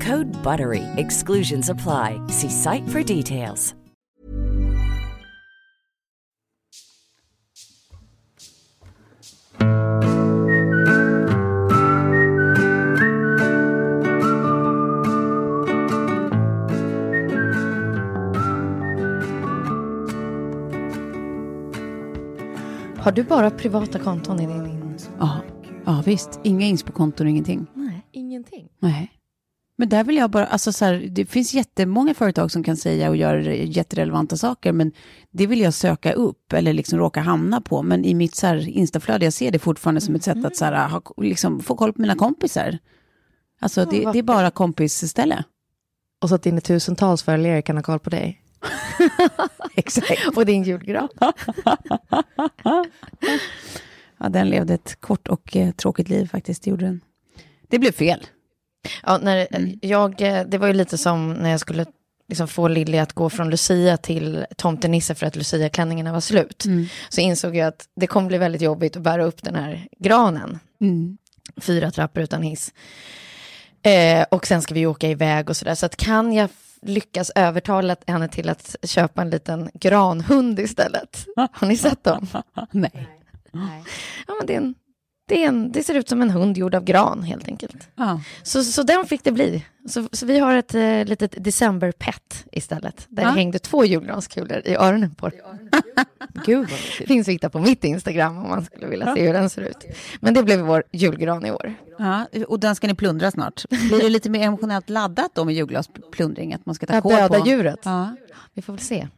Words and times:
Code 0.00 0.42
BUTTERY. 0.42 0.82
Exclusions 0.96 1.70
apply. 1.70 2.20
See 2.28 2.50
site 2.50 2.88
for 2.88 3.02
details. 3.02 3.74
Har 23.04 23.12
du 23.12 23.22
bara 23.22 23.50
privata 23.50 23.98
konton 23.98 24.40
i 24.40 24.46
din... 24.46 24.98
Ja, 25.18 25.40
ja 25.84 26.02
visst. 26.06 26.40
Inga 26.42 26.66
inspo-konton 26.66 27.28
ingenting. 27.28 27.66
Nej, 27.74 28.06
ingenting. 28.12 28.68
Nej. 28.78 29.13
Men 29.84 29.88
där 29.88 30.04
vill 30.04 30.16
jag 30.16 30.30
bara, 30.30 30.46
alltså 30.46 30.72
så 30.72 30.84
här, 30.84 31.08
det 31.10 31.26
finns 31.26 31.54
jättemånga 31.54 32.14
företag 32.14 32.50
som 32.50 32.62
kan 32.62 32.76
säga 32.76 33.08
och 33.08 33.16
göra 33.16 33.54
jätterelevanta 33.54 34.36
saker, 34.36 34.72
men 34.72 34.92
det 35.30 35.46
vill 35.46 35.60
jag 35.60 35.74
söka 35.74 36.12
upp 36.12 36.52
eller 36.52 36.72
liksom 36.72 36.98
råka 36.98 37.20
hamna 37.20 37.60
på. 37.60 37.82
Men 37.82 38.04
i 38.04 38.14
mitt 38.14 38.34
så 38.34 38.46
här 38.46 38.68
instaflöde, 38.68 39.26
jag 39.26 39.32
ser 39.32 39.50
det 39.50 39.58
fortfarande 39.58 40.00
som 40.00 40.14
ett 40.14 40.22
sätt 40.22 40.44
att 40.44 40.56
så 40.56 40.64
här, 40.64 40.88
ha, 40.88 41.02
liksom, 41.16 41.60
få 41.60 41.76
koll 41.76 41.92
på 41.92 42.00
mina 42.00 42.14
kompisar. 42.14 42.78
Alltså 43.60 43.84
det, 43.84 44.12
det 44.12 44.18
är 44.18 44.22
bara 44.22 44.50
kompisställe. 44.50 45.44
Och 46.20 46.28
så 46.28 46.34
att 46.34 46.42
dina 46.42 46.60
tusentals 46.60 47.22
följare 47.22 47.62
kan 47.62 47.76
ha 47.76 47.82
koll 47.82 47.98
på 47.98 48.10
dig. 48.10 48.42
Exakt. 49.74 50.36
och 50.36 50.46
din 50.46 50.62
julgran. 50.62 51.08
ja, 54.18 54.28
den 54.28 54.50
levde 54.50 54.74
ett 54.74 55.00
kort 55.00 55.28
och 55.28 55.56
eh, 55.56 55.72
tråkigt 55.72 56.08
liv 56.08 56.26
faktiskt, 56.26 56.62
det 56.62 56.70
gjorde 56.70 56.84
den. 56.84 57.00
Det 57.68 57.78
blev 57.78 57.92
fel. 57.92 58.26
Ja, 59.02 59.18
när 59.18 59.46
jag, 59.80 60.22
eh, 60.22 60.44
det 60.46 60.58
var 60.58 60.66
ju 60.66 60.72
lite 60.72 60.98
som 60.98 61.32
när 61.32 61.50
jag 61.50 61.60
skulle 61.60 61.86
liksom 62.28 62.48
få 62.48 62.68
Lilly 62.68 62.98
att 62.98 63.12
gå 63.12 63.30
från 63.30 63.50
Lucia 63.50 63.96
till 63.96 64.46
tomtenisse 64.56 65.14
för 65.14 65.26
att 65.26 65.36
Lucia-klänningarna 65.36 66.12
var 66.12 66.20
slut. 66.20 66.64
Mm. 66.64 66.86
Så 67.08 67.20
insåg 67.20 67.56
jag 67.56 67.68
att 67.68 67.88
det 67.96 68.06
kommer 68.06 68.28
bli 68.28 68.38
väldigt 68.38 68.62
jobbigt 68.62 68.96
att 68.96 69.02
bära 69.02 69.24
upp 69.24 69.42
den 69.42 69.54
här 69.54 69.86
granen. 69.98 70.58
Mm. 70.80 71.18
Fyra 71.60 71.90
trappor 71.90 72.22
utan 72.22 72.42
hiss. 72.42 72.72
Eh, 73.82 74.26
och 74.30 74.46
sen 74.46 74.62
ska 74.62 74.74
vi 74.74 74.86
åka 74.86 75.08
iväg 75.08 75.50
och 75.50 75.56
sådär. 75.56 75.74
Så 75.74 75.86
att 75.86 75.96
kan 75.96 76.32
jag 76.32 76.48
lyckas 76.82 77.32
övertala 77.34 77.96
henne 78.06 78.28
till 78.28 78.48
att 78.48 78.76
köpa 78.82 79.22
en 79.22 79.30
liten 79.30 79.70
granhund 79.74 80.60
istället? 80.60 81.26
Har 81.52 81.66
ni 81.66 81.76
sett 81.76 82.04
dem? 82.04 82.26
Nej. 82.70 83.08
Ja, 84.26 84.34
men 84.38 84.46
det, 84.46 84.54
är 84.54 84.58
en, 84.58 84.74
det, 85.26 85.44
en, 85.44 85.72
det 85.72 85.82
ser 85.82 85.94
ut 85.94 86.08
som 86.08 86.22
en 86.22 86.30
hund 86.30 86.56
gjord 86.58 86.74
av 86.74 86.84
gran 86.84 87.22
helt 87.22 87.48
enkelt. 87.48 87.88
Ja. 87.96 88.20
Så, 88.42 88.64
så 88.64 88.82
den 88.82 89.06
fick 89.06 89.24
det 89.24 89.32
bli. 89.32 89.64
Så, 89.88 90.08
så 90.12 90.26
vi 90.26 90.38
har 90.38 90.56
ett 90.56 90.74
eh, 90.74 91.04
litet 91.04 91.44
decemberpet 91.44 92.44
istället. 92.52 93.06
Där 93.08 93.22
Ja. 93.22 93.28
det 93.28 93.34
hängde 93.34 93.58
två 93.58 93.84
julgranskulor 93.84 94.62
i 94.64 94.74
öronen 94.74 95.14
på 95.14 95.28
den. 95.28 95.38
Gud 96.46 96.70
vad 96.70 96.78
finns 97.08 97.28
att 97.28 97.34
hitta 97.34 97.50
på 97.50 97.58
mitt 97.58 97.84
Instagram 97.84 98.36
om 98.36 98.48
man 98.48 98.64
skulle 98.64 98.86
vilja 98.86 99.14
se 99.14 99.26
hur 99.26 99.32
den 99.32 99.50
ser 99.50 99.62
ut. 99.62 99.84
Men 100.20 100.34
det 100.34 100.42
blev 100.42 100.60
vår 100.60 100.84
julgran 100.92 101.46
i 101.46 101.50
år. 101.50 101.74
Ja, 101.98 102.26
och 102.48 102.60
den 102.60 102.76
ska 102.76 102.86
ni 102.86 102.94
plundra 102.94 103.30
snart. 103.30 103.68
Blir 103.68 104.02
det 104.02 104.08
lite 104.08 104.30
mer 104.30 104.40
emotionellt 104.46 104.90
laddat 104.90 105.30
då 105.34 105.44
med 105.44 105.54
julglasplundring? 105.54 106.54
Att 106.54 106.66
man 106.66 106.74
ska 106.74 106.86
ta 106.86 107.00
koll 107.00 107.12
döda 107.12 107.40
på... 107.40 107.48
djuret. 107.48 107.80
Ja. 107.84 108.16
Vi 108.54 108.62
får 108.62 108.72
väl 108.72 108.82
se. 108.82 109.08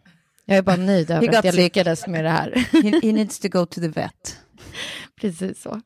Jag 0.44 0.58
är 0.58 0.62
bara 0.62 0.76
nöjd 0.76 1.10
över 1.10 1.38
att 1.38 1.44
jag 1.44 1.54
lyckades 1.54 2.06
med 2.06 2.24
det 2.24 2.30
här. 2.30 2.50
He, 2.72 3.00
he 3.02 3.12
needs 3.12 3.38
to 3.38 3.48
go 3.48 3.66
to 3.66 3.80
the 3.80 3.88
vet. 3.88 4.36
Precis 5.20 5.62
så. 5.62 5.80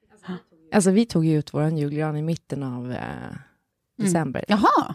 Alltså 0.72 0.90
vi 0.90 1.06
tog 1.06 1.24
ju 1.24 1.38
ut 1.38 1.54
vår 1.54 1.68
julgran 1.68 2.16
i 2.16 2.22
mitten 2.22 2.62
av 2.62 2.92
eh, 2.92 2.98
december. 3.98 4.44
Jaha. 4.48 4.94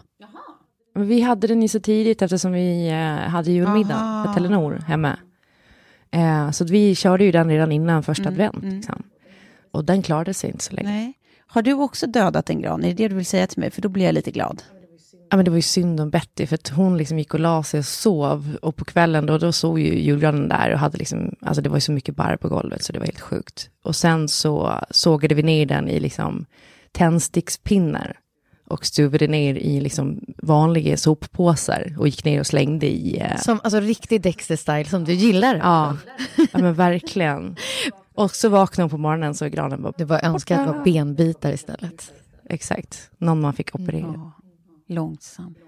Men 0.94 1.06
vi 1.06 1.20
hade 1.20 1.46
den 1.46 1.62
ju 1.62 1.68
så 1.68 1.80
tidigt 1.80 2.22
eftersom 2.22 2.52
vi 2.52 2.88
eh, 2.88 3.28
hade 3.30 3.50
julmiddag 3.50 3.94
Aha. 3.94 4.24
med 4.24 4.34
Telenor 4.34 4.82
hemma. 4.86 5.18
Eh, 6.10 6.50
så 6.50 6.64
vi 6.64 6.94
körde 6.94 7.24
ju 7.24 7.32
den 7.32 7.48
redan 7.50 7.72
innan 7.72 8.02
första 8.02 8.22
Mm, 8.22 8.32
advent. 8.34 8.62
mm. 8.62 8.74
Liksom. 8.76 9.02
Och 9.70 9.84
den 9.84 10.02
klarade 10.02 10.34
sig 10.34 10.50
inte 10.50 10.64
så 10.64 10.72
länge. 10.74 10.88
Nej. 10.88 11.12
Har 11.46 11.62
du 11.62 11.72
också 11.72 12.06
dödat 12.06 12.50
en 12.50 12.60
gran? 12.62 12.84
Är 12.84 12.88
det 12.88 12.94
det 12.94 13.08
du 13.08 13.14
vill 13.14 13.26
säga 13.26 13.46
till 13.46 13.60
mig? 13.60 13.70
För 13.70 13.82
då 13.82 13.88
blir 13.88 14.04
jag 14.04 14.12
lite 14.14 14.30
glad. 14.30 14.62
Ja, 15.30 15.36
men 15.36 15.44
det 15.44 15.50
var 15.50 15.58
ju 15.58 15.62
synd 15.62 16.00
om 16.00 16.10
Betty, 16.10 16.46
för 16.46 16.54
att 16.54 16.68
hon 16.68 16.98
liksom 16.98 17.18
gick 17.18 17.34
och 17.34 17.40
la 17.40 17.62
sig 17.62 17.78
och 17.78 17.84
sov. 17.84 18.56
Och 18.62 18.76
på 18.76 18.84
kvällen 18.84 19.26
då, 19.26 19.38
då 19.38 19.52
såg 19.52 19.80
ju 19.80 19.98
julgranen 19.98 20.48
där 20.48 20.72
och 20.72 20.78
hade 20.78 20.98
liksom, 20.98 21.34
alltså 21.40 21.62
det 21.62 21.68
var 21.68 21.76
ju 21.76 21.80
så 21.80 21.92
mycket 21.92 22.16
barr 22.16 22.36
på 22.36 22.48
golvet 22.48 22.84
så 22.84 22.92
det 22.92 22.98
var 22.98 23.06
helt 23.06 23.20
sjukt. 23.20 23.70
Och 23.84 23.96
sen 23.96 24.28
så 24.28 24.80
sågade 24.90 25.34
vi 25.34 25.42
ner 25.42 25.66
den 25.66 25.88
i 25.88 26.00
liksom 26.00 26.46
tändstickspinnar. 26.92 28.18
Och 28.68 28.86
stuvade 28.86 29.26
ner 29.26 29.54
i 29.54 29.80
liksom 29.80 30.20
vanliga 30.42 30.96
soppåsar 30.96 31.94
och 31.98 32.08
gick 32.08 32.24
ner 32.24 32.40
och 32.40 32.46
slängde 32.46 32.86
i... 32.86 33.18
eh, 33.18 33.36
Som, 33.40 33.60
alltså 33.64 33.80
riktig 33.80 34.20
Dexter-style 34.22 34.84
som 34.84 35.04
du 35.04 35.12
gillar. 35.12 35.56
Ja, 35.56 35.96
ja 36.36 36.58
men 36.58 36.74
verkligen. 36.74 37.56
Och 38.14 38.30
så 38.30 38.48
vaknade 38.48 38.82
hon 38.82 38.90
på 38.90 38.98
morgonen 38.98 39.34
så 39.34 39.48
granen 39.48 39.82
bara... 39.82 39.92
Det 39.98 40.04
var 40.04 40.24
önskat 40.24 40.58
att 40.58 40.66
det 40.66 40.72
var 40.72 40.84
benbitar 40.84 41.52
istället. 41.52 42.12
Exakt, 42.48 43.10
någon 43.18 43.40
man 43.40 43.52
fick 43.54 43.74
operera. 43.74 44.12
Ja. 44.14 44.32
Långsamt. 44.86 45.58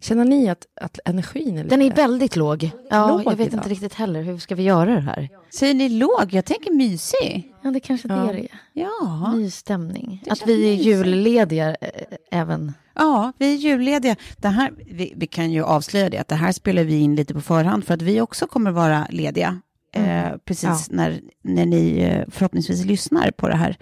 Känner 0.00 0.24
ni 0.24 0.48
att, 0.48 0.66
att 0.80 0.98
energin 1.04 1.58
är 1.58 1.64
lite... 1.64 1.76
Den 1.76 1.82
är 1.82 1.94
väldigt 1.94 2.36
låg. 2.36 2.70
Ja, 2.90 3.08
Låg 3.08 3.20
jag 3.32 3.36
vet 3.36 3.46
idag. 3.48 3.58
inte 3.58 3.68
riktigt 3.68 3.94
heller. 3.94 4.22
Hur 4.22 4.38
ska 4.38 4.54
vi 4.54 4.62
göra 4.62 4.94
det 4.94 5.00
här? 5.00 5.28
Säger 5.50 5.74
ni 5.74 5.88
låg? 5.88 6.26
Jag 6.30 6.44
tänker 6.44 6.72
mysig. 6.72 7.52
Ja, 7.62 7.70
det 7.70 7.80
kanske 7.80 8.08
Ja. 8.08 8.14
det 8.14 8.30
är 8.30 8.34
det. 8.34 8.48
Ja. 8.72 9.32
Mysstämning. 9.36 10.22
Det 10.24 10.30
Att 10.30 10.46
vi 10.46 10.70
är 10.72 10.74
jullediga 10.74 11.70
eh, 11.74 11.88
även. 12.30 12.72
Ja, 12.94 13.32
vi 13.38 13.52
är 13.54 13.56
jullediga. 13.56 14.16
Det 14.36 14.48
här, 14.48 14.72
vi, 14.86 15.12
vi 15.16 15.26
kan 15.26 15.50
ju 15.52 15.64
avslöja 15.64 16.10
det, 16.10 16.18
att 16.18 16.28
det 16.28 16.34
här 16.34 16.52
spelar 16.52 16.84
vi 16.84 16.96
in 16.98 17.16
lite 17.16 17.34
på 17.34 17.40
förhand 17.40 17.84
för 17.84 17.94
att 17.94 18.02
vi 18.02 18.20
också 18.20 18.46
kommer 18.46 18.70
vara 18.70 19.06
lediga. 19.10 19.60
Eh, 19.94 20.28
precis 20.44 20.90
när, 20.90 21.20
när 21.42 21.66
ni 21.66 21.98
eh, 21.98 22.24
förhoppningsvis 22.28 22.84
lyssnar 22.84 23.30
på 23.30 23.48
det 23.48 23.56
här. 23.56 23.76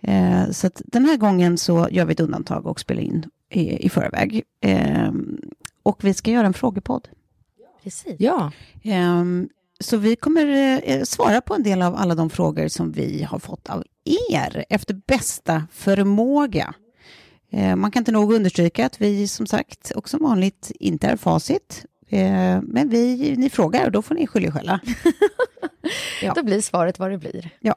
Eh, 0.00 0.50
så 0.50 0.66
att 0.66 0.82
den 0.84 1.04
här 1.04 1.16
gången 1.16 1.58
så 1.58 1.88
gör 1.90 2.04
vi 2.04 2.12
ett 2.12 2.20
undantag 2.20 2.66
och 2.66 2.80
spelar 2.80 3.02
in 3.02 3.24
i, 3.56 3.86
i 3.86 3.88
förväg. 3.88 4.42
Eh, 4.60 5.12
och 5.82 6.04
vi 6.04 6.14
ska 6.14 6.30
göra 6.30 6.46
en 6.46 6.54
frågepodd. 6.54 7.08
Precis. 7.82 8.16
Ja, 8.18 8.52
Ehm, 8.82 9.48
så 9.80 9.96
vi 9.96 10.16
kommer 10.16 10.80
eh, 10.84 11.02
svara 11.02 11.40
på 11.40 11.54
en 11.54 11.62
del 11.62 11.82
av 11.82 11.96
alla 11.96 12.14
de 12.14 12.30
frågor 12.30 12.68
som 12.68 12.92
vi 12.92 13.22
har 13.22 13.38
fått 13.38 13.70
av 13.70 13.84
er 14.30 14.64
efter 14.68 14.94
bästa 15.06 15.66
förmåga. 15.72 16.74
Eh, 17.50 17.76
man 17.76 17.90
kan 17.90 18.00
inte 18.00 18.12
nog 18.12 18.32
understryka 18.32 18.86
att 18.86 19.00
vi 19.00 19.28
som 19.28 19.46
sagt, 19.46 19.90
och 19.90 20.08
som 20.08 20.22
vanligt, 20.22 20.72
inte 20.80 21.06
är 21.06 21.16
facit. 21.16 21.84
Men 22.62 22.88
vi, 22.88 23.34
ni 23.36 23.50
frågar 23.50 23.86
och 23.86 23.92
då 23.92 24.02
får 24.02 24.14
ni 24.14 24.26
skylla 24.26 24.46
er 24.46 24.50
själva. 24.50 24.80
Ja. 26.22 26.32
Då 26.34 26.42
blir 26.42 26.60
svaret 26.60 26.98
vad 26.98 27.10
det 27.10 27.18
blir. 27.18 27.50
Ja. 27.60 27.74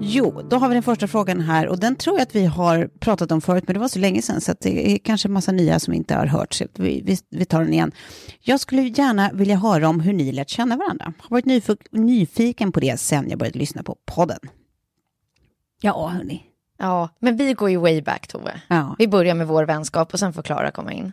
Jo, 0.00 0.42
då 0.50 0.56
har 0.56 0.68
vi 0.68 0.74
den 0.74 0.82
första 0.82 1.08
frågan 1.08 1.40
här 1.40 1.68
och 1.68 1.78
den 1.80 1.96
tror 1.96 2.16
jag 2.16 2.22
att 2.22 2.34
vi 2.34 2.44
har 2.46 2.88
pratat 3.00 3.32
om 3.32 3.40
förut, 3.40 3.64
men 3.66 3.74
det 3.74 3.80
var 3.80 3.88
så 3.88 3.98
länge 3.98 4.22
sedan 4.22 4.40
så 4.40 4.52
att 4.52 4.60
det 4.60 4.92
är 4.92 4.98
kanske 4.98 5.28
en 5.28 5.32
massa 5.32 5.52
nya 5.52 5.78
som 5.78 5.94
inte 5.94 6.14
har 6.14 6.26
hört. 6.26 6.54
Så 6.54 6.64
vi, 6.74 7.02
vi, 7.04 7.18
vi 7.30 7.44
tar 7.44 7.60
den 7.64 7.72
igen. 7.72 7.92
Jag 8.40 8.60
skulle 8.60 8.82
gärna 8.82 9.30
vilja 9.32 9.56
höra 9.56 9.88
om 9.88 10.00
hur 10.00 10.12
ni 10.12 10.32
lärt 10.32 10.48
känna 10.50 10.76
varandra. 10.76 11.12
Har 11.18 11.30
varit 11.30 11.44
nyf- 11.44 11.86
nyfiken 11.90 12.72
på 12.72 12.80
det 12.80 13.00
sen 13.00 13.30
jag 13.30 13.38
började 13.38 13.58
lyssna 13.58 13.82
på 13.82 13.96
podden. 14.04 14.38
Ja, 15.80 16.08
hörni. 16.08 16.42
Ja, 16.78 17.08
men 17.18 17.36
vi 17.36 17.52
går 17.52 17.70
ju 17.70 17.76
way 17.76 18.02
back 18.02 18.26
Tove. 18.28 18.60
Ja. 18.68 18.96
Vi 18.98 19.08
börjar 19.08 19.34
med 19.34 19.46
vår 19.46 19.64
vänskap 19.64 20.12
och 20.12 20.18
sen 20.18 20.32
får 20.32 20.42
Klara 20.42 20.70
komma 20.70 20.92
in. 20.92 21.12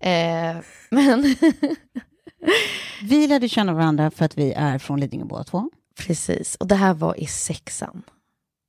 Eh, 0.00 0.56
men 0.90 1.22
Vi 3.02 3.26
lärde 3.26 3.48
känna 3.48 3.72
varandra 3.74 4.10
för 4.10 4.24
att 4.24 4.38
vi 4.38 4.52
är 4.52 4.78
från 4.78 5.00
Lidingö 5.00 5.24
båda 5.24 5.44
två. 5.44 5.70
Precis, 5.98 6.54
och 6.54 6.66
det 6.66 6.74
här 6.74 6.94
var 6.94 7.20
i 7.20 7.26
sexan. 7.26 8.02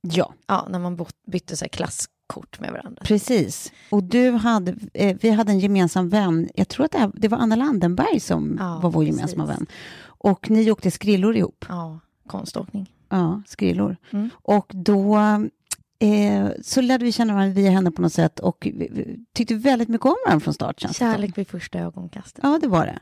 Ja, 0.00 0.34
Ja, 0.46 0.66
när 0.70 0.78
man 0.78 1.06
bytte 1.26 1.56
så 1.56 1.64
här 1.64 1.68
klasskort 1.68 2.60
med 2.60 2.72
varandra. 2.72 3.02
precis. 3.04 3.72
Och 3.90 4.04
du 4.04 4.30
hade, 4.30 4.74
eh, 4.94 5.16
vi 5.20 5.30
hade 5.30 5.52
en 5.52 5.58
gemensam 5.60 6.08
vän, 6.08 6.48
jag 6.54 6.68
tror 6.68 6.84
att 6.86 6.92
det, 6.92 6.98
här, 6.98 7.10
det 7.14 7.28
var 7.28 7.38
Anna 7.38 7.56
Landenberg 7.56 8.20
som 8.20 8.56
Ja, 8.60 8.78
var 8.82 8.90
vår 8.90 9.02
precis. 9.02 9.16
gemensamma 9.16 9.46
vän. 9.46 9.66
Och 10.00 10.50
ni 10.50 10.70
åkte 10.70 10.90
skrillor 10.90 11.36
ihop. 11.36 11.64
Ja, 11.68 12.00
konståkning. 12.26 12.92
Ja, 13.08 13.42
skrillor. 13.46 13.96
Mm. 14.10 14.30
Och 14.42 14.70
då 14.74 15.16
eh, 15.98 16.48
så 16.62 16.80
lärde 16.80 17.04
vi 17.04 17.12
känna 17.12 17.34
varandra 17.34 17.54
via 17.54 17.70
henne 17.70 17.90
på 17.90 18.02
något 18.02 18.12
sätt 18.12 18.40
och 18.40 18.58
vi, 18.74 18.88
vi 18.92 19.24
tyckte 19.34 19.54
väldigt 19.54 19.88
mycket 19.88 20.06
om 20.06 20.16
varandra 20.26 20.44
från 20.44 20.54
start. 20.54 20.80
känns. 20.80 20.96
Kärlek 20.96 21.38
vid 21.38 21.48
första 21.48 21.78
ögonkastet. 21.78 22.40
Ja, 22.42 22.58
det 22.62 22.68
var 22.68 22.86
det. 22.86 22.98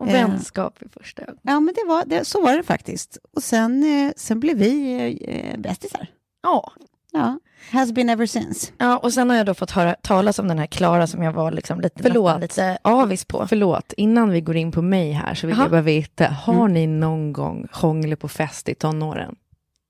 Och 0.00 0.08
Eh. 0.08 0.12
vänskap 0.12 0.74
vid 0.82 0.92
första 0.92 1.22
ögonkastet. 1.22 1.50
Ja, 1.50 1.60
men 1.60 1.74
det 1.74 1.84
var, 1.88 2.04
det, 2.06 2.24
så 2.24 2.42
var 2.42 2.56
det 2.56 2.62
faktiskt. 2.62 3.18
Och 3.36 3.42
sen, 3.42 3.82
eh, 4.06 4.12
sen 4.16 4.40
blev 4.40 4.56
vi 4.56 5.18
eh, 5.28 5.58
bästisar. 5.60 6.06
Ja. 6.42 6.72
Ja, 7.12 7.38
has 7.72 7.92
been 7.92 8.08
ever 8.10 8.26
since. 8.26 8.72
ja, 8.78 8.96
och 8.98 9.12
sen 9.12 9.30
har 9.30 9.36
jag 9.36 9.46
då 9.46 9.54
fått 9.54 9.70
höra 9.70 9.94
talas 10.02 10.38
om 10.38 10.48
den 10.48 10.58
här 10.58 10.66
Klara 10.66 11.06
som 11.06 11.22
jag 11.22 11.32
var 11.32 11.50
liksom 11.50 11.80
lite, 11.80 12.02
Förlåt. 12.02 12.40
lite 12.40 12.78
avis 12.82 13.24
på. 13.24 13.46
Förlåt, 13.48 13.92
innan 13.96 14.30
vi 14.30 14.40
går 14.40 14.56
in 14.56 14.72
på 14.72 14.82
mig 14.82 15.12
här 15.12 15.34
så 15.34 15.46
vill 15.46 15.56
Jaha. 15.56 15.64
jag 15.64 15.70
bara 15.70 15.80
veta, 15.82 16.26
har 16.26 16.54
Mm. 16.54 16.72
ni 16.72 16.86
någon 16.86 17.32
gång 17.32 17.66
hånglat 17.72 18.18
på 18.18 18.28
fest 18.28 18.68
i 18.68 18.74
tonåren? 18.74 19.36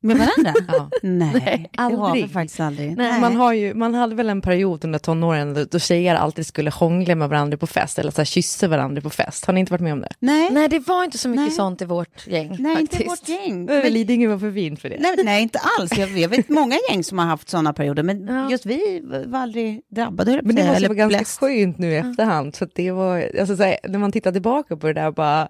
Med 0.02 0.16
varandra? 0.16 0.54
Ja. 0.68 0.90
Nej, 1.02 1.30
Nej, 1.34 1.70
har 1.76 1.90
vi 1.90 1.96
aldrig. 1.96 2.30
faktiskt 2.32 2.60
aldrig. 2.60 2.96
Nej. 2.96 3.20
Man, 3.20 3.36
har 3.36 3.52
ju, 3.52 3.74
man 3.74 3.94
hade 3.94 4.14
väl 4.14 4.30
en 4.30 4.40
period 4.40 4.84
under 4.84 4.98
tonåren 4.98 5.54
då, 5.54 5.64
då 5.64 5.78
tjejer 5.78 6.14
alltid 6.14 6.46
skulle 6.46 6.70
hångla 6.70 7.14
med 7.14 7.28
varandra 7.28 7.56
på 7.58 7.66
fest 7.66 7.98
eller 7.98 8.10
så 8.10 8.16
här, 8.20 8.24
kyssa 8.24 8.68
varandra 8.68 9.02
på 9.02 9.10
fest. 9.10 9.44
Har 9.46 9.52
ni 9.54 9.60
inte 9.60 9.72
varit 9.72 9.80
med 9.82 9.92
om 9.92 10.00
det? 10.00 10.08
Nej, 10.18 10.50
Nej, 10.50 10.68
det 10.68 10.78
var 10.78 11.04
inte 11.04 11.18
så 11.18 11.28
mycket 11.28 11.42
Nej. 11.42 11.50
sånt 11.50 11.82
i 11.82 11.84
vårt 11.84 12.26
gäng 12.26 12.56
nej 12.58 12.80
inte 12.80 12.96
faktiskt. 12.96 13.10
vårt 13.10 13.28
gäng. 13.28 13.64
Men, 13.64 13.92
Lidingö 13.92 14.28
var 14.28 14.38
för 14.38 14.52
fint 14.52 14.80
för 14.80 14.88
det. 14.88 14.96
nej, 15.00 15.16
nej, 15.24 15.42
inte 15.42 15.58
alls. 15.78 15.98
Jag, 15.98 16.18
jag 16.18 16.28
vet 16.28 16.48
många 16.48 16.76
gäng 16.90 17.04
som 17.04 17.18
har 17.18 17.26
haft 17.26 17.48
sådana 17.48 17.72
perioder, 17.72 18.02
men 18.02 18.26
Ja. 18.26 18.50
just 18.50 18.66
vi 18.66 19.02
var 19.26 19.38
aldrig 19.40 19.82
drabbade. 19.90 20.40
Men 20.44 20.56
det 20.56 20.66
måste 20.66 20.82
vara 20.88 20.94
ganska 20.94 21.18
bläst. 21.18 21.40
skönt 21.40 21.78
nu 21.78 21.92
i 21.92 21.96
efterhand. 21.96 22.54
Så 22.56 22.64
att 22.64 22.74
det 22.74 22.90
var, 22.90 23.30
alltså, 23.40 23.56
så 23.56 23.62
här, 23.62 23.76
när 23.88 23.98
man 23.98 24.12
tittar 24.12 24.32
tillbaka 24.32 24.76
på 24.76 24.86
det 24.86 24.92
där, 24.92 25.10
bara 25.10 25.48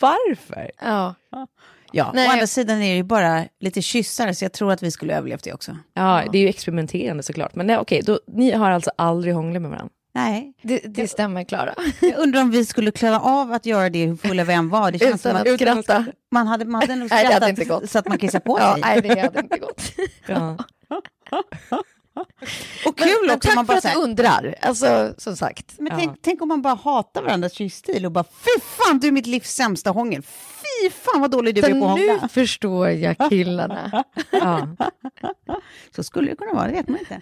varför? 0.00 0.70
Ja. 0.80 1.14
Ja, 1.92 2.10
Nej. 2.14 2.28
å 2.28 2.30
andra 2.32 2.46
sidan 2.46 2.76
är 2.82 2.90
det 2.90 2.96
ju 2.96 3.02
bara 3.02 3.44
lite 3.60 3.82
kyssar, 3.82 4.32
så 4.32 4.44
jag 4.44 4.52
tror 4.52 4.72
att 4.72 4.82
vi 4.82 4.90
skulle 4.90 5.16
överlevt 5.16 5.44
det 5.44 5.52
också. 5.52 5.76
Ja, 5.94 6.22
det 6.32 6.38
är 6.38 6.42
ju 6.42 6.48
experimenterande 6.48 7.22
såklart. 7.22 7.54
Men 7.54 7.66
nej, 7.66 7.78
okej, 7.78 8.02
då, 8.02 8.20
ni 8.26 8.50
har 8.52 8.70
alltså 8.70 8.90
aldrig 8.96 9.34
hånglat 9.34 9.62
med 9.62 9.70
varandra? 9.70 9.92
Nej, 10.14 10.52
Det, 10.62 10.78
det 10.78 11.08
stämmer, 11.08 11.44
Klara. 11.44 11.74
jag 12.00 12.18
undrar 12.18 12.40
om 12.40 12.50
vi 12.50 12.64
skulle 12.66 12.90
klara 12.90 13.20
av 13.20 13.52
att 13.52 13.66
göra 13.66 13.88
det 13.90 14.06
hur 14.06 14.16
fulla 14.16 14.44
vi 14.44 14.52
än 14.52 14.68
var. 14.68 14.90
Det 14.90 14.98
känns 14.98 15.26
Utan 15.26 15.32
som 15.32 15.40
att 15.42 15.48
att 15.48 15.54
skratta. 15.54 16.04
man 16.30 16.46
hade, 16.46 16.64
man 16.64 16.80
hade 16.80 16.96
nog 16.96 17.10
Nej, 17.10 17.26
skrattat 17.26 17.48
inte 17.48 17.64
gått. 17.64 17.90
så 17.90 17.98
att 17.98 18.08
man 18.08 18.18
kissar 18.18 18.40
på 18.40 18.58
Ja, 18.60 18.72
sig. 18.72 18.80
nej, 18.82 19.00
det 19.02 19.20
hade 19.20 19.40
inte 19.40 19.58
gått. 19.58 19.82
Ja. 20.26 20.56
Och 22.86 22.98
kul 22.98 23.26
men, 23.26 23.36
också 23.36 23.48
tack 23.48 23.50
om 23.50 23.54
man 23.54 23.66
för 23.66 23.72
bara 23.72 23.78
att 23.78 23.82
så 23.94 23.98
du 24.00 24.04
undrar. 24.04 24.54
Alltså, 24.62 25.14
som 25.18 25.36
sagt. 25.36 25.74
men 25.78 25.86
Ja. 25.92 25.96
tänk, 25.98 26.18
tänk 26.22 26.42
om 26.42 26.48
man 26.48 26.62
bara 26.62 26.74
hatar 26.74 27.22
varandras 27.22 27.52
kyssstil 27.52 28.06
och 28.06 28.12
bara 28.12 28.24
fy 28.24 28.60
fan 28.60 28.98
du 28.98 29.08
är 29.08 29.12
mitt 29.12 29.26
livs 29.26 29.50
sämsta 29.54 29.90
hångel. 29.90 30.22
Fy 30.82 30.90
fan 30.90 31.20
vad 31.20 31.30
dålig 31.30 31.54
du 31.54 31.60
är 31.60 31.80
på 31.80 31.86
att 31.88 31.98
nu 31.98 32.08
hångla. 32.08 32.28
förstår 32.28 32.88
jag 32.88 33.16
killarna. 33.30 34.04
Ja. 34.32 34.68
Så 35.96 36.02
skulle 36.02 36.30
det 36.30 36.36
kunna 36.36 36.52
vara, 36.52 36.66
det 36.66 36.72
vet 36.72 36.88
man 36.88 36.98
inte. 36.98 37.20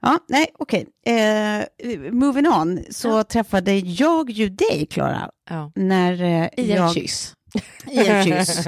Ja, 0.00 0.18
nej, 0.28 0.46
okej. 0.58 0.86
Eh, 1.06 2.12
moving 2.12 2.48
on, 2.48 2.80
så 2.90 3.24
träffade 3.24 3.72
jag 3.74 4.30
ju 4.30 4.48
dig, 4.48 4.86
Klara, 4.90 5.30
Ja. 5.50 5.72
när 5.74 6.22
eh, 6.22 6.48
I 6.56 6.72
en 6.72 6.76
jag... 6.76 6.94
kyss. 6.94 7.34
I 7.90 8.06
en 8.08 8.24
kyss. 8.24 8.66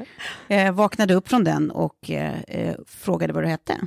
eh, 0.48 0.72
vaknade 0.72 1.14
upp 1.14 1.28
från 1.28 1.44
den 1.44 1.70
och 1.70 2.10
eh, 2.10 2.40
eh, 2.48 2.74
frågade 2.86 3.32
vad 3.32 3.42
du 3.44 3.48
hette. 3.48 3.80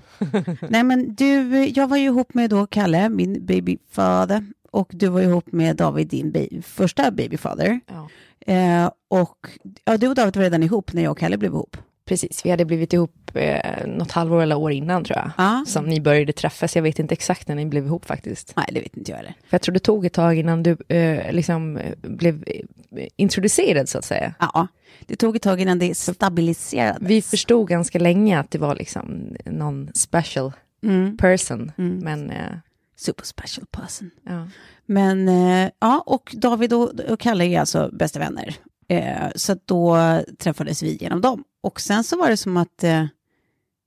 Nej 0.70 0.84
men 0.84 1.16
du, 1.16 1.66
jag 1.66 1.88
var 1.88 1.98
ju 1.98 2.06
ihop 2.06 2.34
med 2.34 2.50
då 2.50 2.68
Kalle, 2.68 3.10
min 3.10 3.46
babyfather, 3.46 4.46
och 4.72 4.90
du 4.92 5.08
var 5.08 5.22
ihop 5.22 5.52
med 5.52 5.76
David, 5.76 6.08
din 6.08 6.64
första 6.66 7.12
babyfather. 7.12 7.80
Ja. 7.88 8.10
Eh, 8.46 8.90
och 9.08 9.48
ja, 9.86 9.98
du 9.98 10.08
och 10.08 10.16
David 10.16 10.36
var 10.36 10.44
redan 10.44 10.64
ihop 10.64 10.94
när 10.94 11.04
jag 11.04 11.12
och 11.12 11.18
Kalle 11.18 11.38
blev 11.38 11.52
ihop. 11.52 11.78
Precis, 12.08 12.46
vi 12.46 12.50
hade 12.50 12.66
blivit 12.66 12.94
ihop 12.94 13.32
eh, 13.34 13.88
något 13.88 14.12
halvår 14.12 14.42
eller 14.42 14.58
år 14.58 14.72
innan 14.72 15.04
tror 15.04 15.18
jag. 15.18 15.32
Ja. 15.38 15.64
Som 15.68 15.86
ni 15.86 16.02
började 16.02 16.34
träffas, 16.34 16.76
jag 16.76 16.84
vet 16.84 17.00
inte 17.00 17.14
exakt 17.14 17.48
när 17.48 17.56
ni 17.56 17.66
blev 17.66 17.86
ihop 17.86 18.06
faktiskt. 18.06 18.54
Nej, 18.56 18.66
det 18.72 18.80
vet 18.80 18.98
inte 18.98 19.12
jag 19.12 19.18
heller. 19.18 19.34
För 19.48 19.54
jag 19.56 19.62
tror 19.62 19.74
det 19.74 19.80
tog 19.80 20.06
ett 20.06 20.14
tag 20.14 20.38
innan 20.38 20.64
du 20.64 20.78
eh, 20.88 21.32
liksom 21.34 21.80
blev 22.02 22.44
eh, 22.48 23.08
introducerad 23.16 23.90
så 23.90 23.98
att 23.98 24.06
säga. 24.06 24.34
Ja, 24.40 24.68
det 25.06 25.16
tog 25.16 25.36
ett 25.36 25.42
tag 25.42 25.62
innan 25.62 25.80
det 25.80 25.98
stabiliserades. 25.98 26.98
Vi 27.02 27.22
förstod 27.22 27.68
ganska 27.68 28.00
länge 28.00 28.40
att 28.40 28.52
det 28.52 28.58
var 28.58 28.76
liksom 28.76 29.36
någon 29.46 29.90
special 29.94 30.52
Mm. 30.84 31.18
person. 31.18 31.72
Mm. 31.78 31.98
Men 32.00 32.30
eh, 32.30 32.52
Super 32.96 33.26
special 33.26 33.66
person. 33.72 34.12
ja. 34.26 34.48
Men 34.86 35.28
eh, 35.28 35.70
ja, 35.80 36.04
och 36.06 36.36
David 36.38 36.74
och, 36.74 37.00
och 37.00 37.20
Kalle 37.20 37.46
är 37.46 37.60
alltså 37.60 37.90
bästa 37.94 38.20
vänner. 38.20 38.56
Eh, 38.88 39.28
så 39.36 39.56
då 39.66 39.98
träffades 40.38 40.84
vi 40.84 40.96
genom 41.02 41.22
dem. 41.22 41.44
Och 41.64 41.82
sen 41.82 42.04
så 42.04 42.18
var 42.18 42.30
det 42.30 42.38
som 42.38 42.58
att, 42.58 42.84
eh, 42.84 43.06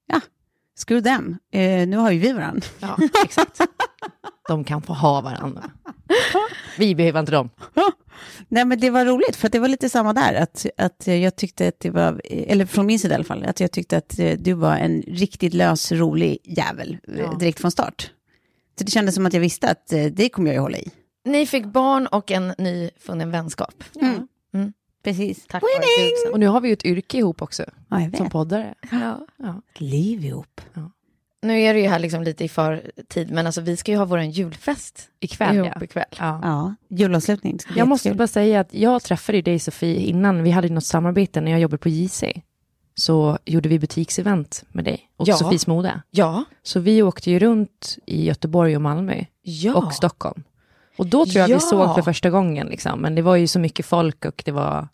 ja, 0.07 0.21
screw 0.87 1.03
them. 1.11 1.37
Eh, 1.53 1.89
nu 1.89 1.97
har 1.97 2.11
ju 2.11 2.19
vi 2.19 2.33
varandra. 2.33 2.67
ja, 2.81 2.99
exakt. 3.25 3.61
De 4.49 4.65
kan 4.65 4.83
få 4.83 4.93
ha 4.93 5.21
varandra. 5.21 5.71
Vi 6.79 6.95
behöver 6.95 7.21
inte 7.21 7.33
dem. 7.33 7.51
Nej 8.49 8.65
men 8.65 8.81
det 8.81 8.91
var 8.91 9.05
roligt 9.05 9.37
för 9.37 9.49
det 9.49 9.59
var 9.59 9.69
lite 9.69 9.89
samma 9.89 10.13
där. 10.13 10.35
Att, 10.35 10.67
att 10.77 11.07
jag 11.07 11.37
tyckte 11.37 11.69
att 11.69 11.81
det 11.81 11.91
var, 11.91 12.21
eller 12.25 12.67
från 12.67 12.87
min 12.87 12.99
sida 12.99 13.15
i 13.15 13.17
alla 13.17 13.25
fall, 13.25 13.45
att 13.45 13.61
jag 13.61 13.73
tyckte 13.73 13.97
att 13.97 14.19
eh, 14.19 14.39
du 14.39 14.53
var 14.53 14.77
en 14.77 15.03
riktigt 15.03 15.55
lös, 15.55 15.93
rolig 15.93 16.39
jävel 16.45 16.99
eh, 17.09 17.19
Ja. 17.21 17.35
direkt 17.41 17.61
från 17.61 17.71
start. 17.71 18.11
Så 18.79 18.85
det 18.85 18.91
kändes 18.91 19.15
som 19.15 19.27
att 19.27 19.33
jag 19.33 19.41
visste 19.41 19.71
att 19.71 19.93
eh, 19.93 20.05
det 20.05 20.29
kommer 20.29 20.47
jag 20.47 20.55
ju 20.55 20.61
hålla 20.61 20.79
i. 20.79 20.91
Ni 21.25 21.47
fick 21.47 21.67
barn 21.67 22.07
och 22.07 22.31
en 22.31 22.55
ny 22.59 22.91
funnen 22.99 23.31
vänskap. 23.31 23.85
Mm. 24.01 24.29
Mm. 24.55 24.73
Precis. 25.05 25.47
Tack 25.47 25.63
vare 25.63 25.85
Gud. 25.99 26.33
Och 26.33 26.41
nu 26.41 26.47
har 26.47 26.61
vi 26.61 26.69
ju 26.69 26.73
ett 26.73 26.85
yrke 26.85 27.19
ihop 27.19 27.43
också, 27.43 27.65
Ja, 27.91 28.01
jag 28.01 28.17
som 28.17 28.31
poddare. 28.31 28.75
Ja. 28.91 29.27
Ja. 29.37 29.63
Liv 29.75 30.25
ihop. 30.25 30.61
Nu 31.43 31.61
är 31.61 31.75
det 31.75 31.81
ju 31.81 31.89
här 31.89 31.99
liksom 31.99 32.23
lite 32.23 32.45
i 32.45 32.49
förtid, 32.49 33.31
men 33.31 33.47
alltså 33.47 33.61
vi 33.61 33.77
ska 33.77 33.93
ju 33.93 33.99
ha 33.99 34.05
vår 34.05 34.21
julfest 34.21 35.09
Ikväll 35.21 35.57
ihop 35.57 35.69
ja. 35.75 35.85
ikväll. 35.85 36.05
ja. 36.19 36.41
Ja, 36.43 36.75
julavslutning. 36.89 37.59
Jag 37.77 37.89
måste 37.89 38.09
jättekul. 38.09 38.19
bara 38.19 38.29
säga 38.29 38.61
att 38.61 38.75
jag 38.75 39.03
träffade 39.03 39.39
ju 39.39 39.43
dig 39.43 39.59
Sofie 39.59 40.01
innan, 40.01 40.43
vi 40.43 40.51
hade 40.51 40.69
något 40.69 40.85
samarbete 40.85 41.41
när 41.41 41.51
jag 41.51 41.61
jobbade 41.61 41.79
på 41.79 41.89
JC. 41.89 42.25
Så 42.99 43.39
gjorde 43.45 43.69
vi 43.69 43.79
butiksevent 43.79 44.65
med 44.69 44.85
dig 44.85 45.11
och 45.17 45.29
Ja. 45.29 45.37
Sofies 45.37 45.67
mode. 45.67 46.03
Ja. 46.11 46.45
Så 46.63 46.81
vi 46.81 47.03
åkte 47.03 47.31
ju 47.31 47.39
runt 47.39 47.99
i 48.07 48.25
Göteborg 48.27 48.77
och 48.77 48.83
Malmö 48.83 49.25
Ja. 49.43 49.75
och 49.75 49.93
Stockholm. 49.95 50.43
Och 50.97 51.07
då 51.07 51.27
tror 51.27 51.37
jag 51.41 51.51
Ja. 51.51 51.55
vi 51.55 51.61
såg 51.61 51.95
för 51.95 52.03
första 52.03 52.31
gången, 52.31 52.67
liksom. 52.67 53.01
men 53.01 53.15
det 53.15 53.23
var 53.23 53.37
ju 53.37 53.47
så 53.47 53.59
mycket 53.59 53.87
folk 53.87 54.25
och 54.25 54.43
det 54.45 54.53
var... 54.53 54.89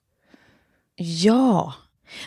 Ja. 0.96 1.75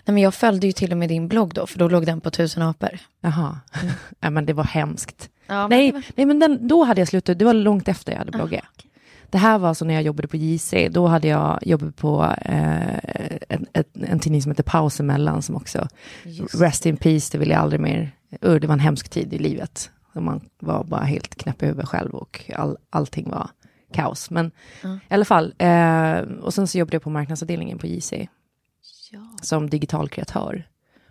Nej, 0.05 0.13
men 0.13 0.24
jag 0.24 0.34
följde 0.34 0.67
ju 0.67 0.74
till 0.74 0.91
och 0.91 0.98
med 0.98 1.10
din 1.10 1.27
blogg 1.27 1.53
då, 1.53 1.67
för 1.67 1.79
då 1.79 1.88
låg 1.89 2.05
den 2.05 2.22
på 2.22 2.31
tusen 2.31 2.63
apor. 2.63 3.00
Jaha, 3.22 3.60
ja, 4.19 4.29
men 4.29 4.46
det 4.46 4.53
var 4.53 4.63
hemskt. 4.63 5.29
Ja, 5.48 5.67
nej, 5.67 5.88
det 5.88 5.93
var- 5.93 6.03
nej, 6.15 6.25
men 6.25 6.39
den, 6.39 6.67
då 6.67 6.84
hade 6.84 7.01
jag 7.01 7.07
slutat, 7.07 7.39
det 7.39 7.46
var 7.46 7.53
långt 7.53 7.88
efter 7.88 8.12
jag 8.12 8.19
hade 8.19 8.31
Ah, 8.34 8.38
bloggat. 8.38 8.63
Det 9.29 9.38
här 9.38 9.60
var 9.60 9.69
alltså 9.69 9.86
när 9.86 9.93
jag 9.93 10.03
jobbade 10.03 10.27
på 10.27 10.38
JC, 10.38 10.74
då 10.91 11.07
hade 11.07 11.27
jag 11.27 11.60
jobbat 11.62 11.96
på 11.96 12.24
eh, 12.41 12.98
en, 13.50 13.65
ett, 13.74 13.88
en 14.07 14.19
tidning 14.19 14.41
som 14.41 14.51
heter 14.51 14.63
Paus 14.63 15.00
emellan, 15.00 15.41
som 15.41 15.55
också, 15.55 15.88
Rest 16.53 16.86
in 16.86 16.98
Peace, 16.98 17.29
det 17.31 17.38
vill 17.38 17.50
jag 17.50 17.60
aldrig 17.60 17.79
mer, 17.81 18.12
uh, 18.46 18.55
det 18.55 18.67
var 18.67 18.74
en 18.74 18.79
hemsk 18.79 19.10
tid 19.10 19.34
i 19.34 19.38
livet. 19.39 19.91
Så 20.13 20.22
man 20.22 20.41
var 20.60 20.84
bara 20.84 21.03
helt 21.03 21.36
knäpp 21.36 21.63
i 21.63 21.65
huvudet 21.65 21.89
själv 21.89 22.12
och 22.15 22.51
all, 22.55 22.77
allting 22.89 23.29
var 23.29 23.50
kaos. 23.93 24.29
Men 24.29 24.51
Ja. 24.84 24.93
i 25.10 25.13
alla 25.13 25.25
fall, 25.25 25.53
eh, 25.57 26.17
och 26.41 26.53
sen 26.53 26.67
så 26.67 26.77
jobbade 26.77 26.96
jag 26.96 27.03
på 27.03 27.10
marknadsavdelningen 27.10 27.77
på 27.77 27.88
JC 27.88 28.13
Ja. 29.12 29.19
som 29.41 29.69
digital 29.69 30.10
kreatör. 30.10 30.67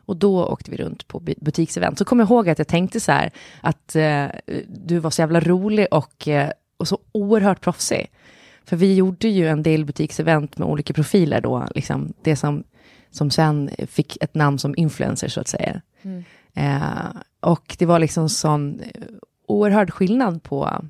Och 0.06 0.16
då 0.16 0.46
åkte 0.46 0.70
vi 0.70 0.76
runt 0.76 1.08
på 1.08 1.20
bu- 1.20 1.38
butiksevent. 1.44 1.99
Så 1.99 2.04
kommer 2.04 2.23
jag 2.25 2.30
ihåg 2.30 2.49
att 2.49 2.58
jag 2.58 2.68
tänkte 2.68 3.00
så 3.00 3.12
här, 3.12 3.30
att 3.61 3.96
eh, 3.96 4.26
du 4.68 4.99
var 4.99 5.11
så 5.11 5.23
jävla 5.23 5.40
rolig 5.40 5.87
och, 5.90 6.28
eh, 6.28 6.50
och 6.76 6.88
så 6.88 6.99
oerhört 7.12 7.61
proffsig. 7.61 8.11
För 8.64 8.76
vi 8.76 8.95
gjorde 8.95 9.28
ju 9.28 9.49
en 9.49 9.62
del 9.62 9.85
butiksevent 9.85 10.59
med 10.59 10.68
olika 10.68 10.95
profiler 10.95 11.40
då, 11.40 11.66
liksom 11.75 12.12
det 12.23 12.37
som, 12.37 12.64
som 13.11 13.30
sen 13.30 13.71
fick 13.87 14.23
ett 14.23 14.35
namn 14.35 14.59
som 14.59 14.75
influencer 14.76 15.28
så 15.28 15.40
att 15.40 15.49
säga. 15.49 15.80
Eh, 16.54 17.06
och 17.40 17.76
det 17.78 17.87
var 17.87 17.99
liksom 17.99 18.28
sån 18.28 18.80
eh, 18.80 19.02
oerhörd 19.47 19.90
skillnad 19.90 20.42
på 20.42 20.83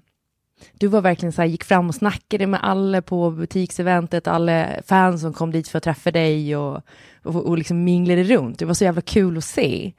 du 0.72 0.86
var 0.86 1.00
verkligen 1.00 1.32
så 1.32 1.42
här, 1.42 1.48
gick 1.48 1.64
fram 1.64 1.88
och 1.88 1.94
snackade 1.94 2.46
med 2.46 2.60
alla 2.62 3.02
på 3.02 3.30
butikseventet, 3.30 4.26
alla 4.26 4.68
fans 4.86 5.20
som 5.20 5.32
kom 5.32 5.50
dit 5.50 5.68
för 5.68 5.78
att 5.78 5.84
träffa 5.84 6.10
dig 6.10 6.56
och, 6.56 6.82
och, 7.22 7.34
och 7.34 7.58
liksom 7.58 7.84
minglade 7.84 8.24
runt. 8.24 8.58
Det 8.58 8.64
var 8.64 8.74
så 8.74 8.84
jävla 8.84 9.00
kul 9.00 9.38
att 9.38 9.44
se. 9.44 9.92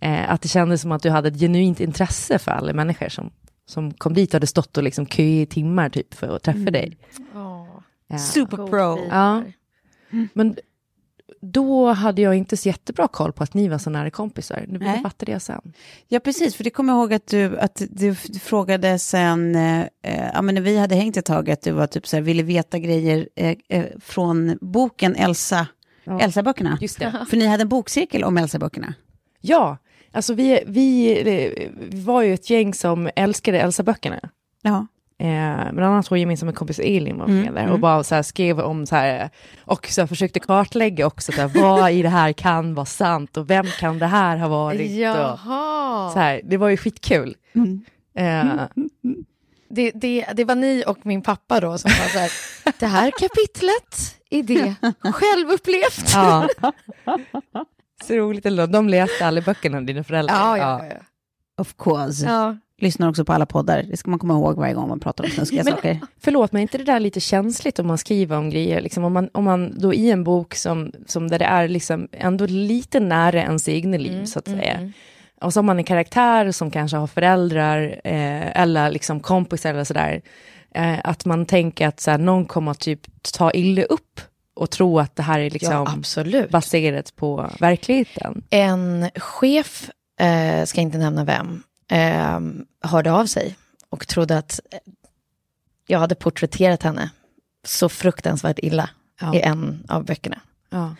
Eh, 0.00 0.30
att 0.30 0.42
det 0.42 0.48
kändes 0.48 0.80
som 0.80 0.92
att 0.92 1.02
du 1.02 1.10
hade 1.10 1.28
ett 1.28 1.40
genuint 1.40 1.80
intresse 1.80 2.38
för 2.38 2.50
alla 2.50 2.72
människor 2.72 3.08
som, 3.08 3.30
som 3.68 3.94
kom 3.94 4.14
dit 4.14 4.30
och 4.30 4.34
hade 4.34 4.46
stått 4.46 4.76
och 4.76 4.82
liksom 4.82 5.06
kö 5.06 5.22
i 5.22 5.46
timmar 5.46 5.88
typ 5.88 6.14
för 6.14 6.36
att 6.36 6.42
träffa 6.42 6.70
dig. 6.70 6.98
Ja. 7.34 8.18
Superpro. 8.18 9.06
Ja. 9.10 9.42
Men 10.32 10.56
då 11.40 11.92
hade 11.92 12.22
jag 12.22 12.34
inte 12.34 12.56
så 12.56 12.68
jättebra 12.68 13.08
koll 13.08 13.32
på 13.32 13.42
att 13.42 13.54
ni 13.54 13.68
var 13.68 13.78
så 13.78 13.90
nära 13.90 14.10
kompisar. 14.10 14.64
Nu 14.68 15.00
fattade 15.02 15.32
jag 15.32 15.42
sen. 15.42 15.72
Ja, 16.08 16.20
precis, 16.20 16.54
för 16.54 16.64
det 16.64 16.70
kommer 16.70 16.92
jag 16.92 17.00
ihåg 17.00 17.14
att 17.14 17.26
du, 17.26 17.58
att 17.58 17.82
du, 17.90 18.14
frågade 18.14 18.98
sen, 18.98 19.54
eh, 19.54 19.80
eh, 20.02 20.30
ja 20.34 20.42
men 20.42 20.54
när 20.54 20.62
vi 20.62 20.78
hade 20.78 20.94
hängt 20.94 21.16
ett 21.16 21.24
tag, 21.24 21.50
att 21.50 21.62
du 21.62 21.70
var 21.70 21.86
typ 21.86 22.06
så 22.06 22.16
här, 22.16 22.22
ville 22.22 22.42
veta 22.42 22.78
grejer 22.78 23.28
eh, 23.36 23.56
eh, 23.68 23.86
från 24.00 24.58
boken 24.60 25.14
Elsa, 25.16 25.66
Elsa-böckerna. 26.20 26.78
Just 26.80 26.98
det. 26.98 27.26
För 27.30 27.36
ni 27.36 27.46
hade 27.46 27.62
en 27.62 27.68
bokcirkel 27.68 28.24
om 28.24 28.38
Elsa-böckerna. 28.38 28.94
Ja, 29.40 29.78
alltså 30.12 30.34
vi, 30.34 30.62
vi, 30.66 31.22
vi 31.90 32.00
var 32.00 32.22
ju 32.22 32.34
ett 32.34 32.50
gäng 32.50 32.74
som 32.74 33.10
älskade 33.16 33.60
Elsa-böckerna. 33.60 34.20
Ja. 34.62 34.86
Eh, 35.20 35.72
bland 35.72 35.80
annat 35.92 36.10
vår 36.10 36.18
gemensamma 36.18 36.52
kompis 36.52 36.78
Elin 36.78 37.18
var 37.18 37.26
med 37.26 37.54
där 37.54 37.70
och 37.70 37.78
bara 37.80 38.04
så 38.04 38.14
här 38.14 38.22
skrev 38.22 38.60
om 38.60 38.86
så 38.86 38.96
här, 38.96 39.30
och 39.64 39.86
så 39.86 40.00
här 40.00 40.06
försökte 40.06 40.40
kartlägga 40.40 41.06
också 41.06 41.32
så 41.32 41.40
här, 41.40 41.48
vad 41.48 41.92
i 41.92 42.02
det 42.02 42.08
här 42.08 42.32
kan 42.32 42.74
vara 42.74 42.86
sant 42.86 43.36
och 43.36 43.50
vem 43.50 43.66
kan 43.66 43.98
det 43.98 44.06
här 44.06 44.36
ha 44.36 44.48
varit? 44.48 44.80
Och, 44.80 44.86
Jaha. 44.96 46.10
så 46.12 46.18
här, 46.18 46.40
det 46.44 46.56
var 46.56 46.68
ju 46.68 46.76
skitkul. 46.76 47.36
Eh, 48.14 48.44
Det, 49.70 49.90
det, 49.90 50.24
det 50.34 50.44
var 50.44 50.54
ni 50.54 50.84
och 50.86 51.06
min 51.06 51.22
pappa 51.22 51.60
då 51.60 51.78
som 51.78 51.90
var 51.90 52.08
så 52.08 52.18
här, 52.18 52.30
det 52.78 52.86
här 52.86 53.10
kapitlet, 53.10 54.16
är 54.30 54.42
det 54.42 54.74
självupplevt? 55.12 56.12
ja. 56.14 56.48
Så 58.04 58.14
roligt 58.14 58.46
ändå, 58.46 58.66
de 58.66 58.88
läste 58.88 59.26
alla 59.26 59.40
böckerna, 59.40 59.80
dina 59.80 60.04
föräldrar. 60.04 60.34
ja, 60.36 60.58
ja. 60.58 60.84
ja. 60.90 60.96
Of 61.62 61.74
course. 61.78 62.24
ja. 62.26 62.56
Lyssnar 62.80 63.08
också 63.08 63.24
på 63.24 63.32
alla 63.32 63.46
poddar. 63.46 63.82
Det 63.82 63.96
ska 63.96 64.10
man 64.10 64.18
komma 64.18 64.34
ihåg 64.34 64.56
varje 64.56 64.74
gång 64.74 64.88
man 64.88 65.00
pratar 65.00 65.24
om 65.24 65.30
snuskiga 65.30 65.62
Men- 65.64 65.74
saker. 65.74 66.00
Förlåt, 66.20 66.52
men 66.52 66.60
är 66.60 66.62
inte 66.62 66.78
det 66.78 66.84
där 66.84 67.00
lite 67.00 67.20
känsligt 67.20 67.78
om 67.78 67.86
man 67.86 67.98
skriver 67.98 68.36
om 68.36 68.50
grejer? 68.50 68.80
Liksom 68.80 69.04
om, 69.04 69.12
man, 69.12 69.28
om 69.32 69.44
man 69.44 69.78
då 69.78 69.94
i 69.94 70.10
en 70.10 70.24
bok 70.24 70.54
som, 70.54 70.92
som 71.06 71.28
där 71.28 71.38
det 71.38 71.44
är 71.44 71.68
liksom 71.68 72.08
ändå 72.12 72.46
lite 72.46 73.00
nära 73.00 73.42
ens 73.42 73.68
egna 73.68 73.96
liv, 73.96 74.24
så 74.24 74.38
att 74.38 74.44
säga. 74.44 74.92
Och 75.40 75.52
så 75.52 75.58
har 75.58 75.62
man 75.64 75.78
en 75.78 75.84
karaktär 75.84 76.52
som 76.52 76.70
kanske 76.70 76.96
har 76.96 77.06
föräldrar 77.06 78.00
eh, 78.04 78.60
eller 78.60 78.90
liksom 78.90 79.20
kompisar 79.20 79.70
eller 79.70 79.84
sådär. 79.84 80.20
Eh, 80.74 80.98
att 81.04 81.24
man 81.24 81.46
tänker 81.46 81.88
att 81.88 82.00
så 82.00 82.10
här, 82.10 82.18
någon 82.18 82.46
kommer 82.46 82.70
att 82.70 82.80
typ 82.80 83.00
ta 83.38 83.50
illa 83.50 83.82
upp 83.82 84.20
och 84.58 84.70
tro 84.70 84.98
att 84.98 85.16
det 85.16 85.22
här 85.22 85.40
är 85.40 85.50
liksom 85.50 85.72
ja, 85.72 86.46
baserat 86.50 87.16
på 87.16 87.50
verkligheten. 87.60 88.42
En 88.50 89.10
chef, 89.14 89.90
eh, 90.20 90.64
ska 90.64 90.80
inte 90.80 90.98
nämna 90.98 91.24
vem, 91.24 91.62
eh, 91.90 92.40
hörde 92.90 93.12
av 93.12 93.26
sig 93.26 93.56
och 93.88 94.08
trodde 94.08 94.38
att 94.38 94.60
jag 95.86 95.98
hade 95.98 96.14
porträtterat 96.14 96.82
henne 96.82 97.10
så 97.66 97.88
fruktansvärt 97.88 98.58
illa 98.58 98.90
Ja. 99.20 99.34
i 99.34 99.40
en 99.40 99.84
av 99.88 100.04
böckerna. 100.04 100.40
Ja. 100.70 100.94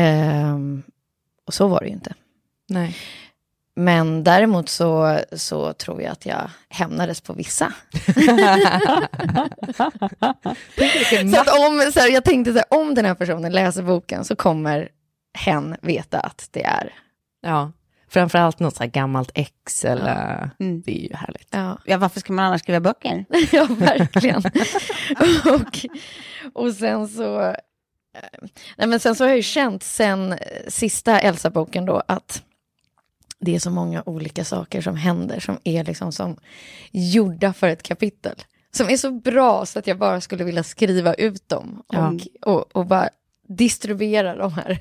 Eh, 0.00 0.58
och 1.46 1.54
så 1.54 1.68
var 1.68 1.80
det 1.80 1.86
ju 1.86 1.92
inte. 1.92 2.14
Nej. 2.68 2.96
Men 3.76 4.24
däremot 4.24 4.68
så, 4.68 5.20
så 5.32 5.72
tror 5.72 6.02
jag 6.02 6.12
att 6.12 6.26
jag 6.26 6.50
hämnades 6.68 7.20
på 7.20 7.32
vissa. 7.32 7.72
så 11.34 11.40
att 11.40 11.48
om, 11.58 11.90
så 11.92 12.00
här, 12.00 12.08
jag 12.12 12.24
tänkte 12.24 12.52
så 12.52 12.58
här, 12.58 12.80
om 12.80 12.94
den 12.94 13.04
här 13.04 13.14
personen 13.14 13.52
läser 13.52 13.82
boken 13.82 14.24
så 14.24 14.36
kommer 14.36 14.88
hen 15.38 15.76
veta 15.82 16.20
att 16.20 16.48
det 16.50 16.64
är... 16.64 16.92
Ja. 17.42 17.72
Framförallt 18.08 18.58
något 18.58 18.76
så 18.76 18.82
här 18.82 18.90
gammalt 18.90 19.30
ex 19.34 19.84
eller... 19.84 20.50
Det 20.58 20.98
är 20.98 21.08
ju 21.08 21.14
härligt. 21.14 21.48
Ja, 21.50 21.78
Ja, 21.84 21.98
varför 21.98 22.20
ska 22.20 22.32
man 22.32 22.44
annars 22.44 22.60
skriva 22.60 22.80
böcker? 22.80 23.24
ja 23.52 23.66
verkligen. 23.70 24.42
och, 25.54 25.78
och 26.62 26.74
sen 26.74 27.08
så... 27.08 27.40
eh, 27.40 27.54
Nej, 28.76 28.88
men 28.88 29.00
sen 29.00 29.14
så 29.14 29.24
har 29.24 29.28
jag 29.28 29.36
ju 29.36 29.42
känt 29.42 29.82
sen 29.82 30.38
sista 30.68 31.20
Elsa-boken 31.20 31.86
då 31.86 32.02
att 32.08 32.42
det 33.44 33.54
är 33.54 33.58
så 33.58 33.70
många 33.70 34.02
olika 34.06 34.44
saker 34.44 34.80
som 34.80 34.96
händer 34.96 35.40
som 35.40 35.58
är 35.64 35.84
liksom 35.84 36.12
som 36.12 36.36
gjorda 36.90 37.52
för 37.52 37.68
ett 37.68 37.82
kapitel. 37.82 38.34
Som 38.70 38.90
är 38.90 38.96
så 38.96 39.10
bra 39.10 39.66
så 39.66 39.78
att 39.78 39.86
jag 39.86 39.98
bara 39.98 40.20
skulle 40.20 40.44
vilja 40.44 40.62
skriva 40.62 41.14
ut 41.14 41.48
dem 41.48 41.82
och, 41.86 41.94
Ja. 41.94 42.12
och, 42.42 42.76
och 42.76 42.86
bara 42.86 43.08
distribuera 43.48 44.36
de 44.36 44.52
här 44.52 44.78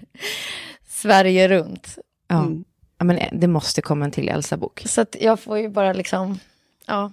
Sverige 0.88 1.48
runt. 1.48 1.98
Ja. 2.28 2.40
Mm. 2.40 2.64
ja, 2.98 3.06
men 3.06 3.20
det 3.32 3.48
måste 3.48 3.82
komma 3.82 4.06
en 4.06 4.12
till 4.12 4.30
Elsa-bok. 4.30 4.84
Så 4.86 5.02
att 5.02 5.16
jag 5.22 5.40
får 5.40 5.60
ju 5.60 5.70
bara 5.70 5.94
liksom, 5.94 6.40
ja, 6.88 7.12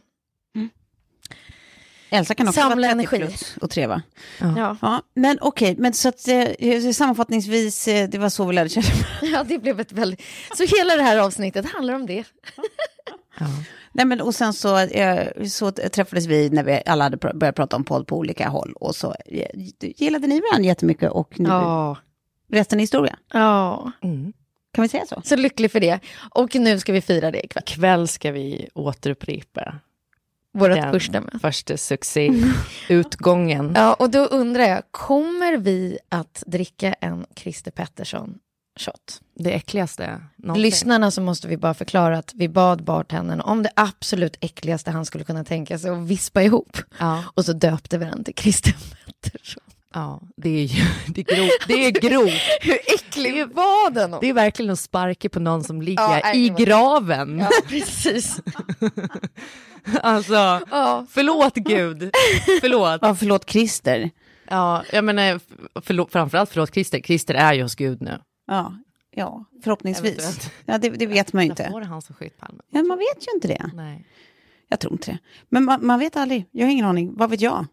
Elsa 2.11 2.35
kan 2.35 2.49
också 2.49 2.61
Samla 2.61 2.75
vara 2.89 2.95
30 3.05 3.17
energi. 3.17 3.19
plus 3.19 3.57
och 3.61 3.71
treva. 3.71 4.03
ja. 4.41 4.77
Ja, 4.83 5.03
men 5.15 5.39
okej, 5.41 5.75
men 5.79 5.93
så 5.93 6.09
att 6.09 6.29
eh, 6.29 6.91
sammanfattningsvis, 6.93 7.89
eh, 7.89 8.09
det 8.09 8.19
var 8.19 8.29
så 8.29 8.45
vi 8.47 8.55
lärde 8.55 8.69
känna 8.69 8.87
ja, 9.23 9.43
det 9.49 9.59
blev 9.59 9.81
ett 9.81 9.93
väldigt... 9.93 10.23
Så 10.57 10.77
hela 10.77 10.97
det 10.97 11.03
här 11.03 11.17
avsnittet 11.19 11.67
handlar 11.73 11.95
om 11.95 12.07
det. 12.07 12.25
Ja. 13.39 13.47
Nej, 13.93 14.07
men 14.07 14.21
och 14.21 14.35
sen 14.35 14.53
så, 14.53 14.79
eh, 14.79 15.45
så 15.45 15.71
träffades 15.73 16.27
vi 16.27 16.51
när 16.51 16.65
vi 16.65 16.83
alla 16.87 17.05
hade 17.05 17.17
pr- 17.17 17.37
börjat 17.39 17.57
prata 17.57 17.77
om 17.77 17.85
podd 17.85 18.07
på 18.07 18.17
olika 18.19 18.49
håll 18.49 18.73
och 18.81 18.97
så 18.97 19.15
eh, 19.27 19.47
gillade 19.81 20.27
ni 20.27 20.41
varandra 20.41 20.67
jättemycket 20.67 21.11
och 21.11 21.41
nu, 21.41 21.49
Ja. 21.49 21.97
resten 22.53 22.79
är 22.79 22.83
historia. 22.83 23.17
Ja, 23.33 23.93
Mm. 24.03 24.33
Kan 24.75 24.83
vi 24.83 24.89
säga 24.89 25.07
så? 25.07 25.23
så 25.25 25.37
lycklig 25.37 25.71
för 25.73 25.81
det. 25.81 26.01
Och 26.31 26.55
nu 26.55 26.79
ska 26.79 26.93
vi 26.93 27.01
fira 27.01 27.31
det 27.31 27.45
ikväll. 27.45 27.63
Ikväll 27.67 28.09
ska 28.09 28.33
vi 28.33 28.69
återupprepa 28.75 29.75
Vårt 30.53 30.91
första 30.93 31.21
möte. 31.21 31.39
första 31.39 31.77
succéutgången. 32.89 33.73
Ja, 33.77 33.95
och 33.95 34.11
då 34.11 34.25
undrar 34.25 34.65
jag, 34.65 34.83
kommer 34.91 35.57
vi 35.57 35.99
att 36.09 36.43
dricka 36.47 36.93
en 36.93 37.27
Christer 37.37 37.71
Pettersson-shot? 37.71 39.21
Det 39.35 39.53
äckligaste 39.53 40.21
någonsin. 40.37 40.63
Lyssnarna 40.63 41.11
så 41.11 41.21
måste 41.23 41.49
vi 41.49 41.57
bara 41.57 41.75
förklara 41.75 42.19
att 42.19 42.33
vi 42.35 42.49
bad 42.49 42.85
bartendern 42.85 43.41
om 43.41 43.63
det 43.63 43.71
absolut 43.77 44.37
äckligaste 44.41 44.91
han 44.91 45.05
skulle 45.05 45.25
kunna 45.25 45.45
tänka 45.45 45.79
sig 45.79 45.91
att 45.91 45.99
vispa 45.99 46.43
ihop. 46.43 46.77
Ja, 46.99 47.25
Och 47.35 47.45
så 47.45 47.53
döpte 47.53 47.99
vi 47.99 48.05
den 48.05 48.25
till 48.25 48.35
Christer 48.35 48.75
Pettersson. 49.07 49.63
Ja, 49.95 50.23
det 50.37 50.49
är 50.49 50.65
ju 50.65 50.85
det 51.15 51.21
är 51.21 51.25
grovt. 51.37 51.67
Det 51.69 51.87
är 51.87 51.91
grovt. 51.91 52.33
Hur 52.61 52.79
äcklig 52.95 53.47
var 53.55 53.91
den? 53.91 54.11
Det 54.21 54.29
är 54.29 54.33
verkligen 54.35 54.71
att 54.73 54.79
sparka 54.81 55.29
på 55.29 55.41
någon 55.41 55.65
som 55.65 55.83
ligger 55.83 56.03
Ja, 56.03 56.35
i 56.35 56.49
graven. 56.49 57.39
Ja, 57.39 57.51
precis. 57.69 58.41
Alltså, 60.03 60.33
Ja. 60.71 61.07
förlåt 61.11 61.55
Gud. 61.55 62.11
Förlåt. 62.61 62.99
Ja, 63.03 63.15
förlåt 63.15 63.51
Christer. 63.51 64.11
Ja, 64.49 64.83
jag 64.93 65.05
menar, 65.05 65.41
förlåt, 65.81 66.13
framförallt 66.13 66.51
förlåt 66.51 66.75
Christer. 66.75 67.01
Christer 67.01 67.35
är 67.35 67.55
ju 67.55 67.63
hos 67.63 67.75
Gud 67.75 68.03
nu. 68.03 68.19
Ja, 68.47 68.75
ja 69.11 69.45
förhoppningsvis. 69.65 70.51
Ja, 70.65 70.79
det, 70.79 70.89
det 70.91 71.07
vet 71.07 71.33
man 71.33 71.45
ju 71.45 71.51
inte. 71.51 71.71
var 71.73 71.81
det 71.81 71.87
han 71.87 72.03
som 72.03 72.15
sköt 72.15 72.39
Palme? 72.39 72.63
Ja, 72.71 72.83
man 72.83 72.99
vet 72.99 73.27
ju 73.29 73.35
inte 73.35 73.49
det. 73.49 73.71
Nej. 73.75 74.07
Jag 74.69 74.81
tror 74.81 74.93
inte 74.93 75.11
det. 75.11 75.19
Men 75.49 75.65
man, 75.65 75.87
man 75.87 75.99
vet 75.99 76.17
aldrig. 76.17 76.47
Jag 76.51 76.67
har 76.67 76.73
ingen 76.73 76.87
aning. 76.87 77.17
Vad 77.17 77.31
vet 77.31 77.41
jag? 77.41 77.67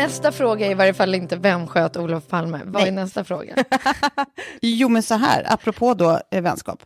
Nästa 0.00 0.32
fråga 0.32 0.66
är 0.66 0.70
i 0.70 0.74
varje 0.74 0.94
fall 0.94 1.14
inte 1.14 1.36
vem 1.36 1.66
sköt 1.66 1.96
Olof 1.96 2.28
Palme. 2.28 2.60
Vad 2.64 2.82
är 2.82 2.86
Nej. 2.86 3.04
nästa 3.04 3.24
fråga? 3.24 3.54
Jo, 4.60 4.88
men 4.88 5.02
så 5.02 5.14
här, 5.14 5.46
apropå 5.52 5.94
då 5.94 6.20
eh, 6.30 6.42
vänskap. 6.42 6.78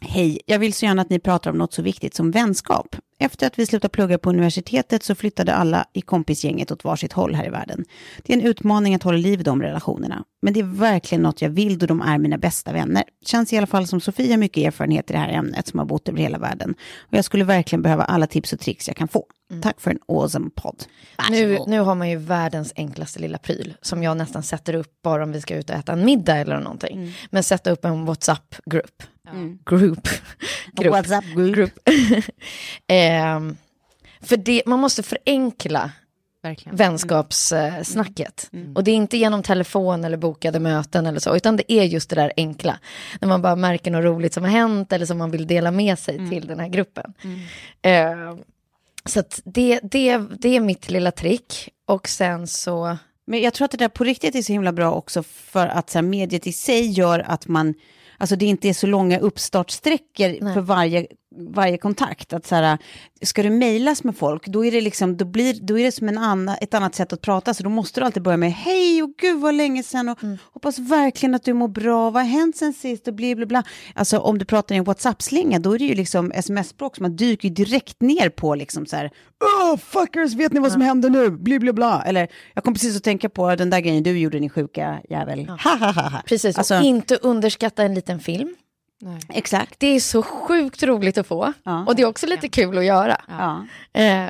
Hej, 0.00 0.40
jag 0.46 0.58
vill 0.58 0.72
så 0.72 0.84
gärna 0.84 1.02
att 1.02 1.10
ni 1.10 1.18
pratar 1.18 1.50
om 1.50 1.58
något 1.58 1.72
så 1.72 1.82
viktigt 1.82 2.14
som 2.14 2.30
vänskap. 2.30 2.96
Efter 3.18 3.46
att 3.46 3.58
vi 3.58 3.66
slutade 3.66 3.92
plugga 3.92 4.18
på 4.18 4.30
universitetet 4.30 5.02
så 5.02 5.14
flyttade 5.14 5.54
alla 5.54 5.84
i 5.92 6.00
kompisgänget 6.00 6.70
åt 6.70 6.84
varsitt 6.84 7.12
håll 7.12 7.34
här 7.34 7.46
i 7.46 7.50
världen. 7.50 7.84
Det 8.22 8.32
är 8.32 8.38
en 8.38 8.46
utmaning 8.46 8.94
att 8.94 9.02
hålla 9.02 9.18
liv 9.18 9.40
i 9.40 9.42
de 9.42 9.62
relationerna. 9.62 10.24
Men 10.42 10.52
det 10.52 10.60
är 10.60 10.64
verkligen 10.64 11.22
något 11.22 11.42
jag 11.42 11.50
vill 11.50 11.78
då 11.78 11.86
de 11.86 12.00
är 12.00 12.18
mina 12.18 12.38
bästa 12.38 12.72
vänner. 12.72 13.04
Känns 13.26 13.52
i 13.52 13.58
alla 13.58 13.66
fall 13.66 13.86
som 13.86 14.00
Sofia 14.00 14.36
mycket 14.36 14.66
erfarenhet 14.66 15.10
i 15.10 15.12
det 15.12 15.18
här 15.18 15.28
ämnet 15.28 15.66
som 15.66 15.78
har 15.78 15.86
bott 15.86 16.08
över 16.08 16.18
hela 16.18 16.38
världen. 16.38 16.74
Och 16.98 17.16
jag 17.16 17.24
skulle 17.24 17.44
verkligen 17.44 17.82
behöva 17.82 18.04
alla 18.04 18.26
tips 18.26 18.52
och 18.52 18.60
tricks 18.60 18.88
jag 18.88 18.96
kan 18.96 19.08
få. 19.08 19.26
Tack 19.62 19.80
för 19.80 19.90
en 19.90 19.98
awesome 20.08 20.50
podd. 20.54 20.84
Nu, 21.30 21.58
nu 21.66 21.80
har 21.80 21.94
man 21.94 22.10
ju 22.10 22.16
världens 22.16 22.72
enklaste 22.76 23.20
lilla 23.20 23.38
pryl 23.38 23.74
som 23.82 24.02
jag 24.02 24.16
nästan 24.16 24.42
sätter 24.42 24.74
upp 24.74 25.02
bara 25.02 25.22
om 25.22 25.32
vi 25.32 25.40
ska 25.40 25.56
ut 25.56 25.70
och 25.70 25.76
äta 25.76 25.92
en 25.92 26.04
middag 26.04 26.36
eller 26.36 26.60
någonting. 26.60 27.14
Men 27.30 27.42
sätta 27.42 27.70
upp 27.70 27.84
en 27.84 28.04
WhatsApp-grupp. 28.04 29.02
Group. 29.64 30.08
Grupp. 30.72 30.92
WhatsApp 30.92 31.24
group. 31.24 31.54
Group. 31.56 31.72
Ehm, 32.86 33.56
för 34.20 34.36
det, 34.36 34.62
man 34.66 34.78
måste 34.78 35.02
förenkla 35.02 35.90
Verkligen. 36.42 36.76
vänskapssnacket. 36.76 38.50
Och 38.74 38.84
det 38.84 38.90
är 38.90 38.94
inte 38.94 39.16
genom 39.16 39.42
telefon 39.42 40.04
eller 40.04 40.16
bokade 40.16 40.60
möten 40.60 41.06
eller 41.06 41.20
så, 41.20 41.36
utan 41.36 41.56
det 41.56 41.72
är 41.72 41.84
just 41.84 42.10
det 42.10 42.16
där 42.16 42.32
enkla. 42.36 42.78
När 43.20 43.28
man 43.28 43.42
bara 43.42 43.56
märker 43.56 43.90
något 43.90 44.04
roligt 44.04 44.34
som 44.34 44.42
har 44.44 44.50
hänt 44.50 44.92
eller 44.92 45.06
som 45.06 45.18
man 45.18 45.30
vill 45.30 45.46
dela 45.46 45.70
med 45.70 45.98
sig 45.98 46.30
till 46.30 46.46
den 46.46 46.60
här 46.60 46.68
gruppen. 46.68 47.14
Ehm, 47.82 48.38
så 49.04 49.22
det, 49.44 49.80
det, 49.82 50.18
det 50.18 50.56
är 50.56 50.60
mitt 50.60 50.90
lilla 50.90 51.10
trick. 51.10 51.68
Och 51.86 52.08
sen 52.08 52.46
så... 52.46 52.96
Men 53.26 53.40
jag 53.40 53.54
tror 53.54 53.64
att 53.64 53.70
det 53.70 53.76
där 53.76 53.88
på 53.88 54.04
riktigt 54.04 54.34
är 54.34 54.42
så 54.42 54.52
himla 54.52 54.72
bra 54.72 54.92
också 54.92 55.22
för 55.22 55.66
att 55.66 55.90
så 55.90 55.98
här, 55.98 56.02
mediet 56.02 56.46
i 56.46 56.52
sig 56.52 56.90
gör 56.90 57.18
att 57.18 57.48
man, 57.48 57.74
alltså 58.20 58.36
det 58.36 58.46
inte 58.46 58.68
är 58.68 58.72
så 58.72 58.86
långa 58.86 59.18
uppstartsträckor 59.18 60.54
för 60.54 60.60
varje, 60.60 61.06
varje 61.36 61.78
kontakt. 61.78 62.32
Att 62.32 62.46
så 62.46 62.54
här, 62.54 62.78
ska 63.22 63.42
du 63.42 63.50
mejlas 63.50 64.04
med 64.04 64.16
folk, 64.16 64.46
då 64.46 64.64
är 64.64 64.70
det, 64.70 64.80
liksom, 64.80 65.16
då 65.16 65.24
blir, 65.24 65.54
då 65.62 65.78
är 65.78 65.84
det 65.84 65.92
som 65.92 66.08
en 66.08 66.18
anna, 66.18 66.56
ett 66.56 66.74
annat 66.74 66.94
sätt 66.94 67.12
att 67.12 67.20
prata, 67.20 67.54
så 67.54 67.62
då 67.62 67.68
måste 67.70 68.00
du 68.00 68.04
alltid 68.06 68.22
börja 68.22 68.36
med 68.36 68.52
hej 68.52 69.02
och 69.02 69.10
gud 69.18 69.40
vad 69.40 69.54
länge 69.54 69.82
sedan 69.82 70.08
och 70.08 70.18
hoppas 70.52 70.78
verkligen 70.78 71.34
att 71.34 71.44
du 71.44 71.52
mår 71.52 71.68
bra, 71.68 72.10
vad 72.10 72.22
har 72.22 72.30
hänt 72.30 72.56
sen 72.56 72.72
sist 72.72 73.08
och 73.08 73.14
bla 73.14 73.34
bla 73.34 73.46
bla. 73.46 73.62
Alltså 73.94 74.18
om 74.18 74.38
du 74.38 74.44
pratar 74.44 74.74
i 74.74 74.78
en 74.78 74.84
WhatsApp-slinga, 74.84 75.58
då 75.58 75.74
är 75.74 75.78
det 75.78 75.84
ju 75.84 75.94
liksom 75.94 76.32
sms-språk, 76.34 76.96
så 76.96 77.02
man 77.02 77.16
dyker 77.16 77.50
direkt 77.50 78.00
ner 78.02 78.28
på 78.28 78.54
liksom 78.54 78.86
så 78.86 78.96
här, 78.96 79.10
oh 79.40 79.76
fuckers, 79.76 80.34
vet 80.34 80.52
ni 80.52 80.60
vad 80.60 80.72
som 80.72 80.80
händer 80.80 81.10
nu, 81.10 81.30
bla 81.30 81.58
bla 81.58 81.72
bla. 81.72 82.02
Eller 82.06 82.28
jag 82.54 82.64
kom 82.64 82.74
precis 82.74 82.96
att 82.96 83.04
tänka 83.04 83.28
på 83.28 83.54
den 83.54 83.70
där 83.70 83.80
grejen 83.80 84.02
du 84.02 84.18
gjorde, 84.18 84.38
din 84.38 84.50
sjuka 84.50 85.00
jävel. 85.10 85.48
Ha, 85.48 85.56
ha, 85.76 85.92
ha, 85.92 86.08
ha. 86.08 86.22
Precis, 86.26 86.58
Alltså- 86.58 86.76
och 86.78 86.82
inte 86.82 87.16
underskatta 87.16 87.82
en 87.82 87.94
liten 87.94 88.20
film. 88.20 88.56
Exakt. 89.28 89.74
Det 89.80 89.86
är 89.86 90.00
så 90.00 90.22
sjukt 90.22 90.82
roligt 90.82 91.18
att 91.18 91.26
få. 91.26 91.52
Ja. 91.62 91.84
Och 91.86 91.96
det 91.96 92.02
är 92.02 92.06
också 92.06 92.26
lite 92.26 92.48
kul 92.48 92.78
att 92.78 92.84
göra. 92.84 93.20
Ja. 93.28 93.66
Eh, 94.00 94.24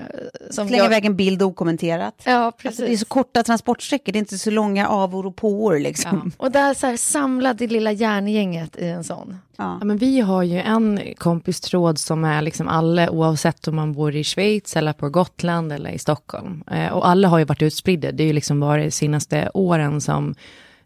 som 0.50 0.68
Slänga 0.68 0.82
jag- 0.82 0.86
iväg 0.92 1.04
en 1.04 1.16
bild 1.16 1.42
okommenterat. 1.42 2.22
Ja, 2.24 2.52
precis. 2.56 2.66
Alltså, 2.68 2.82
det 2.86 2.92
är 2.92 2.96
så 2.96 3.04
korta 3.06 3.42
transportsträckor, 3.42 4.12
det 4.12 4.16
är 4.16 4.20
inte 4.20 4.38
så 4.38 4.50
långa 4.50 4.88
avor 4.88 5.26
och 5.26 5.36
påor 5.36 5.78
liksom. 5.78 6.32
Och 6.36 6.50
där 6.50 6.74
så 6.74 6.86
här, 6.86 6.96
samla 6.96 7.54
det 7.54 7.66
lilla 7.66 7.92
järngänget 7.92 8.76
i 8.76 8.88
en 8.88 9.04
sån. 9.04 9.38
Ja. 9.56 9.76
Ja, 9.80 9.84
men 9.84 9.96
vi 9.98 10.20
har 10.20 10.42
ju 10.42 10.60
en 10.60 11.00
kompistråd 11.18 11.98
som 11.98 12.24
är 12.24 12.42
liksom 12.42 12.68
alla, 12.68 13.10
oavsett 13.10 13.68
om 13.68 13.76
man 13.76 13.92
bor 13.92 14.16
i 14.16 14.24
Schweiz 14.24 14.76
eller 14.76 14.92
på 14.92 15.08
Gotland 15.08 15.72
eller 15.72 15.90
i 15.90 15.98
Stockholm. 15.98 16.64
Eh, 16.70 16.88
och 16.92 17.08
alla 17.08 17.28
har 17.28 17.38
ju 17.38 17.44
varit 17.44 17.62
utspridda. 17.62 18.12
Det 18.12 18.22
är 18.22 18.26
ju 18.26 18.32
liksom 18.32 18.60
bara 18.60 18.82
de 18.84 18.90
senaste 18.90 19.50
åren 19.54 20.00
som 20.00 20.34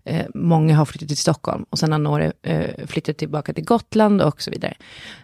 eh, 0.05 0.27
många 0.35 0.77
har 0.77 0.85
flyttat 0.85 1.09
till 1.09 1.17
Stockholm 1.17 1.65
och 1.71 1.79
sen 1.79 1.93
har 1.93 1.99
några 1.99 2.33
eh, 2.43 2.87
flyttat 2.87 3.17
tillbaka 3.17 3.53
till 3.53 3.65
Gotland 3.65 4.23
och 4.23 4.43
så 4.43 4.51
vidare. 4.51 4.75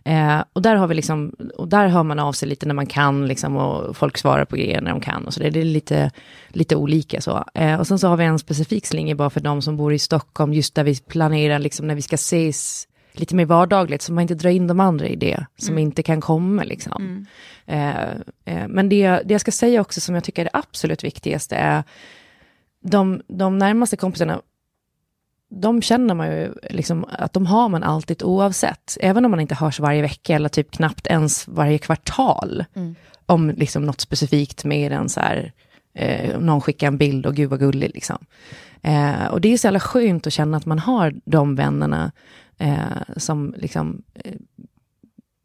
Eh, 0.05 0.45
och 0.53 0.63
där 0.63 0.77
har 0.77 0.87
vi 0.87 0.95
liksom, 0.95 1.35
och 1.57 1.69
där 1.69 1.89
hör 1.89 2.03
man 2.03 2.19
av 2.19 2.33
sig 2.33 2.49
lite 2.49 2.67
när 2.67 2.75
man 2.75 2.87
kan 2.87 3.29
liksom 3.29 3.57
och 3.57 3.97
folk 3.97 4.19
svarar 4.19 4.45
på 4.45 4.57
grejer 4.57 4.81
när 4.81 4.91
de 4.91 5.01
kan 5.01 5.27
och 5.27 5.35
så 5.35 5.41
där. 5.41 5.51
Det 5.51 5.61
är 5.61 5.65
lite, 5.65 6.11
lite 6.49 6.77
olika 6.77 7.21
så. 7.21 7.45
Eh, 7.55 7.81
och 7.81 7.87
sen 7.87 7.99
så 7.99 8.09
har 8.09 8.17
vi 8.17 8.25
en 8.25 8.39
specifik 8.39 8.87
slinga 8.87 9.15
bara 9.15 9.31
för 9.31 9.41
de 9.41 9.63
som 9.63 9.77
bor 9.77 9.93
i 9.93 9.99
Stockholm, 9.99 10.53
just 10.53 10.75
där 10.75 10.85
vi 10.85 10.97
planerar 10.97 11.59
liksom 11.59 11.87
när 11.87 11.95
vi 11.95 12.03
ska 12.03 12.15
ses 12.15 12.87
lite 13.13 13.35
mer 13.35 13.45
vardagligt, 13.45 14.03
så 14.03 14.13
man 14.13 14.23
inte 14.23 14.35
drar 14.35 14.51
in 14.51 14.67
de 14.67 14.81
andra 14.81 15.07
i 15.07 15.17
det, 15.17 15.47
som 15.57 15.79
inte 15.79 16.03
kan 16.03 16.21
komma. 16.21 16.63
Liksom. 16.63 17.27
Eh, 17.67 18.11
eh, 18.45 18.69
men 18.69 18.89
det, 18.89 19.09
det 19.09 19.35
jag 19.35 19.41
ska 19.41 19.51
säga 19.51 19.81
också, 19.81 20.01
som 20.01 20.15
jag 20.15 20.25
tycker 20.25 20.43
är 20.43 20.45
det 20.45 20.59
absolut 20.59 21.05
viktigaste, 21.05 21.57
är 21.57 21.83
de, 22.83 23.23
de 23.29 23.59
närmaste 23.59 23.97
kompisarna, 23.97 24.41
de 25.51 25.83
känner 25.83 26.15
man 26.15 26.27
ju 26.27 26.55
liksom 26.71 27.05
att 27.09 27.33
de 27.33 27.47
har 27.47 27.69
man 27.69 27.83
alltid 27.83 28.23
oavsett, 28.23 28.97
även 29.01 29.25
om 29.25 29.31
man 29.31 29.41
inte 29.41 29.55
hörs 29.55 29.81
varje 29.81 30.03
vecka 30.03 30.35
eller 30.35 30.49
typ 30.49 30.71
knappt 30.71 31.07
ens 31.07 31.49
varje 31.49 31.79
kvartal, 31.79 32.65
om 33.27 33.51
liksom 33.51 33.87
något 33.87 34.01
specifikt 34.01 34.65
mer 34.65 34.91
än 34.91 35.09
så 35.09 35.21
här, 35.21 35.53
eh, 35.95 36.39
någon 36.39 36.61
skickar 36.61 36.87
en 36.87 36.99
bild 36.99 37.27
och 37.27 37.35
gud 37.35 37.51
vad 37.51 37.59
gullig 37.59 37.91
liksom. 37.95 38.19
Eh, 38.83 39.27
och 39.27 39.41
det 39.41 39.53
är 39.53 39.59
så 39.59 39.67
jävla 39.67 39.81
skönt 39.81 40.27
att 40.27 40.33
känna 40.33 40.57
att 40.57 40.67
man 40.67 40.79
har 40.79 41.15
de 41.25 41.55
vännerna 41.55 42.13
eh, 42.59 43.17
som 43.17 43.55
liksom, 43.57 44.03
eh, 44.15 44.35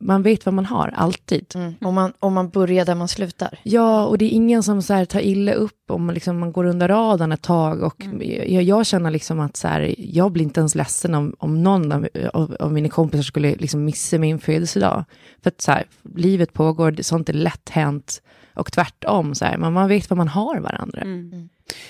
man 0.06 0.24
vet 0.24 0.46
vad 0.46 0.54
man 0.54 0.65
har, 0.65 0.88
alltid. 0.96 1.76
Om, 1.82 1.96
man, 1.96 2.13
om 2.20 2.34
man 2.34 2.50
börjar 2.50 2.86
där 2.86 2.96
man 2.96 3.08
slutar. 3.08 3.60
Ja, 3.63 4.06
och 4.06 4.18
det 4.18 4.26
är 4.26 4.30
ingen 4.30 4.63
som 4.63 4.82
så 4.82 4.94
här 4.94 5.06
tar 5.06 5.20
illa 5.20 5.54
upp 5.54 5.91
om 5.91 6.10
liksom 6.10 6.39
man 6.39 6.52
går 6.52 6.65
under 6.65 6.88
radarn 6.88 7.32
ett 7.32 7.41
tag. 7.41 7.84
Och 7.84 8.04
jag, 8.22 8.63
jag 8.63 8.86
känner 8.86 9.12
liksom 9.12 9.39
att 9.39 9.58
så 9.58 9.68
här, 9.68 9.96
jag 9.98 10.32
blir 10.32 10.44
inte 10.44 10.60
ens 10.60 10.76
ledsen 10.76 11.15
om, 11.15 11.36
om 11.39 11.63
någon 11.63 11.91
av, 11.91 12.08
av, 12.34 12.56
av 12.60 12.74
mina 12.74 12.89
kompisar 12.89 13.24
skulle 13.24 13.56
liksom 13.56 13.86
missa 13.86 14.18
min 14.18 14.39
födelsedag. 14.39 15.06
För 15.44 15.50
att 15.50 15.62
så 15.62 15.72
här, 15.72 15.86
livet 16.15 16.54
pågår, 16.54 16.96
sånt 17.02 17.30
är 17.30 17.34
lätt 17.34 17.70
hänt. 17.70 18.22
Och 18.54 18.72
tvärtom, 18.72 19.36
så 19.36 19.46
här, 19.46 19.58
men 19.58 19.74
man 19.74 19.88
vet 19.88 20.10
vad 20.10 20.18
man 20.18 20.28
har 20.28 20.60
varandra. 20.60 21.04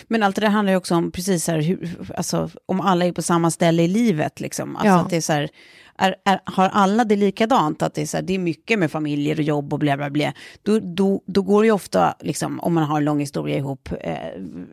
Men 0.08 0.23
allt 0.23 0.36
det 0.36 0.41
där 0.41 0.49
handlar 0.49 0.71
ju 0.73 0.78
också 0.78 0.95
om, 0.95 1.12
precis 1.12 1.43
så 1.43 1.51
här, 1.51 1.62
hur, 1.62 2.12
alltså, 2.17 2.49
om 2.65 2.82
alla 2.82 3.06
är 3.06 3.12
på 3.12 3.21
samma 3.21 3.51
ställe 3.51 3.84
i 3.84 3.88
livet. 3.88 4.39
Liksom. 4.39 4.75
Alltså 4.75 4.88
Ja. 4.88 4.99
att 4.99 5.10
det 5.10 5.17
är 5.17 5.21
så 5.21 5.34
här, 5.34 5.49
är, 5.97 6.15
är, 6.25 6.39
har 6.43 6.69
alla 6.69 7.03
det 7.03 7.15
likadant? 7.15 7.81
Att 7.81 7.93
det 7.93 8.01
är, 8.01 8.05
så 8.05 8.17
här, 8.17 8.21
det 8.21 8.36
är 8.36 8.39
mycket 8.39 8.79
med 8.79 8.91
familjer 8.91 9.36
och 9.36 9.43
jobb 9.43 9.73
och 9.73 9.79
bla 9.79 9.97
bla 9.97 10.10
bla. 10.10 10.34
Då, 10.63 10.79
då, 10.79 11.21
då 11.25 11.41
går 11.41 11.62
det 11.62 11.65
ju 11.65 11.71
ofta, 11.71 12.15
liksom, 12.19 12.60
om 12.60 12.73
man 12.73 12.84
har 12.84 12.97
en 12.97 13.05
lång 13.05 13.19
historia 13.19 13.58
ihop, 13.58 13.89
eh, 14.01 14.17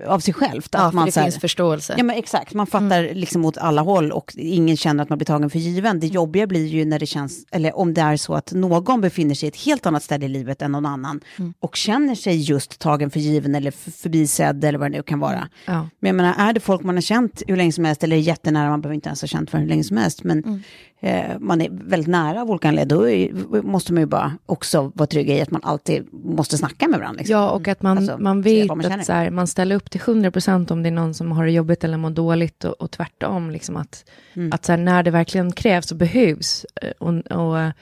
av 0.06 0.20
sig 0.20 0.34
självt. 0.34 0.68
Ja, 0.72 0.78
Att 0.78 0.90
för 0.90 0.96
man, 0.96 1.06
det 1.06 1.12
så 1.12 1.20
här, 1.20 1.26
finns 1.26 1.40
förståelse. 1.40 1.94
Ja 1.96 2.04
men 2.04 2.16
exakt, 2.16 2.54
man 2.54 2.66
fattar 2.66 3.14
liksom 3.14 3.44
åt 3.44 3.58
alla 3.58 3.82
håll 3.82 4.12
och 4.12 4.32
ingen 4.36 4.76
känner 4.76 5.02
att 5.02 5.08
man 5.08 5.18
blir 5.18 5.26
tagen 5.26 5.50
för 5.50 5.58
given. 5.58 6.00
Det 6.00 6.06
jobbiga 6.06 6.46
blir 6.46 6.66
ju 6.66 6.84
när 6.84 6.98
det 6.98 7.06
känns, 7.06 7.46
eller 7.50 7.76
om 7.76 7.94
det 7.94 8.00
är 8.00 8.16
så 8.16 8.34
att 8.34 8.52
någon 8.52 9.00
befinner 9.00 9.34
sig 9.34 9.46
i 9.46 9.48
ett 9.48 9.56
helt 9.56 9.86
annat 9.86 10.02
ställe 10.02 10.26
i 10.26 10.28
livet 10.28 10.62
än 10.62 10.72
någon 10.72 10.86
annan 10.86 11.20
och 11.60 11.76
känner 11.76 12.14
sig 12.14 12.36
just 12.36 12.78
tagen 12.78 13.10
för 13.10 13.20
given 13.20 13.54
eller 13.54 13.70
förbisedd 13.70 14.64
eller 14.64 14.78
vad 14.78 14.90
det 14.90 14.96
nu 14.96 15.02
kan 15.02 15.20
vara. 15.20 15.48
Ja. 15.66 15.88
Men 16.00 16.08
jag 16.08 16.14
menar, 16.14 16.34
är 16.48 16.52
det 16.52 16.60
folk 16.60 16.82
man 16.82 16.94
har 16.94 17.02
känt 17.02 17.42
hur 17.46 17.56
länge 17.56 17.72
som 17.72 17.84
helst 17.84 18.04
eller 18.04 18.16
är 18.16 18.20
jättenära, 18.20 18.70
man 18.70 18.80
behöver 18.80 18.94
inte 18.94 19.08
ens 19.08 19.20
ha 19.20 19.28
känt 19.28 19.50
för 19.50 19.58
hur 19.58 19.66
länge 19.66 19.84
som 19.84 19.96
helst, 19.96 20.24
men 20.24 20.62
eh, 21.02 21.38
man 21.38 21.60
är 21.60 21.68
väldigt 21.70 22.08
nära 22.08 22.42
av 22.42 22.50
olika 22.50 22.68
anledningar, 22.68 23.32
då 23.50 23.62
måste 23.62 23.92
man 23.92 24.02
ju 24.02 24.06
bara 24.06 24.32
också 24.46 24.92
vara 24.94 25.06
trygga 25.06 25.34
i 25.34 25.40
att 25.40 25.50
man 25.50 25.60
alltid 25.64 26.08
måste 26.12 26.58
snacka 26.58 26.88
med 26.88 26.98
varandra. 27.00 27.18
Liksom. 27.18 27.36
Ja, 27.36 27.50
och 27.50 27.68
att 27.68 27.82
man, 27.82 27.98
Alltså, 27.98 28.18
man 28.18 28.42
vet 28.42 28.68
man 28.68 28.92
att 28.92 29.06
så 29.06 29.12
här, 29.12 29.30
man 29.30 29.46
ställer 29.46 29.76
upp 29.76 29.90
till 29.90 30.00
100% 30.00 30.72
om 30.72 30.82
det 30.82 30.88
är 30.88 30.90
någon 30.90 31.14
som 31.14 31.32
har 31.32 31.44
det 31.44 31.52
jobbigt 31.52 31.84
eller 31.84 31.96
mår 31.96 32.10
dåligt 32.10 32.64
och, 32.64 32.72
och 32.72 32.90
tvärtom. 32.90 33.50
Liksom 33.50 33.76
att 33.76 34.04
Mm. 34.34 34.52
att 34.52 34.64
så 34.64 34.72
här, 34.72 34.76
när 34.76 35.02
det 35.02 35.10
verkligen 35.10 35.52
krävs 35.52 35.90
och 35.90 35.96
behövs, 35.96 36.66
eh, 36.82 36.90
och, 36.98 37.14
och, 37.30 37.72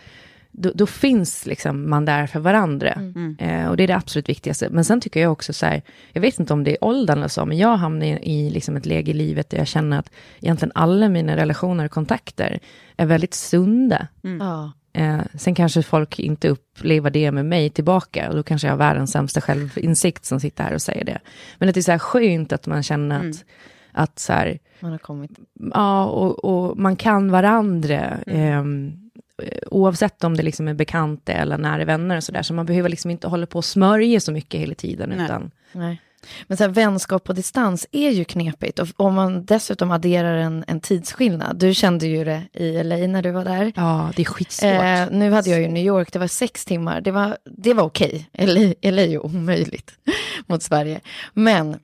då, 0.53 0.73
då 0.75 0.87
finns 0.87 1.47
liksom 1.47 1.91
man 1.91 2.05
där 2.05 2.27
för 2.27 2.41
varandra. 2.41 2.93
Mm. 2.93 3.37
Eh, 3.41 3.69
och 3.69 3.77
det 3.77 3.83
är 3.83 3.87
det 3.89 3.97
absolut 3.97 4.29
viktigaste. 4.29 4.69
Men 4.71 4.85
sen 4.85 5.01
tycker 5.01 5.21
jag 5.21 5.33
också 5.33 5.53
så 5.53 5.67
här, 5.67 5.83
jag 6.13 6.21
vet 6.21 6.41
inte 6.41 6.53
om 6.53 6.65
det 6.65 6.71
är 6.71 6.85
åldern 6.85 7.19
eller 7.19 7.29
så, 7.29 7.47
men 7.47 7.59
jag 7.59 7.77
hamnar 7.77 8.07
i, 8.07 8.19
i 8.23 8.51
liksom 8.51 8.77
ett 8.77 8.87
läge 8.87 9.11
i 9.11 9.15
livet 9.15 9.51
där 9.51 9.59
jag 9.59 9.67
känner 9.67 9.99
att 9.99 10.11
egentligen 10.41 10.73
alla 10.75 11.09
mina 11.09 11.37
relationer 11.37 11.85
och 11.85 11.91
kontakter 11.91 12.59
är 12.97 13.07
väldigt 13.07 13.35
sunda. 13.35 14.07
Ja. 14.23 14.73
Eh, 14.93 15.21
sen 15.35 15.55
kanske 15.55 15.83
folk 15.83 16.19
inte 16.19 16.49
upplever 16.49 17.11
det 17.11 17.33
med 17.33 17.47
mig 17.47 17.71
tillbaka 17.71 18.29
och 18.29 18.37
då 18.37 18.43
kanske 18.43 18.67
jag 18.67 18.73
har 18.73 18.79
världens 18.79 19.13
sämsta 19.13 19.41
självinsikt 19.41 20.25
som 20.25 20.41
sitter 20.41 20.65
här 20.65 20.75
och 20.75 20.83
säger 20.83 21.05
det. 21.05 21.19
Men 21.59 21.69
att 21.69 21.75
det 21.75 21.81
är 21.81 21.83
så 21.83 21.91
här 21.93 21.99
skönt 21.99 22.53
att 22.53 22.67
man 22.67 22.83
känner 22.83 23.29
att, 23.29 23.45
att 23.93 24.19
så 24.19 24.33
här, 24.33 24.59
Man 24.81 24.91
har 24.91 24.99
kommit. 24.99 25.31
ja, 25.75 26.05
och, 26.05 26.45
och 26.45 26.79
man 26.79 26.97
kan 26.97 27.31
varandra. 27.31 28.19
ehm, 28.27 29.10
oavsett 29.71 30.25
om 30.25 30.37
det 30.37 30.43
liksom 30.43 30.69
är 30.69 30.75
bekanta 30.75 31.33
eller 31.33 31.59
nära 31.59 31.85
vänner 31.85 32.17
och 32.17 32.25
sådär. 32.25 32.43
Så 32.43 32.55
man 32.55 32.67
behöver 32.67 32.89
liksom 32.89 33.11
inte 33.11 33.29
hålla 33.29 33.47
på 33.47 33.59
och 33.59 33.65
smörja 33.65 34.21
så 34.21 34.33
mycket 34.33 34.61
hela 34.61 34.75
tiden. 34.75 35.09
Nej. 35.09 35.25
Utan, 35.25 35.51
Nej. 35.73 36.01
Men 36.47 36.57
så 36.57 36.65
här, 36.65 36.71
vänskap 36.71 37.25
på 37.25 37.33
distans 37.33 37.87
är 37.93 38.11
ju 38.11 38.25
knepigt. 38.25 38.79
Och 38.79 38.89
om 38.97 39.15
man 39.15 39.45
dessutom 39.45 39.91
adderar 39.91 40.37
en, 40.37 40.65
en 40.67 40.81
tidsskillnad. 40.81 41.57
Du 41.59 41.75
kände 41.75 42.07
ju 42.07 42.25
det 42.25 42.43
i 42.53 42.83
LA 42.83 42.97
när 42.97 43.23
du 43.23 43.31
var 43.31 43.45
där. 43.45 43.73
ja, 43.77 44.13
det 44.17 44.23
är 44.23 44.27
skitsvårt. 44.27 44.71
Eh, 44.71 45.19
nu 45.19 45.31
hade 45.31 45.51
jag 45.51 45.61
ju 45.61 45.69
New 45.69 45.85
York, 45.85 46.13
det 46.13 46.19
var 46.19 46.27
sex 46.27 46.65
timmar. 46.65 47.01
Det 47.01 47.11
var, 47.11 47.39
det 47.45 47.75
var 47.75 47.85
okej. 47.85 48.29
LA, 48.33 48.91
LA 48.91 49.03
är 49.03 49.07
ju 49.07 49.19
omöjligt 49.19 49.91
mot 50.47 50.63
Sverige. 50.63 51.01
Men 51.35 51.79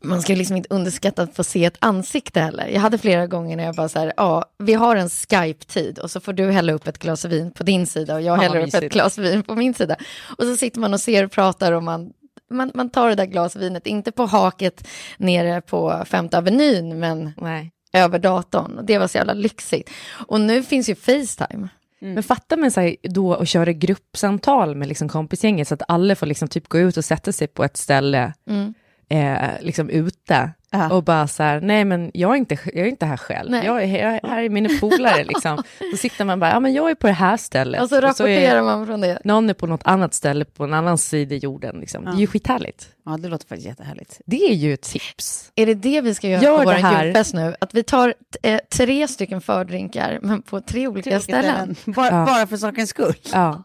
man 0.00 0.22
ska 0.22 0.34
liksom 0.34 0.56
inte 0.56 0.74
underskatta 0.74 1.22
att 1.22 1.36
få 1.36 1.44
se 1.44 1.64
ett 1.64 1.76
ansikte 1.78 2.40
heller. 2.40 2.66
Jag 2.68 2.80
hade 2.80 2.98
flera 2.98 3.26
gånger 3.26 3.56
när 3.56 3.64
jag 3.64 3.74
bara 3.74 3.88
så 3.88 3.98
här, 3.98 4.12
ja, 4.16 4.44
vi 4.58 4.74
har 4.74 4.96
en 4.96 5.08
Skype-tid 5.08 5.98
och 5.98 6.10
så 6.10 6.20
får 6.20 6.32
du 6.32 6.50
hälla 6.50 6.72
upp 6.72 6.86
ett 6.88 6.98
glas 6.98 7.24
vin 7.24 7.50
på 7.50 7.62
din 7.62 7.86
sida 7.86 8.14
och 8.14 8.20
jag 8.22 8.38
Ja, 8.38 8.42
häller 8.42 8.66
upp 8.66 8.74
ett 8.74 8.92
glas 8.92 9.18
vin 9.18 9.42
på 9.42 9.54
min 9.54 9.74
sida. 9.74 9.96
Och 10.38 10.44
så 10.44 10.56
sitter 10.56 10.80
man 10.80 10.94
och 10.94 11.00
ser 11.00 11.24
och 11.24 11.30
pratar 11.32 11.72
och 11.72 11.82
man, 11.82 12.12
man, 12.50 12.70
man 12.74 12.90
tar 12.90 13.08
det 13.08 13.14
där 13.14 13.26
glasvinet, 13.26 13.86
inte 13.86 14.12
på 14.12 14.26
haket 14.26 14.88
nere 15.18 15.60
på 15.60 16.02
Femte 16.06 16.38
Avenyn, 16.38 16.98
men 16.98 17.32
Nej. 17.36 17.72
över 17.92 18.18
datorn. 18.18 18.78
Och 18.78 18.84
Det 18.84 18.98
var 18.98 19.08
så 19.08 19.18
jävla 19.18 19.32
lyxigt. 19.32 19.90
Och 20.26 20.40
nu 20.40 20.62
finns 20.62 20.88
ju 20.88 20.94
Facetime. 20.94 21.68
Men 22.02 22.22
fatta 22.22 22.70
så 22.70 22.80
här, 22.80 22.96
då 23.02 23.34
att 23.34 23.48
köra 23.48 23.72
gruppsamtal 23.72 24.74
med 24.74 24.88
liksom 24.88 25.08
kompisgänget 25.08 25.68
så 25.68 25.74
att 25.74 25.82
alla 25.88 26.16
får 26.16 26.26
liksom 26.26 26.48
typ 26.48 26.68
gå 26.68 26.78
ut 26.78 26.96
och 26.96 27.04
sätta 27.04 27.32
sig 27.32 27.46
på 27.46 27.64
ett 27.64 27.76
ställe 27.76 28.32
Mm. 28.48 28.74
Eh, 29.10 29.50
liksom 29.60 29.90
ute 29.90 30.50
Ja. 30.72 30.90
och 30.92 31.04
bara 31.04 31.26
så 31.26 31.42
här, 31.42 31.60
nej 31.60 31.84
men 31.84 32.10
jag 32.14 32.30
är 32.30 32.36
inte, 32.36 32.58
jag 32.64 32.76
är 32.86 32.90
inte 32.90 33.06
här 33.06 33.16
själv, 33.16 33.50
Nej. 33.50 33.66
jag 33.66 33.82
är, 33.82 33.86
jag 34.02 34.14
är 34.14 34.28
här 34.28 34.42
är 34.42 34.48
mina 34.48 34.68
polare 34.80 35.24
liksom. 35.24 35.56
Då 35.92 35.96
sitter 35.96 36.24
man 36.24 36.40
bara, 36.40 36.50
ja 36.50 36.60
men 36.60 36.72
jag 36.72 36.90
är 36.90 36.94
på 36.94 37.06
det 37.06 37.12
här 37.12 37.36
stället. 37.36 37.82
Och 37.82 37.88
så 37.88 37.96
är 37.96 38.00
rapporterar 38.00 38.62
man 38.62 38.86
från 38.86 39.00
det. 39.00 39.18
någon 39.24 39.50
är 39.50 39.54
på 39.54 39.66
något 39.66 39.80
annat 39.84 40.14
ställe 40.14 40.44
på 40.44 40.64
en 40.64 40.74
annan 40.74 40.98
sida 40.98 41.34
jorden. 41.34 41.76
Liksom. 41.80 42.04
Det 42.04 42.10
är 42.10 42.14
ju 42.16 42.26
skithärligt. 42.26 42.88
Ja, 43.06 43.16
det 43.16 43.28
låter 43.28 43.46
faktiskt 43.48 43.66
jättehärligt. 43.68 44.20
Det 44.26 44.36
är 44.50 44.54
ju 44.54 44.74
ett 44.74 44.82
tips. 44.82 45.52
Är 45.56 45.66
det 45.66 45.74
det 45.74 46.00
vi 46.00 46.14
ska 46.14 46.28
göra 46.28 46.42
Gör 46.42 46.58
på 46.58 46.64
vår 46.64 47.02
julfest 47.04 47.34
nu? 47.34 47.54
Att 47.60 47.74
vi 47.74 47.82
tar 47.82 48.14
eh, 48.42 48.60
tre 48.76 49.08
stycken 49.08 49.40
fördrinkar, 49.40 50.18
men 50.22 50.42
på 50.42 50.60
tre 50.60 50.88
olika 50.88 51.20
ställen. 51.20 51.76
Bara, 51.84 52.06
Ja. 52.06 52.26
bara 52.26 52.46
för 52.46 52.56
sakens 52.56 52.90
skull. 52.90 53.14
Ja, 53.32 53.62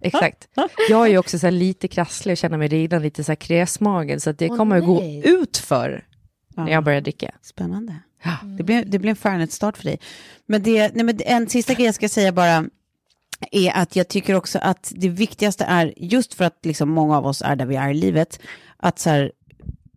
exakt. 0.00 0.48
Jag 0.88 1.06
är 1.06 1.10
ju 1.10 1.18
också 1.18 1.38
så 1.38 1.46
här 1.46 1.52
lite 1.52 1.88
krasslig 1.88 2.32
och 2.32 2.38
känner 2.38 2.58
mig 2.58 2.68
redan 2.68 3.02
lite 3.02 3.24
så 3.24 3.32
här 3.32 3.36
kräsmagad, 3.36 4.22
så 4.22 4.30
att 4.30 4.38
det 4.38 4.50
Åh, 4.50 4.56
kommer 4.56 4.78
att 4.78 4.84
gå 4.84 5.00
nej. 5.00 5.22
ut 5.24 5.56
för 5.56 6.04
när 6.56 6.72
jag 6.72 6.84
börjar 6.84 7.00
dricka. 7.00 7.30
Spännande. 7.42 7.96
Ja. 8.22 8.36
Det 8.58 8.62
blev, 8.62 8.90
det 8.90 8.98
blev 8.98 9.10
en 9.10 9.16
Fernet-start 9.16 9.76
för 9.76 9.84
dig. 9.84 10.00
Men, 10.46 10.62
det, 10.62 10.94
nej, 10.94 11.04
men 11.04 11.20
en 11.24 11.48
sista 11.48 11.74
grej 11.74 11.86
jag 11.86 11.94
ska 11.94 12.08
säga 12.08 12.32
bara 12.32 12.64
är 13.52 13.72
att 13.76 13.96
jag 13.96 14.08
tycker 14.08 14.34
också 14.34 14.58
att 14.62 14.92
det 14.96 15.08
viktigaste 15.08 15.64
är, 15.64 15.94
just 15.96 16.34
för 16.34 16.44
att 16.44 16.58
liksom 16.62 16.90
många 16.90 17.16
av 17.16 17.26
oss 17.26 17.42
är 17.42 17.56
där 17.56 17.66
vi 17.66 17.76
är 17.76 17.90
i 17.90 17.94
livet, 17.94 18.40
att 18.76 18.98
så 18.98 19.10
här, 19.10 19.32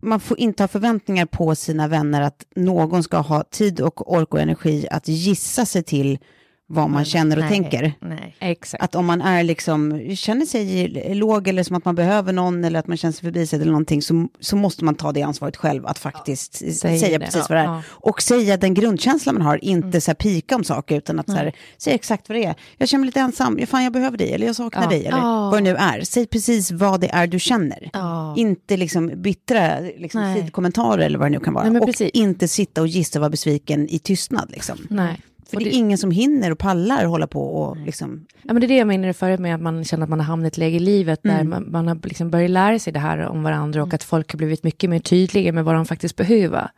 man 0.02 0.20
får 0.20 0.38
inte 0.38 0.62
ha 0.62 0.68
förväntningar 0.68 1.26
på 1.26 1.54
sina 1.54 1.88
vänner 1.88 2.20
att 2.20 2.44
någon 2.56 3.02
ska 3.02 3.18
ha 3.18 3.44
tid 3.44 3.80
och 3.80 4.12
ork 4.12 4.34
och 4.34 4.40
energi 4.40 4.86
att 4.90 5.08
gissa 5.08 5.66
sig 5.66 5.82
till 5.82 6.18
vad 6.66 6.90
man 6.90 7.04
känner 7.04 7.36
och 7.36 7.40
Nej, 7.42 7.50
tänker. 7.50 7.92
Nej. 8.00 8.36
Exakt. 8.38 8.84
Att 8.84 8.94
om 8.94 9.06
man 9.06 9.22
är 9.22 9.42
liksom, 9.42 10.10
känner 10.16 10.46
sig 10.46 10.88
låg 11.14 11.48
eller 11.48 11.62
som 11.62 11.76
att 11.76 11.84
man 11.84 11.94
behöver 11.94 12.32
någon 12.32 12.64
eller 12.64 12.78
att 12.78 12.86
man 12.86 12.96
känner 12.96 13.12
sig 13.12 13.20
förbisedd 13.22 13.60
eller 13.60 13.72
någonting 13.72 14.02
så, 14.02 14.28
så 14.40 14.56
måste 14.56 14.84
man 14.84 14.94
ta 14.94 15.12
det 15.12 15.22
ansvaret 15.22 15.56
själv 15.56 15.86
att 15.86 15.98
faktiskt 15.98 16.54
Säg 16.56 16.98
säga 16.98 17.18
det. 17.18 17.24
precis 17.24 17.48
vad 17.48 17.58
det 17.58 17.62
är. 17.62 17.64
Ja. 17.64 17.82
Och 17.90 18.22
säga 18.22 18.56
den 18.56 18.74
grundkänslan 18.74 19.34
man 19.34 19.42
har, 19.46 19.64
inte 19.64 20.00
så 20.00 20.10
här 20.10 20.14
pika 20.16 20.56
om 20.56 20.64
saker 20.64 20.96
utan 20.96 21.18
att 21.20 21.26
så 21.26 21.36
här, 21.36 21.52
säga 21.78 21.94
exakt 21.94 22.28
vad 22.28 22.38
det 22.38 22.44
är. 22.44 22.54
Jag 22.78 22.88
känner 22.88 23.00
mig 23.00 23.06
lite 23.06 23.20
ensam, 23.20 23.58
ja, 23.58 23.66
fan 23.66 23.84
jag 23.84 23.92
behöver 23.92 24.18
dig 24.18 24.32
eller 24.32 24.46
jag 24.46 24.56
saknar 24.56 24.82
Ja. 24.82 24.88
dig 24.88 25.06
eller 25.06 25.18
Ja. 25.18 25.50
vad 25.50 25.58
det 25.64 25.72
nu 25.72 25.76
är. 25.76 26.00
Säg 26.04 26.26
precis 26.26 26.70
vad 26.70 27.00
det 27.00 27.08
är 27.10 27.26
du 27.26 27.38
känner. 27.38 27.90
Ja. 27.92 28.34
Inte 28.36 28.76
liksom 28.76 29.12
bittra 29.22 29.80
liksom, 29.80 30.34
sidkommentarer 30.34 31.02
eller 31.06 31.18
vad 31.18 31.26
det 31.26 31.30
nu 31.38 31.40
kan 31.44 31.54
vara. 31.54 31.68
Nej, 31.70 31.80
och 31.80 31.86
precis. 31.86 32.10
inte 32.10 32.48
sitta 32.48 32.80
och 32.80 32.88
gissa 32.88 33.18
och 33.18 33.20
vara 33.20 33.30
besviken 33.30 33.88
i 33.88 33.98
tystnad. 33.98 34.50
Liksom. 34.50 34.78
Nej. 34.90 35.20
För 35.52 35.56
Och 35.56 35.62
det 35.62 35.68
är 35.68 35.72
det- 35.72 35.76
ingen 35.78 35.98
som 35.98 36.10
hinner 36.10 36.50
och 36.50 36.58
pallar 36.58 37.04
hålla 37.04 37.26
på 37.26 37.42
och 37.42 37.76
liksom... 37.76 38.26
Ja, 38.42 38.52
men 38.52 38.60
det 38.60 38.66
är 38.66 38.68
det 38.68 38.76
jag 38.76 38.86
menade 38.86 39.12
förut 39.12 39.40
med 39.40 39.54
att 39.54 39.60
man 39.60 39.84
känner 39.84 40.04
att 40.04 40.10
man 40.10 40.20
har 40.20 40.26
hamnat 40.26 40.44
i 40.44 40.48
ett 40.48 40.56
läge 40.58 40.76
i 40.76 40.80
livet 40.80 41.20
där 41.22 41.44
man, 41.44 41.70
man 41.70 41.88
har 41.88 41.98
liksom 42.04 42.30
börjat 42.30 42.50
lära 42.50 42.78
sig 42.78 42.92
det 42.92 42.98
här 42.98 43.18
om 43.18 43.42
varandra 43.42 43.82
och 43.82 43.94
att 43.94 44.04
folk 44.04 44.32
har 44.32 44.36
blivit 44.36 44.64
mycket 44.64 44.90
mer 44.90 44.98
tydliga 44.98 45.52
med 45.52 45.64
vad 45.64 45.74
de 45.74 45.86
faktiskt 45.86 46.16
behöver. 46.16 46.70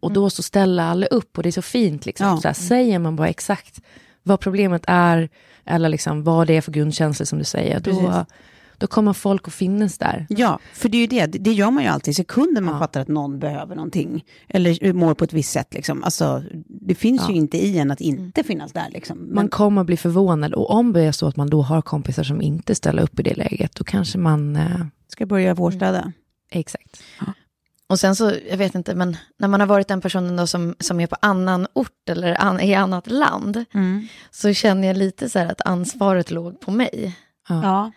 Och 0.00 0.12
då 0.12 0.30
så 0.30 0.42
ställer 0.42 0.82
alla 0.82 1.06
upp 1.06 1.36
och 1.36 1.42
det 1.42 1.48
är 1.48 1.52
så 1.52 1.62
fint. 1.62 2.06
Liksom. 2.06 2.26
Ja. 2.26 2.36
Så 2.40 2.48
här, 2.48 2.54
säger 2.54 2.98
man 2.98 3.16
bara 3.16 3.28
exakt 3.28 3.80
vad 4.22 4.40
problemet 4.40 4.84
är 4.86 5.28
eller 5.64 5.88
liksom 5.88 6.24
vad 6.24 6.46
det 6.46 6.56
är 6.56 6.60
för 6.60 6.72
grundkänslor 6.72 7.24
som 7.26 7.38
du 7.38 7.44
säger, 7.44 7.80
Precis. 7.80 8.02
då 8.02 8.26
kommer 8.86 9.12
folk 9.12 9.48
att 9.48 9.54
finnas 9.54 9.98
där. 9.98 10.26
Ja, 10.28 10.58
för 10.72 10.88
det 10.88 10.96
är 10.96 11.00
ju 11.00 11.06
det. 11.06 11.26
Det 11.26 11.52
gör 11.52 11.70
man 11.70 11.82
ju 11.82 11.88
alltid 11.88 12.12
i 12.12 12.14
sekunden 12.14 12.64
man 12.64 12.74
Ja. 12.74 12.78
fattar 12.80 13.00
att 13.00 13.08
någon 13.08 13.38
behöver 13.38 13.74
någonting. 13.76 14.24
Eller 14.48 14.92
mår 14.92 15.14
på 15.14 15.24
ett 15.24 15.32
visst 15.32 15.52
sätt. 15.52 15.74
Liksom. 15.74 16.04
Alltså, 16.04 16.42
det 16.66 16.94
finns 16.94 17.22
Ja. 17.22 17.30
ju 17.30 17.36
inte 17.36 17.58
i 17.58 17.78
en 17.78 17.90
att 17.90 18.00
inte 18.00 18.44
finnas 18.44 18.72
där. 18.72 18.90
Liksom. 18.90 19.18
Men, 19.18 19.34
Man 19.34 19.48
kommer 19.48 19.84
bli 19.84 19.96
förvånad 19.96 20.54
och 20.54 20.70
om 20.70 20.92
det 20.92 21.00
är 21.02 21.12
så 21.12 21.26
att 21.26 21.36
man 21.36 21.50
då 21.50 21.62
har 21.62 21.82
kompisar 21.82 22.22
som 22.24 22.42
inte 22.42 22.74
ställer 22.74 23.02
upp 23.02 23.20
i 23.20 23.22
det 23.22 23.34
läget, 23.34 23.74
då 23.74 23.84
kanske 23.84 24.18
man... 24.18 24.56
Eh, 24.56 24.80
ska 25.08 25.26
börja 25.26 25.54
vårstäda. 25.54 26.12
exakt. 26.50 27.02
Och 27.86 28.00
sen 28.00 28.16
så, 28.16 28.32
jag 28.50 28.56
vet 28.56 28.74
inte, 28.74 28.94
men 28.94 29.16
när 29.38 29.48
man 29.48 29.60
har 29.60 29.66
varit 29.66 29.88
den 29.88 30.00
personen 30.00 30.36
då 30.36 30.46
som, 30.46 30.74
som 30.80 31.00
är 31.00 31.06
på 31.06 31.16
annan 31.22 31.66
ort 31.72 32.08
eller 32.08 32.42
an, 32.42 32.60
i 32.60 32.74
annat 32.74 33.06
land, 33.06 33.64
så 34.30 34.52
känner 34.52 34.88
jag 34.88 34.96
lite 34.96 35.28
så 35.30 35.38
här 35.38 35.46
att 35.52 35.60
ansvaret 35.60 36.30
låg 36.30 36.60
på 36.60 36.70
mig. 36.70 37.16
Ja. 37.48 37.92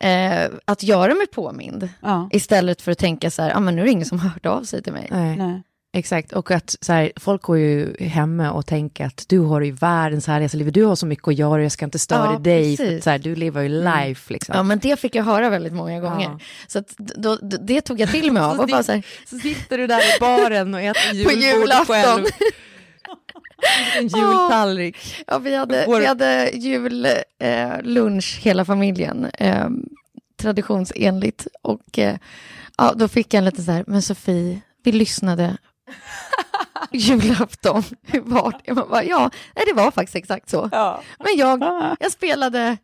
Eh, 0.00 0.50
att 0.64 0.82
göra 0.82 1.14
mig 1.14 1.26
påmind, 1.26 1.88
ja. 2.00 2.28
istället 2.32 2.82
för 2.82 2.92
att 2.92 2.98
tänka 2.98 3.30
så 3.30 3.42
här, 3.42 3.56
ah, 3.56 3.60
men 3.60 3.76
nu 3.76 3.82
är 3.82 3.86
det 3.86 3.92
ingen 3.92 4.06
som 4.06 4.18
har 4.18 4.28
hört 4.28 4.46
av 4.46 4.62
sig 4.64 4.82
till 4.82 4.92
mig. 4.92 5.08
Nej. 5.10 5.36
Nej. 5.36 5.62
Exakt, 5.92 6.32
och 6.32 6.50
att 6.50 6.76
så 6.80 6.92
här, 6.92 7.12
folk 7.16 7.42
går 7.42 7.58
ju 7.58 7.96
hemma 8.00 8.52
och 8.52 8.66
tänker 8.66 9.06
att 9.06 9.24
du 9.28 9.38
har 9.38 9.60
ju 9.60 9.72
världens 9.72 10.26
härligaste 10.26 10.56
liv, 10.56 10.72
du 10.72 10.84
har 10.84 10.96
så 10.96 11.06
mycket 11.06 11.28
att 11.28 11.34
göra, 11.34 11.62
jag 11.62 11.72
ska 11.72 11.84
inte 11.84 11.98
störa 11.98 12.32
Ja, 12.32 12.38
dig, 12.38 12.76
för, 12.76 13.00
så 13.00 13.10
här, 13.10 13.18
du 13.18 13.36
lever 13.36 13.62
ju 13.62 13.68
life 13.68 14.32
liksom. 14.32 14.56
Ja, 14.56 14.62
men 14.62 14.78
det 14.78 15.00
fick 15.00 15.14
jag 15.14 15.24
höra 15.24 15.50
väldigt 15.50 15.72
många 15.72 16.00
gånger. 16.00 16.24
Ja. 16.24 16.38
Så 16.66 16.78
att 16.78 16.94
då, 16.96 17.38
då, 17.42 17.56
det 17.60 17.80
tog 17.80 18.00
jag 18.00 18.10
till 18.10 18.32
mig 18.32 18.42
av. 18.50 18.60
Och 18.60 18.68
bara 18.68 18.82
så 18.82 18.92
här, 18.92 19.02
Så 19.26 19.38
sitter 19.38 19.78
du 19.78 19.86
där 19.86 20.16
i 20.16 20.20
baren 20.20 20.74
och 20.74 20.80
äter 20.80 21.12
julbord 21.12 21.86
själv. 21.86 22.24
En 23.96 24.02
jultallrik. 24.08 24.96
ja, 25.26 25.38
vi 25.38 25.54
hade, 25.56 25.84
Vår- 25.86 25.98
vi 26.00 26.06
hade 26.06 26.50
jullunch, 26.50 27.24
eh, 27.42 27.82
lunch, 27.82 28.38
hela 28.42 28.64
familjen, 28.64 29.24
eh, 29.24 29.68
traditionsenligt. 30.42 31.46
Och 31.62 31.98
eh, 31.98 32.16
ja, 32.78 32.92
då 32.96 33.08
fick 33.08 33.34
jag 33.34 33.38
en 33.38 33.44
lite 33.44 33.62
så 33.62 33.72
här, 33.72 33.84
men 33.86 34.02
Sofie, 34.02 34.60
vi 34.82 34.92
lyssnade 34.92 35.56
julafton. 36.92 37.82
Hur 38.06 38.20
var 38.20 38.60
det? 38.64 38.74
Man 38.74 38.88
bara, 38.88 39.04
ja, 39.04 39.30
nej, 39.56 39.64
det 39.66 39.72
var 39.72 39.90
faktiskt 39.90 40.16
exakt 40.16 40.50
så. 40.50 40.68
Ja. 40.72 41.02
Men 41.18 41.36
jag, 41.36 41.62
jag 42.00 42.12
spelade, 42.12 42.76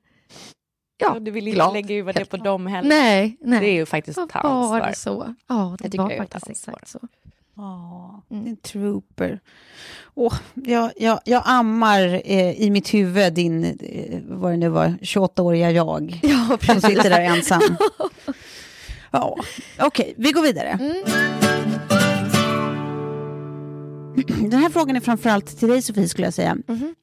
ja, 0.98 1.16
du 1.20 1.30
vill 1.30 1.48
inte 1.48 1.54
glad. 1.54 1.72
lägga 1.72 1.94
över 1.94 2.12
det 2.12 2.24
på 2.24 2.36
dem 2.36 2.66
heller. 2.66 2.88
Nej, 2.88 3.36
nej. 3.40 3.60
Det 3.60 3.66
är 3.66 3.72
ju 3.74 3.86
faktiskt 3.86 4.16
var 4.18 4.24
ansvar. 4.34 4.80
det 4.88 4.94
så? 4.96 5.34
Ja, 5.48 5.76
det 5.80 5.94
Jag 5.94 6.02
var 6.02 6.10
ett 6.10 6.18
faktiskt 6.18 6.48
exakt 6.50 6.88
så. 6.88 6.98
Ja, 7.56 8.22
Mm. 8.30 8.46
en 8.46 8.56
trooper. 8.56 9.40
Åh, 10.14 10.34
jag, 10.54 10.92
jag, 10.96 11.20
jag 11.24 11.42
ammar 11.46 12.22
eh, 12.24 12.50
i 12.62 12.70
mitt 12.70 12.94
huvud 12.94 13.32
din, 13.32 13.64
eh, 13.64 14.18
vad 14.28 14.52
det 14.52 14.56
nu 14.56 14.68
var, 14.68 14.86
28-åriga 15.00 15.70
jag. 15.70 16.20
Ja, 16.22 16.58
Som 16.66 16.80
sitter 16.80 17.10
där 17.10 17.20
ensam. 17.20 17.60
Ja, 19.10 19.36
okej, 19.80 20.14
vi 20.16 20.32
går 20.32 20.42
vidare. 20.42 20.68
Mm. 20.68 21.02
Den 24.50 24.60
här 24.60 24.70
frågan 24.70 24.96
är 24.96 25.00
framförallt 25.00 25.58
till 25.58 25.68
dig 25.68 25.82
Sofie 25.82 26.08
skulle 26.08 26.26
jag 26.26 26.34
säga. 26.34 26.56
Mhm. 26.66 26.94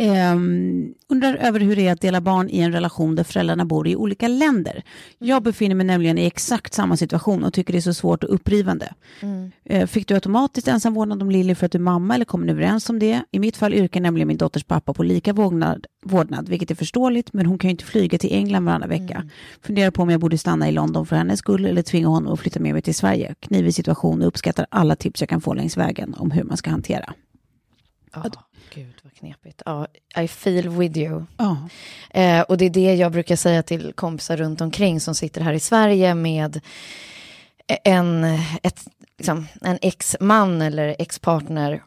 Ehm, 0.00 0.94
undrar 1.08 1.34
över 1.34 1.60
hur 1.60 1.76
det 1.76 1.86
är 1.86 1.92
att 1.92 2.00
dela 2.00 2.20
barn 2.20 2.48
i 2.50 2.58
en 2.58 2.72
relation 2.72 3.14
där 3.14 3.24
föräldrarna 3.24 3.64
bor 3.64 3.88
i 3.88 3.96
olika 3.96 4.28
länder. 4.28 4.82
Jag 5.18 5.42
befinner 5.42 5.74
mig 5.74 5.86
nämligen 5.86 6.18
i 6.18 6.26
exakt 6.26 6.74
samma 6.74 6.96
situation 6.96 7.44
och 7.44 7.52
tycker 7.52 7.72
det 7.72 7.78
är 7.78 7.80
så 7.80 7.94
svårt 7.94 8.24
och 8.24 8.34
upprivande. 8.34 8.94
Mm. 9.20 9.50
Eh, 9.64 9.86
Fick 9.86 10.08
du 10.08 10.14
automatiskt 10.14 10.68
ensam 10.68 10.94
vårdnad 10.94 11.22
om 11.22 11.30
Lilly 11.30 11.54
för 11.54 11.66
att 11.66 11.72
du 11.72 11.78
är 11.78 11.82
mamma 11.82 12.14
eller 12.14 12.24
kom 12.24 12.46
ni 12.46 12.52
överens 12.52 12.90
om 12.90 12.98
det? 12.98 13.22
I 13.30 13.38
mitt 13.38 13.56
fall 13.56 13.74
yrkar 13.74 14.00
nämligen 14.00 14.28
min 14.28 14.36
dotters 14.36 14.64
pappa 14.64 14.94
på 14.94 15.02
lika 15.02 15.32
vårdnad, 15.32 15.86
vårdnad, 16.04 16.48
vilket 16.48 16.70
är 16.70 16.74
förståeligt, 16.74 17.32
men 17.32 17.46
hon 17.46 17.58
kan 17.58 17.68
ju 17.68 17.72
inte 17.72 17.84
flyga 17.84 18.18
till 18.18 18.32
England 18.32 18.64
varannan 18.64 18.88
vecka. 18.88 19.24
Funderar 19.62 19.90
på 19.90 20.02
om 20.02 20.10
jag 20.10 20.20
borde 20.20 20.38
stanna 20.38 20.68
i 20.68 20.72
London 20.72 21.06
för 21.06 21.16
hennes 21.16 21.38
skull 21.38 21.64
eller 21.66 21.82
tvinga 21.82 22.08
honom 22.08 22.32
att 22.32 22.40
flytta 22.40 22.60
med 22.60 22.72
mig 22.72 22.82
till 22.82 22.94
Sverige. 22.94 23.34
Knivig 23.40 23.74
situation 23.74 24.22
och 24.22 24.28
uppskattar 24.28 24.66
alla 24.70 24.96
tips 24.96 25.20
jag 25.22 25.28
kan 25.28 25.40
få 25.40 25.54
längs 25.54 25.76
vägen 25.76 26.14
om 26.18 26.30
hur 26.30 26.44
man 26.44 26.56
ska 26.56 26.70
hantera. 26.70 27.14
Ja, 28.14 28.22
gud 28.74 28.94
vad 29.02 29.14
knepigt. 29.14 29.62
Ja, 29.66 29.86
I 30.18 30.28
feel 30.28 30.68
with 30.68 30.98
you. 30.98 31.22
Ja, 31.36 31.56
Eh, 32.10 32.40
och 32.40 32.58
det 32.58 32.64
är 32.64 32.70
det 32.70 32.94
jag 32.94 33.12
brukar 33.12 33.36
säga 33.36 33.62
till 33.62 33.92
kompisar 33.92 34.36
runt 34.36 34.60
omkring 34.60 35.00
som 35.00 35.14
sitter 35.14 35.40
här 35.40 35.52
i 35.52 35.60
Sverige 35.60 36.14
med 36.14 36.60
en, 37.84 38.24
ett, 38.62 38.84
liksom, 39.18 39.46
en 39.60 39.78
ex-man 39.82 40.62
eller 40.62 40.96
ex-partner 40.98 41.82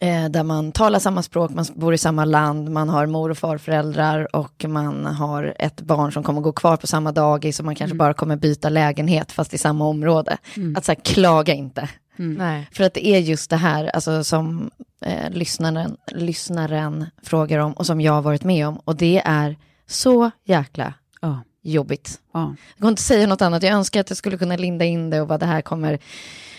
eh, 0.00 0.24
där 0.28 0.42
man 0.42 0.72
talar 0.72 0.98
samma 0.98 1.22
språk, 1.22 1.50
man 1.50 1.64
bor 1.74 1.94
i 1.94 1.98
samma 1.98 2.24
land, 2.24 2.70
man 2.70 2.88
har 2.88 3.06
mor 3.06 3.30
och 3.30 3.38
farföräldrar 3.38 4.36
och 4.36 4.64
man 4.68 5.06
har 5.06 5.54
ett 5.58 5.80
barn 5.80 6.12
som 6.12 6.22
kommer 6.22 6.40
gå 6.40 6.52
kvar 6.52 6.76
på 6.76 6.86
samma 6.86 7.12
dagis 7.12 7.58
och 7.58 7.64
man 7.64 7.74
kanske 7.74 7.96
bara 7.96 8.14
kommer 8.14 8.36
byta 8.36 8.68
lägenhet 8.68 9.32
fast 9.32 9.54
i 9.54 9.58
samma 9.58 9.86
område. 9.86 10.38
Att 10.76 10.84
så 10.84 10.92
här, 10.92 11.00
klaga 11.04 11.54
inte. 11.54 11.88
Nej. 12.16 12.68
För 12.72 12.84
att 12.84 12.94
det 12.94 13.06
är 13.06 13.18
just 13.18 13.50
det 13.50 13.56
här 13.56 13.84
alltså, 13.84 14.24
som 14.24 14.70
eh, 15.00 15.30
lyssnaren, 15.30 15.96
lyssnaren 16.12 17.06
frågar 17.22 17.58
om 17.58 17.72
och 17.72 17.86
som 17.86 18.00
jag 18.00 18.12
har 18.12 18.22
varit 18.22 18.44
med 18.44 18.66
om. 18.68 18.76
Och 18.76 18.96
det 18.96 19.22
är 19.24 19.56
så 19.86 20.30
jäkla 20.44 20.94
ja, 21.20 21.42
jobbigt. 21.62 22.20
ja. 22.32 22.54
Jag 22.76 22.80
kan 22.80 22.88
inte 22.88 23.02
säga 23.02 23.26
något 23.26 23.42
annat. 23.42 23.62
Jag 23.62 23.72
önskar 23.72 24.00
att 24.00 24.10
jag 24.10 24.16
skulle 24.16 24.38
kunna 24.38 24.56
linda 24.56 24.84
in 24.84 25.10
det 25.10 25.20
och 25.20 25.28
vad 25.28 25.40
det 25.40 25.46
här 25.46 25.62
kommer 25.62 25.98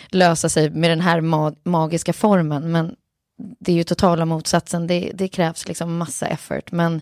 lösa 0.09 0.49
sig 0.49 0.69
med 0.69 0.89
den 0.89 1.01
här 1.01 1.21
ma 1.21 1.53
magiska 1.63 2.13
formen. 2.13 2.71
Men 2.71 2.95
det 3.59 3.71
är 3.71 3.75
ju 3.75 3.83
totala 3.83 4.25
motsatsen. 4.25 4.87
Det, 4.87 5.11
det 5.13 5.27
krävs 5.27 5.67
liksom 5.67 5.97
massa 5.97 6.27
effort. 6.27 6.71
Men 6.71 7.01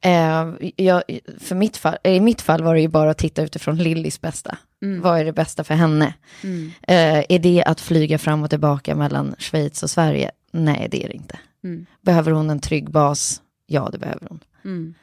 eh, 0.00 0.70
jag, 0.76 1.02
för 1.38 1.54
mitt 1.54 1.76
fall, 1.76 1.96
i 2.04 2.20
mitt 2.20 2.40
fall 2.40 2.62
var 2.62 2.74
det 2.74 2.80
ju 2.80 2.88
bara 2.88 3.10
att 3.10 3.18
titta 3.18 3.42
utifrån 3.42 3.76
Lillis 3.76 4.20
bästa. 4.20 4.58
Mm. 4.82 5.00
Vad 5.00 5.20
är 5.20 5.24
det 5.24 5.32
bästa 5.32 5.64
för 5.64 5.74
henne? 5.74 6.14
Mm. 6.42 6.72
Eh, 6.82 7.24
är 7.28 7.38
det 7.38 7.64
att 7.64 7.80
flyga 7.80 8.18
fram 8.18 8.42
och 8.42 8.50
tillbaka 8.50 8.94
mellan 8.94 9.34
Schweiz 9.38 9.82
och 9.82 9.90
Sverige? 9.90 10.30
Nej, 10.52 10.88
det 10.90 11.04
är 11.04 11.08
det 11.08 11.14
inte. 11.14 11.38
Mm. 11.64 11.86
Behöver 12.00 12.32
hon 12.32 12.50
en 12.50 12.60
trygg 12.60 12.90
bas? 12.90 13.42
Ja, 13.66 13.88
det 13.92 13.98
behöver 13.98 14.26
hon. 14.28 14.40
Mm. 14.64 14.94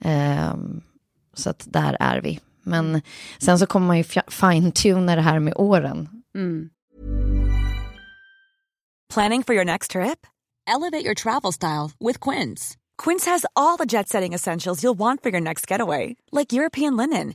Ehm, 0.00 0.80
så 1.34 1.50
att 1.50 1.64
där 1.68 1.96
är 2.00 2.20
vi. 2.20 2.40
Men 2.62 3.02
sen 3.38 3.58
så 3.58 3.66
kommer 3.66 3.86
man 3.86 3.98
ju 3.98 4.04
fine-tuna 4.28 5.16
det 5.16 5.22
här 5.22 5.38
med 5.38 5.54
åren. 5.56 6.08
Mm. 6.34 6.70
Planning 9.14 9.44
for 9.44 9.54
your 9.54 9.64
next 9.64 9.90
trip? 9.90 10.26
Elevate 10.66 11.04
your 11.04 11.14
travel 11.14 11.52
style 11.52 11.90
with 12.00 12.30
Quince. 12.30 12.76
Quince 12.96 13.30
has 13.30 13.44
all 13.54 13.76
the 13.76 13.86
jet 13.86 14.08
setting 14.08 14.34
essentials 14.34 14.82
you'll 14.82 14.98
want 14.98 15.22
for 15.22 15.30
your 15.30 15.40
next 15.40 15.70
getaway, 15.70 16.16
like 16.32 16.52
European 16.52 16.96
linen, 16.96 17.34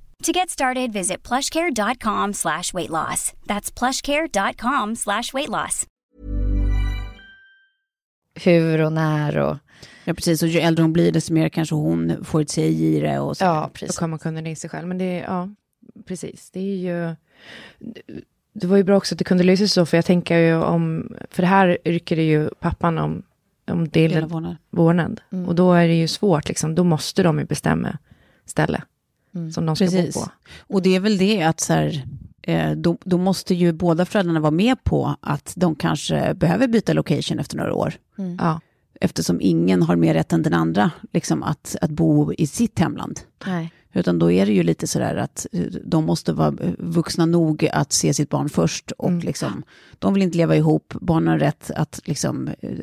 To 0.21 0.31
get 0.31 0.49
started, 0.49 0.93
visit 0.93 1.27
plushcare.com 1.27 2.33
slash 2.33 2.73
weight 2.73 2.89
loss. 2.89 3.33
That's 3.47 3.71
plushcare.com 3.79 4.95
slash 4.95 5.33
weight 5.33 5.49
loss. 5.49 5.85
Hur 8.43 8.81
och 8.81 8.93
när 8.93 9.37
och... 9.37 9.57
Ja, 10.05 10.13
precis. 10.13 10.43
Och 10.43 10.49
ju 10.49 10.59
äldre 10.59 10.83
hon 10.83 10.93
blir, 10.93 11.11
desto 11.11 11.33
mer 11.33 11.49
kanske 11.49 11.75
hon 11.75 12.25
får 12.25 12.41
ett 12.41 12.49
säg 12.49 12.83
i 12.83 12.99
det. 12.99 13.19
Och 13.19 13.37
så. 13.37 13.43
Ja, 13.45 13.61
Då 13.61 13.69
precis. 13.79 13.97
kommer 13.99 14.09
man 14.09 14.19
kunna 14.19 14.41
det 14.41 14.49
i 14.49 14.55
sig 14.55 14.69
själv. 14.69 14.87
Men 14.87 14.97
det, 14.97 15.05
är- 15.19 15.23
ja, 15.23 15.49
precis. 16.07 16.51
Det 16.51 16.59
är 16.59 16.75
ju... 16.77 17.15
Det 18.53 18.67
var 18.67 18.77
ju 18.77 18.83
bra 18.83 18.97
också 18.97 19.15
att 19.15 19.19
det 19.19 19.23
kunde 19.23 19.43
lösa 19.43 19.57
sig 19.57 19.67
så, 19.67 19.85
för 19.85 19.97
jag 19.97 20.05
tänker 20.05 20.37
ju 20.37 20.55
om... 20.55 21.13
För 21.29 21.41
det 21.41 21.47
här 21.47 21.77
rycker 21.85 22.15
det 22.15 22.23
ju 22.23 22.49
pappan 22.59 22.97
om, 22.97 23.23
om 23.67 23.89
Delad 23.89 24.57
vårdnad. 24.69 25.21
Mm. 25.31 25.47
Och 25.47 25.55
då 25.55 25.73
är 25.73 25.87
det 25.87 25.95
ju 25.95 26.07
svårt, 26.07 26.47
liksom. 26.49 26.75
Då 26.75 26.83
måste 26.83 27.23
de 27.23 27.39
ju 27.39 27.45
bestämma 27.45 27.97
ställe 28.45 28.83
Mm. 29.35 29.51
som 29.51 29.65
de 29.65 29.75
ska 29.75 29.85
Precis. 29.85 30.15
bo 30.15 30.21
på. 30.21 30.29
Och 30.75 30.81
det 30.81 30.95
är 30.95 30.99
väl 30.99 31.17
det 31.17 31.43
att 31.43 31.59
så 31.59 31.73
här, 31.73 32.05
eh, 32.41 32.71
då, 32.71 32.97
då 33.03 33.17
måste 33.17 33.53
ju 33.55 33.71
båda 33.73 34.05
föräldrarna 34.05 34.39
vara 34.39 34.51
med 34.51 34.83
på 34.83 35.15
att 35.21 35.53
de 35.55 35.75
kanske 35.75 36.33
behöver 36.33 36.67
byta 36.67 36.93
location 36.93 37.39
efter 37.39 37.57
några 37.57 37.73
år. 37.73 37.93
Mm. 38.17 38.37
Ja, 38.39 38.59
Eftersom 39.03 39.37
ingen 39.41 39.81
har 39.83 39.95
mer 39.95 40.13
rätt 40.13 40.33
än 40.33 40.43
den 40.43 40.53
andra 40.53 40.91
liksom 41.13 41.43
att, 41.43 41.75
att 41.81 41.89
bo 41.91 42.33
i 42.33 42.47
sitt 42.47 42.79
hemland. 42.79 43.19
Nej. 43.45 43.71
Utan 43.93 44.19
då 44.19 44.31
är 44.31 44.45
det 44.45 44.51
ju 44.53 44.63
lite 44.63 44.87
sådär 44.87 45.15
att 45.15 45.47
eh, 45.51 45.61
de 45.85 46.05
måste 46.05 46.33
vara 46.33 46.53
vuxna 46.77 47.25
nog 47.25 47.69
att 47.73 47.93
se 47.93 48.13
sitt 48.13 48.29
barn 48.29 48.49
först. 48.49 48.91
Och 48.91 49.09
Mm. 49.09 49.19
liksom, 49.21 49.63
de 49.99 50.13
vill 50.13 50.23
inte 50.23 50.37
leva 50.37 50.55
ihop, 50.55 50.93
barnen 51.01 51.27
har 51.27 51.39
rätt 51.39 51.71
att 51.75 51.99
liksom, 52.03 52.47
eh, 52.59 52.79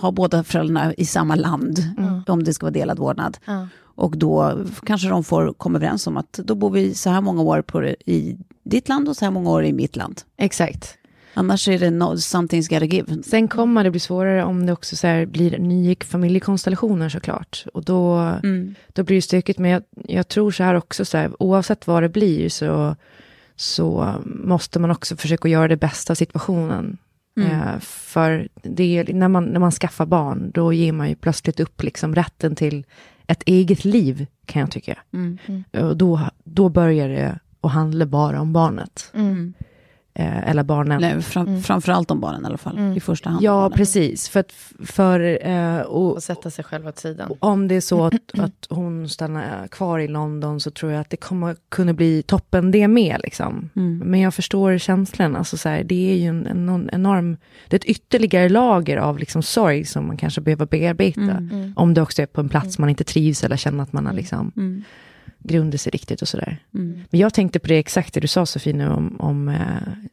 ha 0.00 0.10
båda 0.10 0.44
föräldrarna 0.44 0.94
i 0.94 1.04
samma 1.06 1.34
land. 1.34 1.78
Mm. 1.98 2.22
Om 2.26 2.44
det 2.44 2.54
ska 2.54 2.66
vara 2.66 2.72
delad 2.72 2.98
vårdnad. 2.98 3.38
Ja. 3.44 3.68
Och 4.00 4.16
då 4.18 4.64
kanske 4.86 5.08
de 5.08 5.24
får 5.24 5.52
komma 5.52 5.78
överens 5.78 6.06
om 6.06 6.16
att 6.16 6.32
då 6.32 6.54
bor 6.54 6.70
vi 6.70 6.94
så 6.94 7.10
här 7.10 7.20
många 7.20 7.42
år 7.42 7.62
på, 7.62 7.84
i 7.84 8.36
ditt 8.62 8.88
land 8.88 9.08
och 9.08 9.16
så 9.16 9.24
här 9.24 9.32
många 9.32 9.50
år 9.50 9.64
i 9.64 9.72
mitt 9.72 9.96
land. 9.96 10.20
exakt. 10.36 10.96
Annars 11.34 11.68
är 11.68 11.78
det 11.78 11.90
no, 11.90 12.14
something's 12.16 12.68
gotta 12.68 12.84
give. 12.84 13.22
Sen 13.22 13.48
kommer 13.48 13.84
det 13.84 13.90
bli 13.90 14.00
svårare 14.00 14.44
om 14.44 14.66
det 14.66 14.72
också 14.72 14.96
så 14.96 15.24
blir 15.26 15.58
nya 15.58 15.96
familjekonstellationer 16.04 17.08
såklart. 17.08 17.64
Och 17.74 17.84
då, 17.84 18.14
Mm. 18.42 18.74
då 18.92 19.02
blir 19.02 19.16
det 19.16 19.22
stökigt. 19.22 19.58
Men 19.58 19.70
jag, 19.70 19.82
jag 20.06 20.28
tror 20.28 20.50
så 20.50 20.62
här 20.62 20.74
också, 20.74 21.04
så 21.04 21.18
här, 21.18 21.42
oavsett 21.42 21.86
vad 21.86 22.02
det 22.02 22.08
blir 22.08 22.48
så, 22.48 22.96
så 23.56 24.14
måste 24.24 24.78
man 24.78 24.90
också 24.90 25.16
försöka 25.16 25.48
göra 25.48 25.68
det 25.68 25.76
bästa 25.76 26.12
av 26.12 26.14
situationen. 26.14 26.98
Mm. 27.36 27.50
Eh, 27.52 27.78
för 27.80 28.48
det 28.62 28.98
är, 28.98 29.14
när, 29.14 29.28
man, 29.28 29.44
när 29.44 29.60
man 29.60 29.72
skaffar 29.72 30.06
barn, 30.06 30.50
då 30.54 30.72
ger 30.72 30.92
man 30.92 31.08
ju 31.08 31.14
plötsligt 31.14 31.60
upp 31.60 31.82
liksom 31.82 32.14
rätten 32.14 32.54
till 32.56 32.84
ett 33.30 33.42
eget 33.46 33.84
liv, 33.84 34.26
kan 34.46 34.60
jag 34.60 34.70
tycka. 34.70 34.98
Mm. 35.12 35.38
Och 35.72 35.96
då, 35.96 36.20
då 36.44 36.68
börjar 36.68 37.08
det 37.08 37.38
att 37.60 37.72
handla 37.72 38.06
bara 38.06 38.40
om 38.40 38.52
barnet. 38.52 39.10
Mm. 39.14 39.54
Eh, 40.14 40.48
eller 40.50 40.62
barnen. 40.62 41.00
Nej, 41.00 41.22
fram, 41.22 41.62
Framförallt 41.62 42.10
om 42.10 42.20
barnen 42.20 42.42
i 42.42 42.46
alla 42.46 42.58
fall, 42.58 42.78
Mm. 42.78 42.96
i 42.96 43.00
första 43.00 43.30
hand. 43.30 43.42
Ja, 43.42 43.70
precis. 43.70 44.28
För, 44.28 44.40
att, 44.40 44.52
för 44.86 45.46
eh, 45.48 45.80
och, 45.80 46.12
Och 46.12 46.22
sätta 46.22 46.50
sig 46.50 46.64
själv 46.64 46.86
åt 46.86 46.98
sidan. 46.98 47.32
om 47.40 47.68
det 47.68 47.74
är 47.74 47.80
så 47.80 48.04
att, 48.06 48.38
att 48.38 48.66
hon 48.70 49.08
stannar 49.08 49.68
kvar 49.68 49.98
i 49.98 50.08
London 50.08 50.60
så 50.60 50.70
tror 50.70 50.92
jag 50.92 51.00
att 51.00 51.10
det 51.10 51.16
kommer 51.16 51.56
kunna 51.68 51.92
bli 51.92 52.22
toppen 52.22 52.70
det 52.70 52.88
med. 52.88 53.20
Liksom. 53.24 53.70
Mm. 53.76 53.98
Men 54.04 54.20
jag 54.20 54.34
förstår 54.34 54.78
känslan. 54.78 55.36
Alltså, 55.36 55.56
så 55.56 55.68
här, 55.68 55.84
det 55.84 56.12
är 56.12 56.16
ju 56.16 56.26
en, 56.26 56.46
en 56.46 56.90
enorm... 56.92 57.36
Det 57.68 57.76
är 57.76 57.78
ett 57.78 57.84
ytterligare 57.84 58.48
lager 58.48 58.96
av 58.96 59.18
liksom, 59.18 59.42
sorg 59.42 59.84
som 59.84 60.06
man 60.06 60.16
kanske 60.16 60.40
behöver 60.40 60.66
bearbeta. 60.66 61.20
Mm. 61.20 61.72
Om 61.76 61.94
det 61.94 62.02
också 62.02 62.22
är 62.22 62.26
på 62.26 62.40
en 62.40 62.48
plats 62.48 62.78
man 62.78 62.88
inte 62.88 63.04
trivs 63.04 63.44
eller 63.44 63.56
känner 63.56 63.82
att 63.82 63.92
man 63.92 64.06
har 64.06 64.12
liksom, 64.12 64.52
Mm. 65.44 65.52
grundat 65.52 65.80
sig 65.80 65.90
riktigt 65.90 66.22
och 66.22 66.28
sådär. 66.28 66.58
Mm. 66.74 67.00
Men 67.10 67.20
jag 67.20 67.34
tänkte 67.34 67.58
på 67.58 67.68
det 67.68 67.78
exakt 67.78 68.14
det 68.14 68.20
du 68.20 68.28
sa 68.28 68.46
Sofie 68.46 68.72
nu 68.72 68.88
om, 68.88 69.16
om 69.20 69.48
eh, 69.48 69.58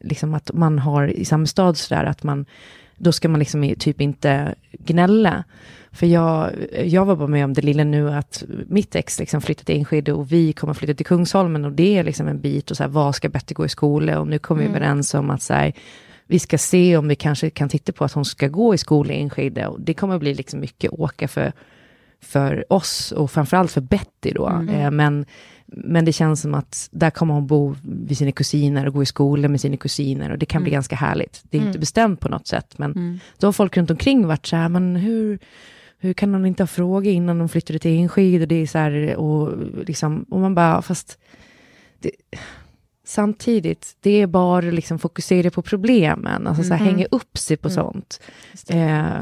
liksom 0.00 0.34
att 0.34 0.50
man 0.54 0.78
har 0.78 1.06
i 1.08 1.24
samma 1.24 1.46
stad 1.46 1.76
sådär 1.76 2.04
att 2.04 2.22
man, 2.22 2.46
då 2.96 3.12
ska 3.12 3.28
man 3.28 3.38
liksom 3.38 3.74
typ 3.78 4.00
inte 4.00 4.54
gnälla. 4.72 5.44
För 5.92 6.06
jag, 6.06 6.52
jag 6.84 7.04
var 7.04 7.16
bara 7.16 7.28
med 7.28 7.44
om 7.44 7.54
det 7.54 7.62
lilla 7.62 7.84
nu 7.84 8.10
att 8.10 8.44
mitt 8.68 8.94
ex 8.94 9.18
liksom 9.18 9.40
flyttat 9.40 9.66
till 9.66 9.76
Enskede 9.76 10.12
och 10.12 10.32
vi 10.32 10.52
kommer 10.52 10.74
flytta 10.74 10.94
till 10.94 11.06
Kungsholmen 11.06 11.64
och 11.64 11.72
det 11.72 11.98
är 11.98 12.04
liksom 12.04 12.28
en 12.28 12.40
bit 12.40 12.70
och 12.70 12.76
så 12.76 12.82
här, 12.82 12.90
vad 12.90 13.14
ska 13.14 13.28
Betty 13.28 13.54
gå 13.54 13.64
i 13.64 13.68
skola 13.68 14.20
och 14.20 14.26
nu 14.28 14.38
kommer 14.38 14.62
vi 14.62 14.68
överens 14.68 15.14
om 15.14 15.30
att 15.30 15.42
så 15.42 15.54
här, 15.54 15.72
vi 16.26 16.38
ska 16.38 16.58
se 16.58 16.96
om 16.96 17.08
vi 17.08 17.16
kanske 17.16 17.50
kan 17.50 17.68
titta 17.68 17.92
på 17.92 18.04
att 18.04 18.12
hon 18.12 18.24
ska 18.24 18.48
gå 18.48 18.74
i 18.74 18.78
skola 18.78 19.12
i 19.14 19.20
Enskede 19.20 19.66
och 19.66 19.80
det 19.80 19.94
kommer 19.94 20.18
bli 20.18 20.34
liksom 20.34 20.60
mycket 20.60 20.92
åka 20.92 21.28
för 21.28 21.52
för 22.20 22.72
oss 22.72 23.12
och 23.12 23.30
framförallt 23.30 23.72
för 23.72 23.80
Betty 23.80 24.32
då. 24.32 24.48
Eh, 24.70 24.90
men, 24.90 25.26
men 25.66 26.04
det 26.04 26.12
känns 26.12 26.40
som 26.40 26.54
att 26.54 26.88
där 26.92 27.10
kommer 27.10 27.34
hon 27.34 27.46
bo 27.46 27.74
vid 27.82 28.18
sina 28.18 28.32
kusiner 28.32 28.86
och 28.86 28.94
gå 28.94 29.02
i 29.02 29.06
skolan 29.06 29.50
med 29.50 29.60
sina 29.60 29.76
kusiner 29.76 30.30
och 30.30 30.38
det 30.38 30.46
kan 30.46 30.62
bli 30.62 30.72
ganska 30.72 30.96
härligt. 30.96 31.40
Det 31.42 31.56
är 31.58 31.60
inte 31.66 31.78
bestämt 31.78 32.20
på 32.20 32.28
något 32.28 32.46
sätt, 32.46 32.78
men 32.78 32.92
då 33.38 33.46
har 33.46 33.52
folk 33.52 33.76
runt 33.76 33.90
omkring 33.90 34.26
varit 34.26 34.46
så 34.46 34.56
här, 34.56 34.68
men 34.68 34.96
hur, 34.96 35.38
hur 35.98 36.12
kan 36.12 36.32
de 36.32 36.46
inte 36.46 36.62
ha 36.62 36.66
frågat 36.66 37.10
innan 37.10 37.38
de 37.38 37.48
flyttade 37.48 37.78
till 37.78 37.98
Enskede? 38.00 38.42
Och 38.42 38.48
det 38.48 38.54
är 38.62 38.66
så 38.66 38.78
här, 38.78 39.16
och, 39.16 39.52
liksom, 39.86 40.22
och 40.30 40.40
man 40.40 40.54
bara, 40.54 40.82
fast 40.82 41.18
det, 41.98 42.10
samtidigt, 43.06 43.96
det 44.00 44.22
är 44.22 44.26
bara 44.26 44.70
liksom 44.70 44.98
fokusera 44.98 45.50
på 45.50 45.62
problemen, 45.62 46.46
alltså 46.46 46.62
så 46.64 46.74
här, 46.74 46.84
hänga 46.84 47.06
upp 47.10 47.38
sig 47.38 47.56
på 47.56 47.70
sånt. 47.70 48.20
Just 48.52 48.66
det, 48.66 48.74
Eh. 48.74 49.20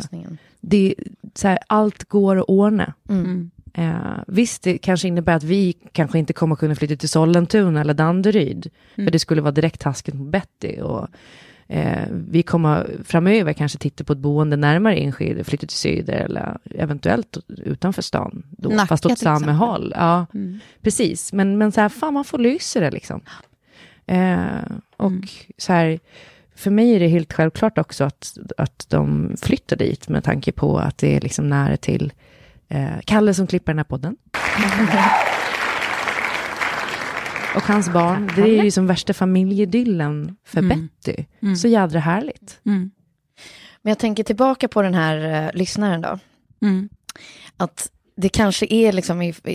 Det, 0.69 0.95
så 1.35 1.49
här, 1.49 1.59
allt 1.67 2.05
går 2.05 2.37
att 2.37 2.45
ordna. 2.49 2.95
Mm. 3.09 3.51
Eh, 3.75 3.95
visst, 4.27 4.63
det 4.63 4.79
kanske 4.79 5.09
innebär 5.09 5.35
att 5.37 5.43
vi 5.45 5.73
kanske 5.93 6.19
inte 6.19 6.33
kommer 6.33 6.57
kunna 6.57 6.75
flytta 6.75 6.97
till 6.97 7.09
Sollentuna 7.09 7.81
eller 7.81 7.95
Danderyd, 7.95 8.71
Mm. 8.95 9.07
för 9.07 9.13
det 9.13 9.19
skulle 9.19 9.41
vara 9.43 9.53
direkt 9.53 9.81
taskigt 9.81 10.15
mot 10.15 10.29
Betty. 10.33 10.81
Och, 10.81 11.09
eh, 11.69 12.05
vi 12.11 12.43
kommer 12.43 12.91
framöver 13.05 13.53
kanske 13.53 13.79
titta 13.79 14.05
på 14.05 14.13
ett 14.13 14.19
boende 14.19 14.57
närmare 14.57 14.97
Enskede, 14.97 15.45
flytta 15.45 15.67
till 15.67 15.77
Söder 15.77 16.15
eller 16.15 16.59
eventuellt 16.71 17.37
utanför 17.49 18.03
stan. 18.03 18.43
Då, 18.51 18.69
Nacka 18.69 18.87
fast 18.87 19.07
åt 19.07 19.19
samma 19.19 19.37
exempel. 19.37 19.55
håll. 19.57 19.93
Ja, 19.97 20.27
Mm. 20.35 20.59
precis. 20.83 21.33
Men, 21.33 21.59
men 21.59 21.73
så 21.73 21.81
här, 21.81 21.89
fan 21.89 22.15
man 22.15 22.25
får 22.25 22.39
lösa 22.39 22.81
det 22.81 22.91
liksom. 22.91 23.21
Eh, 24.07 24.47
och 24.97 25.11
Mm. 25.11 25.23
så 25.57 25.73
här, 25.73 25.99
för 26.57 26.71
mig 26.71 26.95
är 26.95 27.01
det 27.01 27.09
helt 27.09 27.33
självklart 27.33 27.79
också 27.79 28.05
att, 28.05 28.39
att 28.57 28.87
de 28.89 29.37
flyttar 29.43 29.77
dit 29.77 30.09
med 30.09 30.25
tanke 30.25 30.53
på 30.53 30.79
att 30.79 30.99
det 30.99 31.17
är 31.17 31.21
liksom 31.21 31.49
nära 31.49 31.77
till 31.77 32.13
eh, 32.69 33.01
Kalle 33.05 33.35
som 33.35 33.47
klipper 33.47 33.73
den 33.73 33.79
här 33.79 33.85
podden. 33.85 34.17
Och 37.57 37.63
hans 37.63 37.93
barn. 37.93 38.31
Det 38.37 38.59
är 38.59 38.65
ju 38.65 38.71
som 38.71 38.87
värsta 38.87 39.15
familjedyllen 39.15 40.37
för 40.45 40.59
Mm. 40.59 40.89
Betty. 41.03 41.25
Mm. 41.43 41.57
Så 41.57 41.69
jädra 41.69 42.01
härligt. 42.01 42.61
Mm. 42.67 42.91
Men 43.83 43.91
jag 43.91 43.99
tänker 43.99 44.23
tillbaka 44.25 44.69
på 44.69 44.83
den 44.83 44.95
här 44.95 45.45
eh, 45.45 45.51
lyssnaren 45.55 46.01
då. 46.01 46.19
Mm. 46.63 46.89
Att 47.57 47.91
det 48.19 48.29
kanske 48.29 48.67
är 48.71 48.93
liksom 48.93 49.23
i, 49.23 49.35
i, 49.45 49.53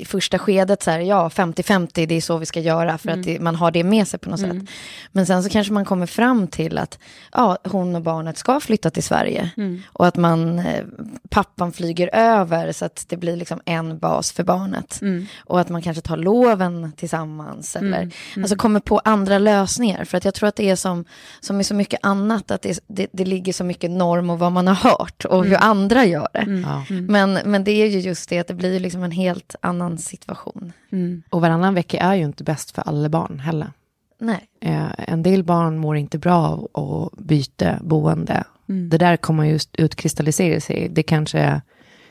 i 0.00 0.04
första 0.04 0.38
skedet 0.38 0.82
så 0.82 0.90
här, 0.90 1.00
ja 1.00 1.28
50-50, 1.28 2.06
det 2.06 2.14
är 2.14 2.20
så 2.20 2.36
vi 2.38 2.46
ska 2.46 2.60
göra 2.60 2.98
för 2.98 3.08
att 3.10 3.22
det, 3.22 3.40
man 3.40 3.54
har 3.56 3.70
det 3.70 3.84
med 3.84 4.08
sig 4.08 4.20
på 4.20 4.30
något 4.30 4.40
Mm. 4.40 4.60
sätt. 4.60 4.68
Men 5.12 5.26
sen 5.26 5.42
så 5.42 5.48
kanske 5.50 5.72
man 5.72 5.84
kommer 5.84 6.06
fram 6.06 6.46
till 6.48 6.78
att 6.78 6.98
ja, 7.32 7.58
hon 7.64 7.94
och 7.96 8.02
barnet 8.02 8.38
ska 8.38 8.60
flytta 8.60 8.90
till 8.90 9.02
Sverige. 9.02 9.50
Mm. 9.56 9.82
Och 9.92 10.06
att 10.06 10.16
man, 10.16 10.58
eh, 10.58 10.84
pappan 11.30 11.72
flyger 11.72 12.10
över 12.12 12.72
så 12.72 12.84
att 12.84 13.04
det 13.08 13.16
blir 13.16 13.36
liksom 13.36 13.60
en 13.64 13.98
bas 13.98 14.32
för 14.32 14.44
barnet. 14.44 14.98
Mm. 15.02 15.26
Och 15.44 15.60
att 15.60 15.68
man 15.68 15.82
kanske 15.82 16.00
tar 16.02 16.16
loven 16.16 16.92
tillsammans. 16.96 17.76
Eller, 17.76 17.98
Mm. 18.02 18.10
Alltså 18.44 18.56
kommer 18.56 18.80
på 18.80 18.98
andra 19.04 19.38
lösningar. 19.38 20.04
För 20.04 20.18
att 20.18 20.24
jag 20.24 20.34
tror 20.34 20.48
att 20.48 20.56
det 20.56 20.70
är 20.70 20.76
som, 20.76 21.04
som 21.40 21.60
i 21.60 21.64
så 21.64 21.74
mycket 21.74 22.00
annat, 22.02 22.50
att 22.50 22.62
det, 22.62 22.78
det, 22.86 23.06
det 23.12 23.24
ligger 23.24 23.52
så 23.52 23.64
mycket 23.64 23.90
norm 23.90 24.30
och 24.30 24.38
vad 24.38 24.52
man 24.52 24.66
har 24.66 24.74
hört 24.74 25.24
och 25.24 25.44
hur 25.44 25.56
andra 25.56 26.04
gör 26.04 26.28
det. 26.32 26.38
Mm. 26.38 26.60
Ja. 26.68 26.84
Men, 26.90 27.38
men 27.44 27.64
det 27.64 27.73
är 27.82 27.86
ju 27.86 27.98
just 27.98 28.28
det 28.28 28.38
att 28.38 28.46
det 28.46 28.54
blir 28.54 28.80
liksom 28.80 29.02
en 29.02 29.10
helt 29.10 29.56
annan 29.60 29.98
situation. 29.98 30.72
Mm. 30.92 31.22
Och 31.30 31.40
varannan 31.40 31.74
vecka 31.74 31.98
är 31.98 32.14
ju 32.14 32.24
inte 32.24 32.44
bäst 32.44 32.70
för 32.70 32.82
alla 32.82 33.08
barn 33.08 33.38
heller. 33.38 33.72
Nej. 34.18 34.48
Eh, 34.60 34.90
en 34.98 35.22
del 35.22 35.44
barn 35.44 35.78
mår 35.78 35.96
inte 35.96 36.18
bra 36.18 36.68
av 36.72 37.04
att 37.14 37.18
byta 37.18 37.78
boende. 37.82 38.44
Mm. 38.68 38.88
Det 38.88 38.98
där 38.98 39.16
kommer 39.16 39.44
just 39.44 39.76
utkristallisera 39.76 40.60
sig. 40.60 40.88
Det 40.92 41.02
kanske, 41.02 41.60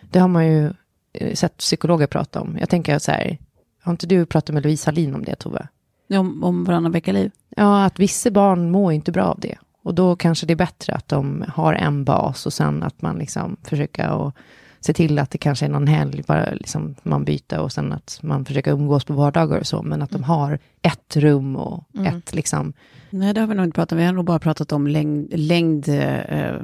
det 0.02 0.20
har 0.20 0.28
man 0.28 0.48
ju 0.48 0.74
eh, 1.14 1.34
sett 1.34 1.58
psykologer 1.58 2.08
prata 2.08 2.42
om. 2.42 2.58
Jag 2.60 2.70
tänker 2.70 3.00
så 3.00 3.12
här, 3.12 3.38
har 3.82 3.92
inte 3.92 4.08
du 4.08 4.26
pratat 4.26 4.54
med 4.54 4.64
Louise 4.64 4.88
Hallin 4.88 5.16
om 5.16 5.24
det 5.24 5.36
Tove? 5.36 5.68
Om, 6.10 6.44
om 6.44 6.64
varannan 6.64 6.92
vecka-liv. 6.92 7.32
Ja, 7.50 7.86
att 7.86 8.00
vissa 8.00 8.32
barn 8.32 8.72
mår 8.72 8.94
inte 8.94 9.12
bra 9.12 9.24
av 9.24 9.40
det. 9.40 9.58
Och 9.84 9.96
då 9.96 10.16
kanske 10.16 10.46
det 10.46 10.54
är 10.54 10.56
bättre 10.56 10.94
att 10.94 11.08
de 11.08 11.46
har 11.48 11.74
en 11.74 12.04
bas 12.04 12.46
och 12.46 12.54
sen 12.54 12.84
att 12.84 13.02
man 13.02 13.18
liksom 13.18 13.58
försöker 13.64 14.28
att 14.28 14.36
se 14.86 14.94
till 14.94 15.20
att 15.20 15.32
det 15.32 15.38
kanske 15.38 15.66
är 15.66 15.70
någon 15.70 15.88
helg, 15.88 16.24
bara 16.28 16.50
liksom 16.54 16.96
man 17.04 17.24
byter 17.26 17.60
och 17.60 17.72
sen 17.72 17.92
att 17.94 18.20
man 18.24 18.46
försöker 18.46 18.72
umgås 18.72 19.06
på 19.06 19.14
vardagar 19.14 19.60
och 19.60 19.68
så, 19.68 19.82
men 19.84 20.02
att 20.02 20.10
de 20.10 20.24
har 20.24 20.60
ett 20.82 21.16
rum 21.18 21.56
och 21.56 21.84
Mm. 21.96 22.18
ett 22.18 22.36
liksom, 22.36 22.74
Nej, 23.10 23.34
det 23.34 23.40
har 23.42 23.48
vi 23.48 23.56
nog 23.56 23.66
inte 23.66 23.76
pratat 23.76 23.92
om. 23.92 23.98
Vi 23.98 24.06
har 24.06 24.14
nog 24.14 24.26
bara 24.26 24.40
pratat 24.40 24.72
om 24.72 24.88
längd, 24.88 25.28
längd 25.40 25.90
eh, 25.90 26.56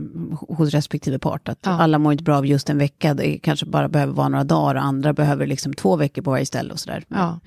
hos 0.50 0.70
respektive 0.72 1.20
part. 1.20 1.50
Att 1.50 1.60
Ja. 1.66 1.72
alla 1.72 1.98
mår 1.98 2.12
inte 2.12 2.24
bra 2.24 2.38
av 2.38 2.46
just 2.46 2.70
en 2.70 2.78
vecka. 2.78 3.14
Det 3.14 3.38
kanske 3.40 3.66
bara 3.66 3.90
behöver 3.90 4.14
vara 4.14 4.30
några 4.30 4.44
dagar 4.44 4.76
och 4.76 4.84
andra 4.84 5.14
behöver 5.14 5.48
liksom 5.48 5.74
två 5.74 5.96
veckor 5.96 6.22
på 6.22 6.32
varje 6.32 6.46
ställe 6.46 6.74
och 6.74 6.80
sådär. 6.80 7.04
ja, 7.08 7.40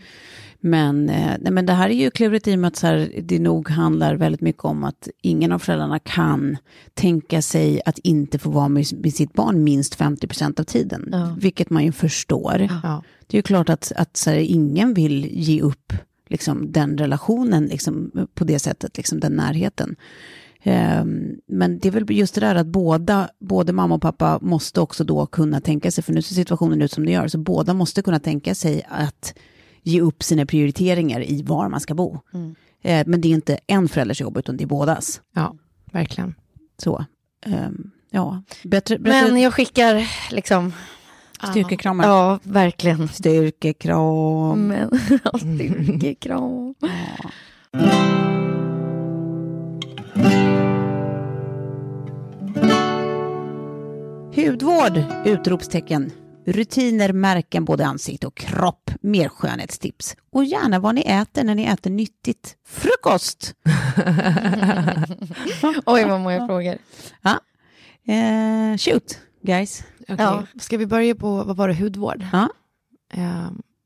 Men, 0.64 1.08
eh, 1.08 1.36
nej, 1.40 1.52
men 1.52 1.66
det 1.66 1.72
här 1.72 1.90
är 1.90 1.94
ju 1.94 2.10
klurigt 2.10 2.48
i 2.48 2.54
och 2.54 2.58
med 2.58 2.68
att 2.68 2.76
så 2.76 2.86
här, 2.86 3.10
det 3.22 3.38
nog 3.38 3.68
handlar 3.68 4.14
väldigt 4.14 4.40
mycket 4.40 4.64
om 4.64 4.84
att 4.84 5.08
ingen 5.22 5.52
av 5.52 5.58
föräldrarna 5.58 5.98
kan 5.98 6.56
tänka 6.94 7.42
sig 7.42 7.80
att 7.84 7.98
inte 7.98 8.38
få 8.38 8.50
vara 8.50 8.68
med, 8.68 8.84
med 9.02 9.14
sitt 9.14 9.32
barn 9.32 9.64
minst 9.64 9.98
50% 9.98 10.60
av 10.60 10.64
tiden. 10.64 11.08
Ja. 11.12 11.36
Vilket 11.38 11.70
man 11.70 11.84
ju 11.84 11.92
förstår. 11.92 12.68
ja. 12.82 13.02
Det 13.26 13.36
är 13.36 13.38
ju 13.38 13.42
klart 13.42 13.68
att, 13.68 13.92
att 13.96 14.16
så 14.16 14.30
här, 14.30 14.36
ingen 14.36 14.94
vill 14.94 15.28
ge 15.32 15.62
upp 15.62 15.92
liksom, 16.28 16.72
den 16.72 16.98
relationen 16.98 17.66
liksom, 17.66 18.10
på 18.34 18.44
det 18.44 18.58
sättet, 18.58 18.96
liksom, 18.96 19.20
den 19.20 19.32
närheten. 19.32 19.96
Ehm, 20.62 21.36
men 21.46 21.78
det 21.78 21.88
är 21.88 21.92
väl 21.92 22.10
just 22.10 22.34
det 22.34 22.40
där 22.40 22.54
att 22.54 22.66
båda, 22.66 23.28
både 23.38 23.72
mamma 23.72 23.94
och 23.94 24.02
pappa 24.02 24.38
måste 24.42 24.80
också 24.80 25.04
då 25.04 25.26
kunna 25.26 25.60
tänka 25.60 25.90
sig, 25.90 26.04
för 26.04 26.12
nu 26.12 26.22
ser 26.22 26.34
situationen 26.34 26.82
ut 26.82 26.92
som 26.92 27.04
det 27.04 27.12
gör, 27.12 27.28
så 27.28 27.38
båda 27.38 27.74
måste 27.74 28.02
kunna 28.02 28.20
tänka 28.20 28.54
sig 28.54 28.82
att 28.88 29.34
ge 29.82 30.00
upp 30.00 30.22
sina 30.22 30.46
prioriteringar 30.46 31.20
i 31.22 31.42
var 31.42 31.68
man 31.68 31.80
ska 31.80 31.94
bo. 31.94 32.18
Mm. 32.34 32.54
Eh, 32.82 33.04
men 33.06 33.20
det 33.20 33.28
är 33.28 33.32
inte 33.34 33.58
en 33.66 33.88
förälders 33.88 34.20
jobb, 34.20 34.36
utan 34.36 34.56
det 34.56 34.64
är 34.64 34.68
bådas. 34.68 35.20
ja 35.34 35.54
verkligen. 35.92 36.34
Så, 36.78 37.04
ehm, 37.46 37.90
ja, 38.10 38.42
bättre, 38.64 38.98
bättre 38.98 39.32
Men 39.32 39.42
jag 39.42 39.54
skickar 39.54 40.08
liksom... 40.30 40.72
styrkekramar. 41.50 42.04
Ja, 42.04 42.38
verkligen. 42.42 43.08
Styrkekram. 43.08 44.66
Men, 44.66 44.90
styrkekram. 45.38 46.74
Hudvård! 54.34 55.04
Utropstecken. 55.24 56.12
Rutiner, 56.44 57.12
märken, 57.12 57.64
både 57.64 57.86
ansikte 57.86 58.26
och 58.26 58.36
kropp. 58.36 58.90
Mer 59.00 59.28
skönhetstips. 59.28 60.16
Och 60.30 60.44
gärna 60.44 60.78
vad 60.78 60.94
ni 60.94 61.00
äter 61.00 61.44
när 61.44 61.54
ni 61.54 61.64
äter 61.64 61.90
nyttigt. 61.90 62.56
Frukost! 62.66 63.54
Oj, 65.86 66.04
vad 66.04 66.20
många 66.20 66.46
frågor. 66.46 66.78
Eh, 68.06 68.76
shoot, 68.78 69.18
guys. 69.42 69.84
Okay. 70.00 70.16
Ja. 70.18 70.46
Ska 70.60 70.76
vi 70.76 70.86
börja 70.86 71.14
på, 71.14 71.44
vad 71.44 71.56
var 71.56 71.68
det, 71.68 71.74
hudvård? 71.74 72.26
Ja. 72.32 72.48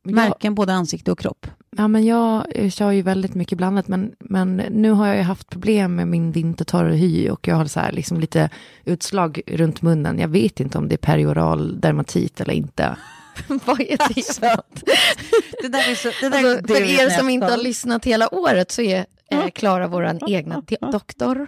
Ehm, 0.09 0.19
jag, 0.19 0.29
Märken, 0.29 0.55
både 0.55 0.73
ansikte 0.73 1.13
och 1.13 1.19
kropp. 1.19 1.47
ja, 1.77 1.89
men 1.89 2.05
jag 2.05 2.47
eh, 2.55 2.71
kör 2.71 2.91
ju 2.91 3.03
väldigt 3.03 3.35
mycket 3.35 3.59
blandat, 3.59 3.89
men, 3.89 4.13
men 4.19 4.57
nu 4.57 4.91
har 4.91 5.07
jag 5.07 5.17
ju 5.17 5.23
haft 5.23 5.51
problem 5.51 5.95
med 5.95 6.09
min 6.09 6.33
vintertorra 6.33 6.93
hy 6.93 7.31
och 7.31 7.49
jag 7.49 7.57
har 7.57 7.65
så 7.65 7.81
här 7.81 7.93
liksom 7.93 8.21
lite 8.21 8.51
utslag 8.85 9.41
runt 9.47 9.83
munnen. 9.83 10.19
Jag 10.19 10.29
vet 10.29 10.61
inte 10.61 10.79
om 10.79 10.89
det 10.89 10.95
är 10.95 10.99
perioral 10.99 11.81
dermatit 11.81 12.41
eller 12.41 12.55
inte. 12.55 12.97
vad 13.65 13.81
är 13.81 13.97
det 13.97 14.55
något? 14.57 14.83
Det 15.63 15.69
där 15.69 15.91
är 15.91 15.95
så, 15.95 16.11
det 16.21 16.37
Alltså, 16.37 16.75
för 16.75 16.83
er 16.83 17.11
som 17.19 17.29
inte 17.29 17.47
har 17.47 17.57
lyssnat 17.57 18.05
hela 18.05 18.35
året 18.35 18.71
så 18.71 18.83
är 18.83 19.07
eh, 19.31 19.49
Klara 19.55 19.89
vår 19.89 20.19
egna 20.29 20.61
doktor. 20.93 21.47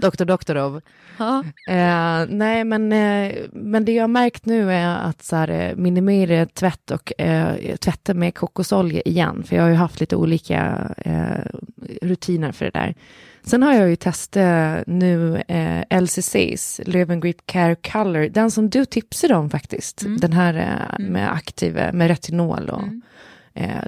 Doktor 0.00 0.24
Doktorov. 0.24 0.80
Ja. 1.18 1.44
Eh, 1.68 2.26
nej, 2.28 2.64
men, 2.64 2.92
eh, 2.92 3.34
men 3.52 3.84
det 3.84 3.92
jag 3.92 4.02
har 4.02 4.08
märkt 4.08 4.46
nu 4.46 4.72
är 4.72 4.96
att 4.96 5.22
så 5.22 5.36
här, 5.36 5.48
eh, 5.48 5.76
minimera 5.76 6.46
tvätt 6.46 6.90
och 6.90 7.20
eh, 7.20 7.76
tvätta 7.76 8.14
med 8.14 8.34
kokosolja 8.34 9.02
igen. 9.04 9.42
För 9.46 9.56
jag 9.56 9.62
har 9.62 9.70
ju 9.70 9.76
haft 9.76 10.00
lite 10.00 10.16
olika 10.16 10.90
eh, 10.96 11.60
rutiner 12.02 12.52
för 12.52 12.64
det 12.64 12.70
där. 12.70 12.94
Sen 13.42 13.62
har 13.62 13.72
jag 13.72 13.88
ju 13.88 13.96
testat 13.96 14.86
nu 14.86 15.42
eh, 15.48 16.00
LCCs, 16.00 16.80
Löwen 16.86 17.20
Grip 17.20 17.46
Care 17.46 17.74
Color, 17.74 18.28
den 18.28 18.50
som 18.50 18.70
du 18.70 18.84
tipsade 18.84 19.34
om 19.34 19.50
faktiskt. 19.50 20.04
Den 20.20 20.32
här 20.32 20.54
eh, 20.54 21.06
med 21.06 21.32
aktiva, 21.32 21.92
med 21.92 22.08
retinol 22.08 22.68
och 22.70 22.82
eh, 22.82 22.88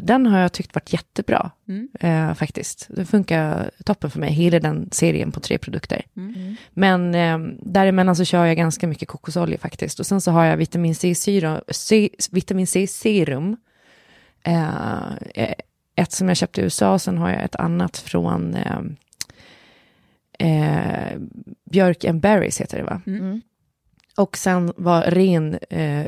den 0.02 0.26
har 0.26 0.38
jag 0.38 0.52
tyckt 0.52 0.74
varit 0.74 0.92
jättebra 0.92 1.50
eh, 2.00 2.34
faktiskt. 2.34 2.86
Det 2.90 3.04
funkar 3.04 3.70
toppen 3.84 4.10
för 4.10 4.20
mig, 4.20 4.32
hela 4.32 4.60
den 4.60 4.88
serien 4.92 5.32
på 5.32 5.40
tre 5.40 5.58
produkter. 5.58 6.02
Men 6.70 7.14
eh, 7.14 7.38
däremellan 7.62 8.16
så 8.16 8.24
kör 8.24 8.44
jag 8.44 8.56
ganska 8.56 8.86
mycket 8.86 9.08
kokosolja 9.08 9.58
faktiskt. 9.58 10.00
Och 10.00 10.06
sen 10.06 10.20
så 10.20 10.30
har 10.30 10.44
jag 10.44 10.56
vitamin 10.56 10.94
C-serum, 10.94 11.60
C, 11.68 12.10
vitamin 12.30 12.66
C-serum. 12.66 13.56
Eh, 14.42 15.12
eh, 15.34 15.54
ett 15.94 16.12
som 16.12 16.28
jag 16.28 16.36
köpte 16.36 16.60
i 16.60 16.64
USA, 16.64 16.98
sen 16.98 17.18
har 17.18 17.30
jag 17.30 17.44
ett 17.44 17.56
annat 17.56 17.98
från 17.98 18.54
eh, 18.54 18.80
eh, 20.38 21.18
Björk 21.70 22.04
and 22.04 22.20
Berries 22.20 22.60
heter 22.60 22.78
det 22.78 22.84
va? 22.84 23.00
Mm. 23.06 23.40
Och 24.16 24.36
sen 24.36 24.72
var 24.76 25.02
ren 25.02 25.58
eh, 25.70 26.06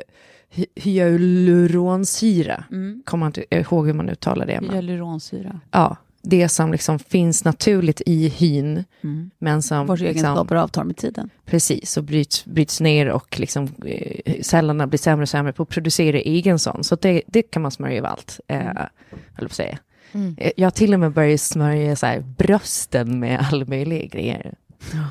hyaluronsyra. 0.75 2.65
Mm. 2.71 3.03
Kommer 3.07 3.27
inte 3.27 3.45
ihåg 3.51 3.87
hur 3.87 3.95
man 3.95 4.09
uttalar 4.11 4.47
det. 4.47 4.61
Men, 4.61 4.71
Hyaluronsyra. 4.71 5.61
ja, 5.71 5.97
det 6.23 6.49
som 6.49 6.73
liksom 6.73 6.99
finns 6.99 7.45
naturligt 7.45 8.03
i 8.07 8.29
hyn. 8.29 8.85
Mm. 9.01 9.31
Men 9.39 9.63
som 9.63 9.87
Vars 9.87 10.01
liksom, 10.01 10.25
egenskaper 10.25 10.57
avtar 10.57 10.85
med 10.85 10.97
tiden. 10.97 11.31
Precis, 11.45 11.97
och 11.97 12.05
bryts, 12.05 12.45
bryts 12.45 12.81
ner 12.81 13.09
och 13.09 13.41
liksom, 13.41 13.69
eh, 13.87 14.43
cellerna 14.43 14.87
blir 14.87 14.99
sämre 14.99 15.23
och 15.23 15.29
sämre 15.29 15.53
på 15.53 15.63
att 15.63 15.69
producera 15.69 16.19
egen 16.19 16.59
sån. 16.59 16.85
Så 16.85 16.97
det, 16.97 17.23
det 17.27 17.43
kan 17.43 17.63
man 17.63 17.71
smörja 17.71 17.99
över 17.99 18.09
allt, 18.09 18.41
eh, 18.49 18.59
höll 18.59 18.75
jag 19.11 19.39
på 19.39 19.45
att 19.45 19.53
säga. 19.53 19.79
Mm. 20.13 20.35
Eh, 20.39 20.51
Jag 20.57 20.67
har 20.67 20.71
till 20.71 20.95
och 20.95 21.01
med 21.01 21.13
börjat 21.13 21.41
smörja 21.41 21.97
så 21.97 22.07
här, 22.07 22.21
brösten 22.21 23.21
med 23.21 23.47
all 23.51 23.69
möjliga 23.69 24.07
grejer. 24.07 24.55
Ja. 24.93 25.05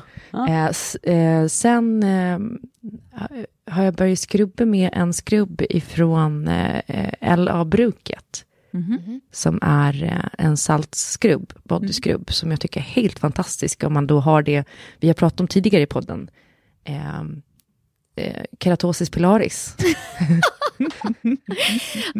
S- 0.70 0.94
eh, 0.94 1.46
sen 1.46 2.02
eh, 2.02 2.38
har 3.70 3.82
jag 3.84 3.94
börjat 3.94 4.18
skrubba 4.18 4.64
med 4.64 4.90
en 4.92 5.12
skrubb 5.12 5.62
ifrån 5.70 6.48
eh, 6.48 7.36
LA-bruket. 7.36 8.44
Mhm. 8.72 9.20
Som 9.32 9.58
är 9.62 10.04
eh, 10.04 10.44
en 10.46 10.56
saltskrubb, 10.56 11.52
bodyskrubb, 11.64 12.32
som 12.32 12.50
jag 12.50 12.60
tycker 12.60 12.80
är 12.80 12.84
helt 12.84 13.18
fantastisk. 13.18 13.84
Om 13.84 13.92
man 13.92 14.06
då 14.06 14.20
har 14.20 14.42
det, 14.42 14.64
vi 15.00 15.06
har 15.08 15.14
pratat 15.14 15.40
om 15.40 15.48
tidigare 15.48 15.82
i 15.82 15.86
podden, 15.86 16.30
eh, 18.16 18.42
keratosis 18.58 19.10
pilaris. 19.10 19.76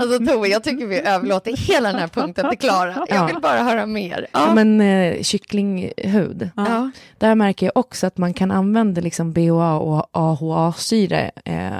Alltså 0.00 0.18
Tove, 0.26 0.48
jag 0.48 0.64
tycker 0.64 0.86
vi 0.86 1.00
överlåter 1.00 1.56
hela 1.56 1.92
den 1.92 2.00
här 2.00 2.08
punkten 2.08 2.50
till 2.50 2.58
Klara. 2.58 3.06
Jag 3.08 3.26
vill 3.26 3.40
bara 3.40 3.62
höra 3.62 3.86
mer. 3.86 4.26
Ja. 4.32 4.54
Men 4.54 4.80
eh, 4.80 5.22
kycklinghud. 5.22 6.50
Ja. 6.56 6.90
Där 7.18 7.34
märker 7.34 7.66
jag 7.66 7.76
också 7.76 8.06
att 8.06 8.18
man 8.18 8.34
kan 8.34 8.50
använda 8.50 9.00
liksom 9.00 9.32
BHA 9.32 9.78
och 9.78 10.06
AHA-syre 10.12 11.30
eh, 11.44 11.70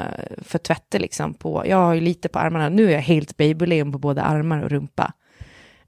för 0.42 0.58
tvätter. 0.58 0.98
Liksom 0.98 1.34
på, 1.34 1.64
jag 1.66 1.76
har 1.76 1.94
ju 1.94 2.00
lite 2.00 2.28
på 2.28 2.38
armarna, 2.38 2.68
nu 2.68 2.86
är 2.86 2.92
jag 2.92 3.00
helt 3.00 3.36
babyleon 3.36 3.92
på 3.92 3.98
både 3.98 4.22
armar 4.22 4.62
och 4.62 4.70
rumpa. 4.70 5.12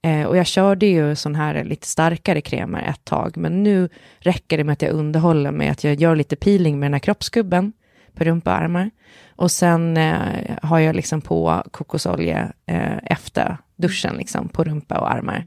Eh, 0.03 0.27
och 0.27 0.37
jag 0.37 0.47
körde 0.47 0.87
ju 0.87 1.16
sån 1.16 1.35
här 1.35 1.64
lite 1.64 1.87
starkare 1.87 2.41
kremer 2.41 2.83
ett 2.83 3.05
tag, 3.05 3.37
men 3.37 3.62
nu 3.62 3.89
räcker 4.18 4.59
det 4.59 4.64
med 4.64 4.73
att 4.73 4.83
jag 4.83 4.93
underhåller 4.93 5.51
med 5.51 5.73
att 5.73 5.85
jag 5.85 5.95
gör 5.95 6.16
lite 6.16 6.37
peeling 6.37 6.79
med 6.79 6.87
den 6.87 6.95
här 6.95 7.01
kroppsskubben 7.01 7.73
på 8.15 8.25
rumpa 8.25 8.51
och 8.51 8.57
armar. 8.57 8.91
Och 9.37 9.51
sen 9.51 9.97
eh, 9.97 10.57
har 10.63 10.79
jag 10.79 10.97
liksom 10.97 11.21
på 11.21 11.63
kokosolja 11.71 12.53
eh, 12.67 12.99
efter 13.05 13.57
duschen 13.77 14.17
liksom, 14.17 14.49
på 14.49 14.65
rumpa 14.65 14.99
och 14.99 15.13
armar. 15.13 15.47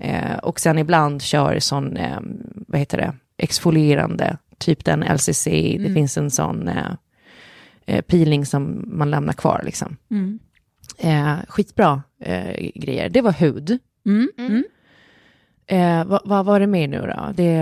Eh, 0.00 0.36
och 0.38 0.60
sen 0.60 0.78
ibland 0.78 1.22
kör 1.22 1.58
sån, 1.58 1.96
eh, 1.96 2.18
vad 2.54 2.78
heter 2.78 2.98
det, 2.98 3.14
exfolierande, 3.36 4.36
typ 4.58 4.84
den 4.84 5.02
LCC, 5.02 5.44
det 5.78 5.94
finns 5.94 6.16
en 6.16 6.30
sån 6.30 6.68
eh, 6.68 6.92
eh, 7.86 8.00
peeling 8.00 8.46
som 8.46 8.84
man 8.86 9.10
lämnar 9.10 9.32
kvar 9.32 9.62
liksom. 9.64 9.96
Mm. 10.10 10.38
Eh, 10.98 11.36
skitbra 11.48 12.02
eh, 12.20 12.70
grejer. 12.74 13.08
Det 13.08 13.20
var 13.20 13.32
hud. 13.32 13.78
Mm. 14.06 14.64
Mm. 15.70 16.00
Eh, 16.00 16.06
vad, 16.06 16.20
vad 16.24 16.44
var 16.44 16.60
det 16.60 16.66
mer 16.66 16.88
nu 16.88 16.98
då? 17.00 17.32
Det, 17.34 17.54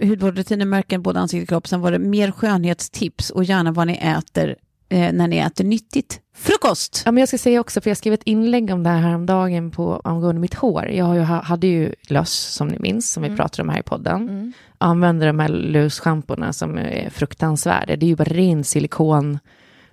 Eh, 0.00 0.08
hudvårdsrutiner, 0.08 0.66
märken, 0.66 1.02
både 1.02 1.20
ansikte 1.20 1.42
och 1.42 1.48
kropp. 1.48 1.68
Sen 1.68 1.80
var 1.80 1.92
det 1.92 1.98
mer 1.98 2.30
skönhetstips 2.30 3.30
och 3.30 3.44
gärna 3.44 3.72
vad 3.72 3.86
ni 3.86 3.92
äter 4.18 4.56
eh, 4.88 5.12
när 5.12 5.28
ni 5.28 5.36
äter 5.38 5.64
nyttigt. 5.64 6.20
Frukost! 6.36 7.02
ja, 7.04 7.12
men 7.12 7.20
jag 7.20 7.28
ska 7.28 7.38
säga 7.38 7.60
också, 7.60 7.80
för 7.80 7.90
jag 7.90 7.96
skrev 7.96 8.12
ett 8.14 8.22
inlägg 8.24 8.70
om 8.70 8.82
det 8.82 8.90
här 8.90 9.00
häromdagen 9.00 9.70
på, 9.70 10.00
angående 10.04 10.40
mitt 10.40 10.54
hår. 10.54 10.88
Jag 10.88 11.04
har 11.04 11.14
ju, 11.14 11.20
ha- 11.20 11.42
hade 11.42 11.66
ju 11.66 11.94
löss, 12.08 12.32
som 12.32 12.68
ni 12.68 12.78
minns, 12.78 13.10
som 13.12 13.22
vi 13.22 13.28
pratade 13.36 13.62
om 13.62 13.68
här 13.68 13.80
i 13.80 13.82
podden. 13.82 14.52
Använder 14.78 15.26
de 15.26 15.38
här 15.38 15.48
lusschamporna 15.48 16.52
som 16.52 16.78
är 16.78 17.10
fruktansvärda. 17.10 17.96
Det 17.96 18.06
är 18.06 18.08
ju 18.08 18.16
bara 18.16 18.24
ren 18.24 18.64
silikon. 18.64 19.38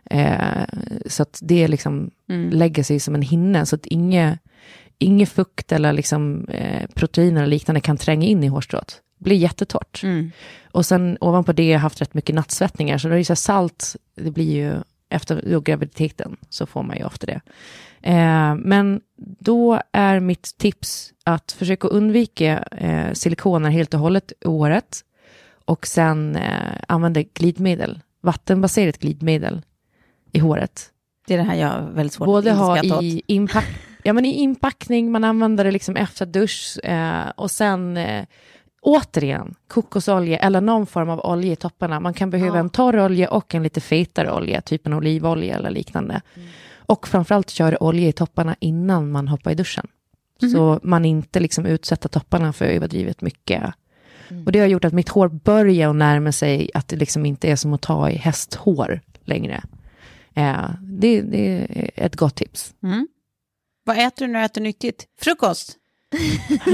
Eh, 0.06 0.36
så 1.06 1.24
att 1.24 1.40
det 1.44 1.68
liksom 1.68 2.12
lägger 2.52 2.84
sig 2.84 3.00
som 3.00 3.16
en 3.16 3.22
hinna. 3.22 3.66
Så 3.66 3.76
att 3.76 3.86
inget, 3.86 4.40
inget 5.02 5.30
fukt 5.30 5.72
eller 5.72 5.94
liksom, 5.94 6.46
eh, 6.46 6.88
proteiner 6.94 7.42
och 7.42 7.48
liknande 7.48 7.82
kan 7.82 7.98
tränga 7.98 8.28
in 8.28 8.44
i 8.44 8.48
hårstrået. 8.48 9.02
Det 9.18 9.24
blir 9.24 9.38
jättetorrt. 9.38 10.04
Mm. 10.04 10.32
Och 10.72 10.86
sen 10.86 11.18
ovanpå 11.22 11.54
det 11.54 11.64
har 11.64 11.72
jag 11.72 11.80
haft 11.80 12.02
rätt 12.02 12.14
mycket 12.14 12.36
nattsvettningar. 12.36 12.98
Så 12.98 13.08
då 13.08 13.14
är 13.14 13.18
det 13.18 13.26
så 13.26 13.34
här 13.34 13.36
salt, 13.36 13.96
det 14.16 14.32
blir 14.32 14.52
ju 14.52 14.74
efter 15.10 15.60
graviditeten 15.60 16.38
så 16.50 16.66
får 16.66 16.84
man 16.84 16.98
ju 16.98 17.04
ofta 17.04 17.26
det. 17.26 17.42
Eh, 18.02 18.56
men 18.56 19.02
då 19.40 19.82
är 19.92 20.20
mitt 20.20 20.58
tips 20.58 21.14
att 21.24 21.52
försöka 21.52 21.88
undvika 21.88 22.58
eh, 22.58 23.14
silikoner 23.14 23.70
helt 23.70 23.94
och 23.94 24.00
hållet 24.00 24.34
i 24.42 24.48
året. 24.48 25.02
Och 25.66 25.88
sen 25.88 26.36
eh, 26.36 26.76
använda 26.88 27.22
glidmedel, 27.22 28.00
vattenbaserat 28.22 28.98
glidmedel 28.98 29.62
i 30.32 30.40
håret. 30.40 30.90
Det 31.28 31.34
är 31.34 31.38
det 31.38 31.44
här 31.44 31.56
jag 31.56 31.68
har 31.68 31.92
väldigt 31.92 32.14
svårt 32.14 32.26
Både 32.26 32.52
att 32.52 32.58
ha 32.58 33.04
i, 33.04 33.22
inpack, 33.28 33.68
ja, 34.04 34.14
men 34.14 34.26
i 34.26 34.34
inpackning, 34.34 35.12
man 35.12 35.24
använder 35.24 35.64
det 35.64 35.72
liksom 35.72 35.96
efter 35.96 36.26
dusch 36.26 36.80
eh, 36.84 37.30
och 37.36 37.52
sen 37.52 37.98
eh, 37.98 38.26
återigen 38.82 39.56
kokosolja 39.68 40.38
eller 40.38 40.62
någon 40.62 40.88
form 40.88 41.10
av 41.10 41.20
olja 41.20 41.54
i 41.54 41.56
topparna. 41.56 42.00
Man 42.00 42.14
kan 42.14 42.30
behöva 42.30 42.60
en 42.60 42.70
torr 42.70 43.00
olja 43.00 43.30
och 43.30 43.56
en 43.56 43.64
lite 43.64 43.82
fetare 43.82 44.32
olja, 44.32 44.62
typ 44.62 44.88
en 44.88 44.94
olivolja 44.94 45.56
eller 45.56 45.72
liknande. 45.72 46.22
Och 46.76 47.08
framförallt 47.08 47.50
köra 47.50 47.84
olja 47.84 48.08
i 48.08 48.14
topparna 48.14 48.56
innan 48.60 49.12
man 49.12 49.28
hoppar 49.28 49.52
i 49.52 49.56
duschen. 49.56 49.88
Så 50.52 50.80
man 50.84 51.06
inte 51.06 51.40
liksom 51.40 51.66
utsätter 51.66 52.10
topparna 52.10 52.54
för 52.54 52.66
överdrivet 52.66 53.22
mycket. 53.22 53.74
Och 54.46 54.52
det 54.52 54.60
har 54.60 54.68
gjort 54.68 54.86
att 54.86 54.94
mitt 54.94 55.10
hår 55.10 55.28
börjar 55.28 55.90
att 55.90 55.96
närma 55.96 56.32
sig 56.32 56.70
att 56.74 56.88
det 56.88 56.96
liksom 56.96 57.26
inte 57.26 57.48
är 57.48 57.56
som 57.56 57.74
att 57.74 57.82
ta 57.82 58.10
i 58.10 58.16
hästhår 58.16 59.02
längre. 59.26 59.64
Eh, 60.34 60.70
det, 60.82 61.22
det 61.22 61.48
är 61.58 61.92
ett 61.96 62.16
gott 62.16 62.36
tips. 62.36 62.74
Mm. 62.84 63.08
Vad 63.84 63.98
äter 63.98 64.26
du 64.28 64.32
när 64.32 64.40
du 64.40 64.46
äter 64.46 64.62
nyttigt? 64.62 65.06
Frukost! 65.22 65.78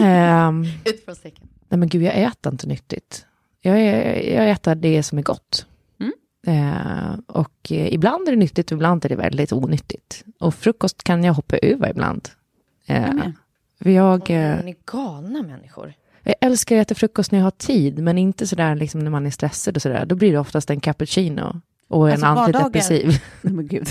Ehm, 0.03 0.63
Utropstecken. 0.85 1.47
nej 1.69 1.77
men 1.79 1.89
gud, 1.89 2.01
jag 2.03 2.15
äter 2.21 2.51
inte 2.53 2.67
nyttigt. 2.67 3.25
Jag, 3.61 3.79
jag 4.25 4.49
äter 4.51 4.75
det 4.75 5.03
som 5.03 5.17
är 5.17 5.21
gott. 5.23 5.65
Mm. 5.99 6.13
Eh, 6.47 7.19
och 7.27 7.71
eh, 7.71 7.93
ibland 7.93 8.27
är 8.27 8.31
det 8.31 8.37
nyttigt, 8.37 8.71
ibland 8.71 9.05
är 9.05 9.09
det 9.09 9.15
väldigt 9.15 9.53
onyttigt. 9.53 10.23
Och 10.39 10.55
frukost 10.55 11.03
kan 11.03 11.23
jag 11.23 11.33
hoppa 11.33 11.57
över 11.57 11.89
ibland. 11.89 12.29
Eh, 12.85 13.01
Jag 13.01 13.33
för 13.83 13.89
jag, 13.89 14.29
eh, 14.29 14.63
Ni 14.63 14.71
är 14.71 14.91
galna 14.91 15.41
människor. 15.41 15.93
jag 16.23 16.35
älskar 16.41 16.77
att 16.77 16.81
äta 16.81 16.95
frukost 16.95 17.31
när 17.31 17.39
jag 17.39 17.43
har 17.45 17.51
tid, 17.51 17.99
men 17.99 18.17
inte 18.17 18.47
sådär 18.47 18.75
liksom 18.75 19.01
när 19.01 19.11
man 19.11 19.25
är 19.25 19.29
stressad 19.31 19.75
och 19.75 19.81
sådär. 19.81 20.05
Då 20.05 20.15
blir 20.15 20.31
det 20.31 20.39
oftast 20.39 20.69
en 20.69 20.79
cappuccino 20.79 21.61
och 21.89 22.07
en 22.09 22.23
Alltså, 22.23 22.25
vardagar- 22.27 22.65
antidepressiv. 22.65 23.21
Nej 23.41 23.53
men 23.53 23.67
gud. 23.67 23.87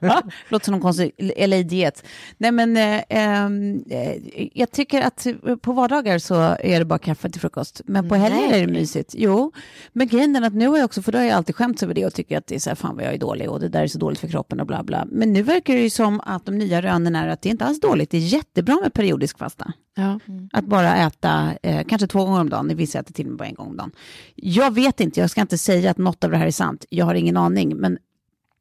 Låter 0.48 0.64
som 0.64 0.72
någon 0.72 0.80
konstig 0.80 1.12
LA-diet. 1.46 2.04
Nej 2.38 2.52
men 2.52 2.76
eh, 2.76 3.02
ehm, 3.08 3.84
eh, 3.90 4.48
jag 4.54 4.70
tycker 4.70 5.02
att 5.02 5.26
på 5.62 5.72
vardagar 5.72 6.18
så 6.18 6.34
är 6.60 6.78
det 6.78 6.84
bara 6.84 6.98
kaffe 6.98 7.30
till 7.30 7.40
frukost. 7.40 7.80
Men 7.84 8.08
på 8.08 8.14
helger 8.14 8.56
är 8.56 8.66
det 8.66 8.72
mysigt. 8.72 9.14
Jo, 9.18 9.52
men 9.92 10.08
grejen 10.08 10.36
är 10.36 10.42
att 10.42 10.54
nu 10.54 10.68
har 10.68 10.76
jag 10.78 10.84
också, 10.84 11.02
för 11.02 11.12
då 11.12 11.18
har 11.18 11.24
jag 11.24 11.34
alltid 11.36 11.54
skämts 11.56 11.82
över 11.82 11.94
det 11.94 12.06
och 12.06 12.14
tycker 12.14 12.38
att 12.38 12.46
det 12.46 12.54
är 12.54 12.58
så 12.58 12.70
här, 12.70 12.74
fan 12.74 12.96
vad 12.96 13.04
jag 13.04 13.14
är 13.14 13.18
dålig 13.18 13.50
och 13.50 13.60
det 13.60 13.68
där 13.68 13.82
är 13.82 13.86
så 13.86 13.98
dåligt 13.98 14.18
för 14.18 14.28
kroppen 14.28 14.60
och 14.60 14.66
bla 14.66 14.82
bla. 14.82 15.04
Men 15.10 15.32
nu 15.32 15.42
verkar 15.42 15.74
det 15.74 15.80
ju 15.82 15.90
som 15.90 16.20
att 16.20 16.46
de 16.46 16.58
nya 16.58 16.82
rönen 16.82 17.16
är 17.16 17.28
att 17.28 17.42
det 17.42 17.48
inte 17.48 17.64
alls 17.64 17.80
dåligt. 17.80 18.10
Det 18.10 18.16
är 18.16 18.20
jättebra 18.20 18.78
med 18.82 18.92
periodisk 18.92 19.38
fasta. 19.38 19.72
Ja. 20.00 20.20
Att 20.52 20.64
bara 20.64 20.96
äta 20.96 21.52
eh, 21.62 21.84
kanske 21.88 22.06
två 22.06 22.24
gånger 22.24 22.40
om 22.40 22.48
dagen, 22.50 22.76
vissa 22.76 22.98
äter 22.98 23.12
till 23.14 23.24
och 23.26 23.30
med 23.30 23.38
bara 23.38 23.48
en 23.48 23.54
gång 23.54 23.68
om 23.68 23.76
dagen. 23.76 23.90
Jag 24.34 24.74
vet 24.74 25.00
inte, 25.00 25.20
jag 25.20 25.30
ska 25.30 25.40
inte 25.40 25.58
säga 25.58 25.90
att 25.90 25.98
något 25.98 26.24
av 26.24 26.30
det 26.30 26.36
här 26.36 26.46
är 26.46 26.50
sant. 26.50 26.84
Jag 26.90 27.04
har 27.04 27.14
ingen 27.14 27.36
aning, 27.36 27.76
men 27.76 27.98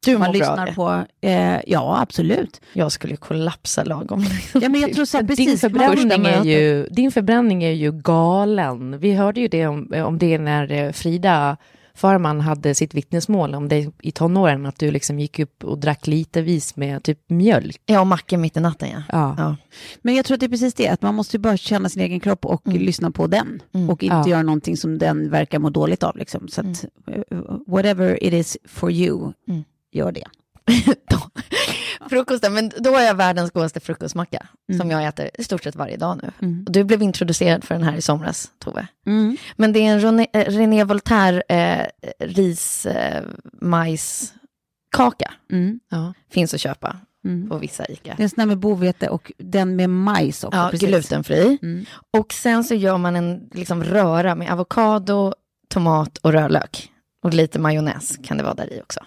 Du 0.05 0.17
man 0.17 0.31
lyssnar 0.31 0.67
på, 0.67 1.05
eh, 1.21 1.57
ja 1.67 2.01
absolut. 2.01 2.61
Jag 2.73 2.91
skulle 2.91 3.15
kollapsa 3.15 3.83
lagom. 3.83 4.25
Ja, 4.53 4.69
men 4.69 4.81
jag 4.81 4.93
tror 4.93 5.05
så 5.05 5.17
här, 5.17 5.23
Din 5.23 5.35
precis, 5.35 5.61
förbränning, 5.61 6.25
är 6.25 6.43
ju, 6.43 6.87
din 6.91 7.11
förbränning 7.11 7.63
är 7.63 7.71
ju 7.71 7.91
galen. 7.91 8.99
Vi 8.99 9.13
hörde 9.13 9.41
ju 9.41 9.47
det 9.47 9.67
om, 9.67 9.93
om 10.05 10.17
det 10.17 10.37
när 10.37 10.71
eh, 10.71 10.91
Frida 10.91 11.57
Farman 11.99 12.41
hade 12.41 12.75
sitt 12.75 12.93
vittnesmål 12.93 13.55
om 13.55 13.67
dig 13.69 13.91
i 14.01 14.11
tonåren, 14.11 14.65
att 14.65 14.79
du 14.79 14.91
liksom 14.91 15.19
gick 15.19 15.39
upp 15.39 15.63
och 15.63 15.77
drack 15.77 16.07
litervis 16.07 16.75
med 16.75 17.03
typ 17.03 17.19
mjölk. 17.29 17.81
Ja, 17.85 17.99
och 18.01 18.07
macken 18.07 18.41
mitt 18.41 18.57
i 18.57 18.59
natten 18.59 18.89
ja. 18.89 19.03
Ja. 19.09 19.35
ja. 19.37 19.55
men 20.01 20.15
jag 20.15 20.25
tror 20.25 20.35
att 20.35 20.39
det 20.39 20.45
är 20.45 20.49
precis 20.49 20.73
det, 20.73 20.87
att 20.87 21.01
man 21.01 21.15
måste 21.15 21.37
ju 21.37 21.41
bara 21.41 21.57
känna 21.57 21.89
sin 21.89 22.01
egen 22.01 22.19
kropp 22.19 22.45
och 22.45 22.67
lyssna 22.67 23.11
på 23.11 23.27
den. 23.27 23.61
Och 23.89 24.03
inte 24.03 24.15
Ja. 24.15 24.27
göra 24.29 24.43
någonting 24.43 24.77
som 24.77 24.97
den 24.97 25.29
verkar 25.29 25.59
må 25.59 25.69
dåligt 25.69 26.03
av. 26.03 26.17
Liksom. 26.17 26.47
Så 26.47 26.61
att, 26.61 26.85
eh, 27.07 27.39
whatever 27.67 28.23
it 28.23 28.33
is 28.33 28.57
for 28.65 28.91
you, 28.91 29.31
gör 29.91 30.11
det. 30.11 30.23
Då- 31.09 31.29
Frukosten, 32.09 32.53
men 32.53 32.71
då 32.77 32.95
är 32.95 33.05
jag 33.05 33.15
världens 33.15 33.51
godaste 33.51 33.79
frukostmacka 33.79 34.45
som 34.77 34.91
jag 34.91 35.05
äter 35.05 35.29
i 35.33 35.43
stort 35.43 35.63
sett 35.63 35.75
varje 35.75 35.97
dag 35.97 36.19
nu. 36.23 36.63
Och 36.65 36.71
du 36.71 36.83
blev 36.83 37.01
introducerad 37.01 37.63
för 37.63 37.75
den 37.75 37.83
här 37.83 37.95
i 37.95 38.01
somras, 38.01 38.51
Tove. 38.59 38.87
Mm. 39.05 39.37
Men 39.55 39.73
det 39.73 39.79
är 39.79 39.93
en 39.93 40.01
René, 40.01 40.27
eh, 40.33 40.45
René 40.45 40.83
Voltaire 40.83 41.41
eh, 41.49 41.85
ris, 42.19 42.85
eh, 42.85 43.23
majs, 43.61 44.33
kaka. 44.95 45.33
Mm. 45.51 45.79
Ja. 45.89 46.13
Finns 46.31 46.53
att 46.53 46.61
köpa 46.61 46.95
Mm. 47.25 47.49
på 47.49 47.57
vissa 47.57 47.85
ICA. 47.87 48.13
Det 48.17 48.21
är 48.21 48.23
en 48.23 48.29
sån 48.29 48.47
med 48.47 48.57
bovete 48.59 49.09
och 49.09 49.31
den 49.37 49.75
med 49.75 49.89
majs 49.89 50.43
också. 50.43 50.59
Ja, 50.59 50.69
precis. 50.71 50.87
glutenfri. 50.89 51.57
Mm. 51.61 51.85
Och 52.17 52.33
sen 52.33 52.63
så 52.63 52.75
gör 52.75 52.97
man 52.97 53.15
en 53.15 53.49
liksom, 53.53 53.83
röra 53.83 54.35
med 54.35 54.51
avokado, 54.51 55.33
tomat 55.69 56.17
och 56.17 56.31
rödlök. 56.33 56.91
Och 57.23 57.33
lite 57.33 57.59
majonnäs 57.59 58.17
kan 58.23 58.37
det 58.37 58.43
vara 58.43 58.53
där 58.53 58.73
i 58.73 58.81
också. 58.81 58.99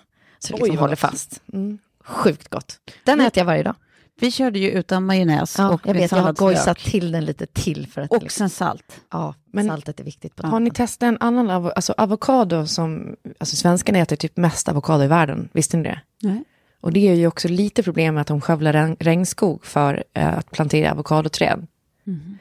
Så 0.43 0.53
det 0.57 0.63
liksom 0.63 0.79
håller 0.79 0.97
fast. 0.97 1.43
Mm. 1.53 1.79
Sjukt 2.05 2.49
gott. 2.49 2.79
Den 3.05 3.19
Men- 3.19 3.27
äter 3.27 3.41
jag 3.41 3.45
varje 3.47 3.63
dag. 3.63 3.75
Vi 4.21 4.31
körde 4.31 4.59
ju 4.59 4.71
utan 4.71 5.07
majonnäs 5.07 5.55
Ja, 5.59 5.71
och 5.71 5.81
jag 5.85 5.95
vet, 5.95 6.11
jag 6.13 6.19
har 6.19 6.33
gojsat 6.33 6.79
till 6.79 7.13
den 7.13 7.25
lite 7.25 7.47
till 7.47 7.87
för 7.87 8.01
att 8.03 8.11
Och 8.11 8.23
liksom, 8.23 8.39
sen 8.39 8.51
salt. 8.51 9.01
ja, 9.11 9.35
Men- 9.53 9.67
saltet 9.67 10.01
är 10.01 10.05
viktigt. 10.05 10.37
På 10.37 10.47
Har 10.47 10.61
ni 10.61 10.71
testat 10.71 11.07
en 11.07 11.17
annan, 11.21 11.51
avo- 11.51 11.71
alltså 11.77 11.95
avokado 11.97 12.67
som, 12.67 13.17
alltså 13.39 13.57
svenskarna 13.57 13.99
äter 13.99 14.17
typ 14.17 14.37
mest 14.37 14.69
avokado 14.69 15.05
i 15.05 15.07
världen, 15.07 15.49
visste 15.53 15.77
ni 15.77 15.83
det? 15.83 16.01
Nej. 16.23 16.45
Och 16.81 16.93
det 16.93 17.09
är 17.09 17.15
ju 17.15 17.27
också 17.27 17.49
lite 17.49 17.83
problem 17.83 18.15
med 18.15 18.21
att 18.21 18.27
de 18.27 18.41
skövlar 18.41 18.73
regn, 18.73 18.97
regnskog 19.01 19.65
för 19.65 20.05
eh, 20.15 20.39
att 20.39 20.51
plantera 20.51 20.93
avokadoträd. 20.93 21.67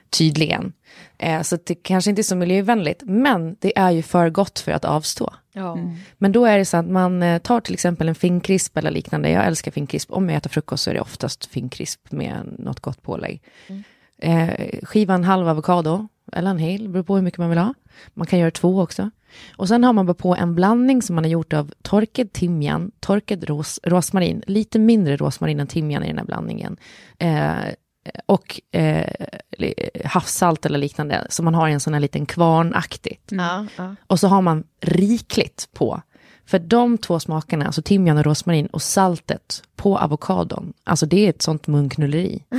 Tydligen. 0.09 0.73
Eh, 1.22 1.41
så 1.41 1.57
det 1.63 1.76
kanske 1.76 2.09
inte 2.09 2.22
är 2.22 2.24
så 2.24 2.36
miljövänligt, 2.36 3.03
men 3.05 3.55
det 3.59 3.78
är 3.78 3.91
ju 3.91 4.01
för 4.01 4.30
gott 4.30 4.59
för 4.59 4.72
att 4.72 4.86
avstå. 4.86 5.34
Ja. 5.53 5.78
Men 6.17 6.32
då 6.32 6.45
är 6.45 6.57
det 6.57 6.65
så 6.65 6.78
att 6.78 6.88
man 6.88 7.24
eh, 7.24 7.39
tar 7.39 7.61
till 7.61 7.74
exempel 7.74 8.09
en 8.09 8.15
finkrisp 8.15 8.78
eller 8.78 8.91
liknande. 8.91 9.30
Jag 9.30 9.45
älskar 9.45 9.72
finkrisp. 9.72 10.11
Om 10.11 10.30
jag 10.30 10.38
äter 10.38 10.49
frukost 10.49 10.84
så 10.84 10.89
är 10.89 10.93
det 10.93 11.01
oftast 11.01 11.45
finkrisp 11.45 12.11
med 12.11 12.55
något 12.59 12.80
gott 12.80 13.01
pålägg. 13.01 13.41
Eh, 14.17 14.49
skiva 14.84 15.13
en 15.13 15.24
halv 15.24 15.47
avokado, 15.49 16.07
eller 16.32 16.49
en 16.49 16.57
hel, 16.57 16.89
beror 16.89 17.03
på 17.03 17.15
hur 17.15 17.24
mycket 17.24 17.39
man 17.39 17.49
vill 17.49 17.59
ha. 17.59 17.74
Man 18.13 18.28
kan 18.28 18.39
göra 18.39 18.51
två 18.51 18.82
också. 18.82 19.09
Och 19.55 19.67
sen 19.67 19.84
har 19.84 19.93
man 19.93 20.05
bara 20.05 20.13
på 20.13 20.36
en 20.36 20.55
blandning 20.55 21.01
som 21.01 21.15
man 21.15 21.24
har 21.24 21.32
gjort 21.32 21.53
av 21.53 21.74
torkad 21.82 22.34
timjan, 22.34 22.91
torkad 22.99 23.43
ros, 23.43 23.80
rosmarin, 23.84 24.43
lite 24.47 24.80
mindre 24.80 25.17
rosmarin 25.17 25.59
än 25.59 25.67
timjan 25.67 26.03
i 26.03 26.07
den 26.07 26.17
här 26.17 26.26
blandningen. 26.26 26.78
Eh, 27.17 27.55
och 28.25 28.61
eh, 28.71 29.11
havssalt 30.05 30.65
eller 30.65 30.79
liknande, 30.79 31.27
som 31.29 31.45
man 31.45 31.55
har 31.55 31.69
i 31.69 31.73
en 31.73 31.79
sån 31.79 31.93
här 31.93 32.01
liten 32.01 32.25
kvarnaktigt. 32.25 33.31
Ja, 33.31 33.65
ja. 33.75 33.95
Och 34.07 34.19
så 34.19 34.27
har 34.27 34.41
man 34.41 34.63
rikligt 34.81 35.69
på. 35.73 36.01
För 36.45 36.59
de 36.59 36.97
två 36.97 37.19
smakerna, 37.19 37.65
alltså 37.65 37.81
timjan 37.81 38.17
och 38.17 38.25
rosmarin 38.25 38.65
och 38.67 38.81
saltet 38.81 39.63
på 39.75 39.97
avokadon, 39.97 40.73
alltså 40.83 41.05
det 41.05 41.25
är 41.25 41.29
ett 41.29 41.41
sånt 41.41 41.67
munknulleri. 41.67 42.43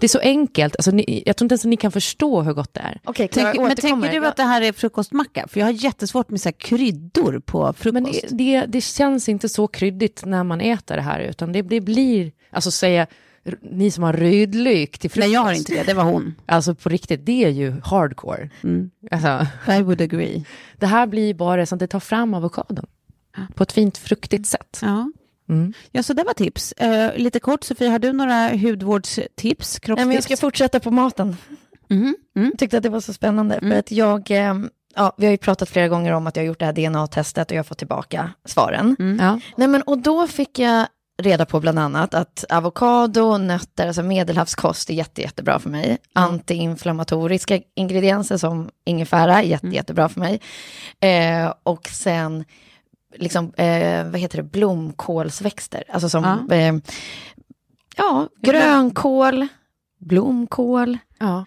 Det 0.00 0.06
är 0.06 0.08
så 0.08 0.18
enkelt, 0.18 0.76
alltså 0.76 0.90
ni, 0.90 1.22
jag 1.26 1.36
tror 1.36 1.44
inte 1.44 1.52
ens 1.52 1.64
att 1.64 1.68
ni 1.68 1.76
kan 1.76 1.92
förstå 1.92 2.42
hur 2.42 2.52
gott 2.52 2.74
det 2.74 2.80
är. 2.80 3.00
Klara, 3.28 3.52
Tänk, 3.52 3.60
men 3.68 3.76
tänker 3.76 4.20
du 4.20 4.26
att 4.26 4.36
det 4.36 4.42
här 4.42 4.62
är 4.62 4.72
frukostmacka? 4.72 5.48
För 5.48 5.60
jag 5.60 5.66
har 5.66 5.72
jättesvårt 5.72 6.30
med 6.30 6.40
så 6.40 6.48
här 6.48 6.52
kryddor 6.52 7.42
på 7.46 7.72
frukost. 7.72 7.92
Men 7.92 8.04
det, 8.04 8.60
det, 8.60 8.66
det 8.66 8.80
känns 8.80 9.28
inte 9.28 9.48
så 9.48 9.66
kryddigt 9.66 10.22
när 10.24 10.44
man 10.44 10.60
äter 10.60 10.96
det 10.96 11.02
här, 11.02 11.20
utan 11.20 11.52
det, 11.52 11.62
det 11.62 11.80
blir, 11.80 12.32
alltså 12.50 12.70
säga, 12.70 13.06
ni 13.62 13.90
som 13.90 14.04
har 14.04 14.12
rödlök 14.12 14.98
till 14.98 15.10
frukost. 15.10 15.26
Nej, 15.26 15.34
jag 15.34 15.40
har 15.40 15.52
inte 15.52 15.72
det. 15.74 15.82
Det 15.82 15.94
var 15.94 16.04
hon. 16.04 16.34
Alltså 16.46 16.74
på 16.74 16.88
riktigt, 16.88 17.26
det 17.26 17.44
är 17.44 17.48
ju 17.48 17.80
hardcore. 17.84 18.50
Mm. 18.62 18.90
Alltså, 19.10 19.46
I 19.72 19.82
would 19.82 20.00
agree. 20.00 20.44
det 20.78 20.86
här 20.86 21.06
blir 21.06 21.34
bara 21.34 21.66
så 21.66 21.74
att 21.74 21.78
det 21.78 21.86
tar 21.86 22.00
fram 22.00 22.34
avokadon. 22.34 22.86
På 23.54 23.62
ett 23.62 23.72
fint 23.72 23.98
fruktigt 23.98 24.46
sätt. 24.46 24.78
Ja. 24.82 25.12
Mm. 25.48 25.72
Ja, 25.90 26.02
så 26.02 26.12
det 26.12 26.24
var 26.24 26.32
tips. 26.32 26.72
Eh, 26.72 27.16
lite 27.16 27.40
kort, 27.40 27.64
Sofia, 27.64 27.90
har 27.90 27.98
du 27.98 28.12
några 28.12 28.48
hudvårdstips? 28.48 29.36
Nej, 29.36 29.80
Kroppstips? 29.80 30.06
men 30.06 30.10
jag 30.14 30.24
ska 30.24 30.36
fortsätta 30.36 30.80
på 30.80 30.90
maten. 30.90 31.36
Mhm, 31.88 32.16
mm. 32.36 32.52
tyckte 32.58 32.76
att 32.76 32.82
det 32.82 32.88
var 32.88 33.00
så 33.00 33.12
spännande. 33.12 33.54
Mm. 33.54 33.70
För 33.70 33.78
att 33.78 33.90
jag, 33.90 34.30
eh, 34.30 34.54
ja, 34.94 35.14
vi 35.16 35.26
har 35.26 35.30
ju 35.30 35.38
pratat 35.38 35.68
flera 35.68 35.88
gånger 35.88 36.12
om 36.12 36.26
att 36.26 36.36
jag 36.36 36.42
har 36.42 36.46
gjort 36.46 36.58
det 36.58 36.64
här 36.64 36.72
DNA-testet 36.72 37.50
och 37.50 37.54
jag 37.54 37.58
har 37.58 37.64
fått 37.64 37.78
tillbaka 37.78 38.30
svaren. 38.44 38.96
Ja. 39.20 39.40
Nej, 39.56 39.68
men, 39.68 39.82
och 39.82 39.98
då 39.98 40.26
fick 40.26 40.58
jag 40.58 40.86
reda 41.20 41.46
på 41.46 41.60
bland 41.60 41.78
annat 41.78 42.14
att 42.14 42.44
avokado, 42.50 43.38
nötter, 43.38 43.86
alltså 43.86 44.02
medelhavskost 44.02 44.90
är 44.90 44.94
jätte, 44.94 45.22
jättebra 45.22 45.58
för 45.58 45.70
mig. 45.70 45.98
Antiinflammatoriska 46.12 47.60
ingredienser 47.74 48.36
som 48.36 48.70
ingefära 48.84 49.38
är 49.38 49.42
jätte, 49.42 49.66
jättebra 49.66 50.08
för 50.08 50.20
mig. 50.20 50.40
Eh, 51.00 51.52
och 51.62 51.88
sen 51.88 52.44
liksom, 53.16 53.52
eh, 53.56 54.04
vad 54.04 54.20
heter 54.20 54.36
det, 54.36 54.42
blomkålsväxter. 54.42 55.84
Alltså 55.92 56.08
som, 56.08 56.46
Ja. 56.48 56.54
eh, 56.56 56.74
ja 57.96 58.28
grönkål, 58.42 59.46
blomkål. 59.98 60.98
ja. 61.18 61.44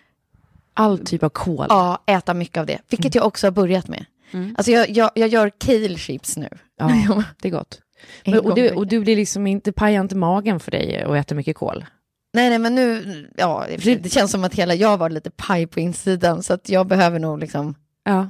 All 0.76 1.00
typ 1.00 1.24
av 1.24 1.30
kål. 1.30 1.66
Ja, 1.70 2.04
äta 2.06 2.34
mycket 2.34 2.58
av 2.58 2.66
det, 2.66 2.80
vilket 2.90 3.16
jag 3.16 3.26
också 3.26 3.48
har 3.48 3.52
börjat 3.52 3.88
med. 3.88 4.06
Mm. 4.32 4.56
Alltså 4.58 4.72
jag, 4.72 4.90
jag, 4.90 5.12
jag 5.16 5.28
gör 5.30 5.52
kale 5.58 5.98
chips 5.98 6.38
nu. 6.38 6.50
Ja, 6.78 6.90
det 7.42 7.48
är 7.48 7.52
gott. 7.52 7.80
En 8.24 8.32
Men, 8.32 8.46
och, 8.46 8.56
du, 8.56 8.72
och 8.72 8.88
du 8.88 9.00
blir 9.00 9.16
liksom 9.16 9.48
inte, 9.48 9.72
pajar 9.72 10.02
inte 10.02 10.16
magen 10.16 10.60
för 10.60 10.72
dig 10.72 11.06
och 11.06 11.18
äter 11.18 11.36
mycket 11.36 11.56
kål? 11.56 11.86
Nej, 12.34 12.50
nej, 12.50 12.60
men 12.60 12.76
nu, 12.76 13.04
ja, 13.38 13.66
det 13.84 14.12
känns 14.12 14.32
som 14.32 14.44
att 14.44 14.56
hela 14.56 14.76
jag 14.76 14.98
var 14.98 15.10
lite 15.10 15.32
paj 15.32 15.68
på 15.68 15.80
insidan, 15.80 16.44
så 16.44 16.54
att 16.54 16.70
jag 16.70 16.88
behöver 16.88 17.20
nog 17.20 17.40
liksom 17.40 17.76
Ja. 18.04 18.30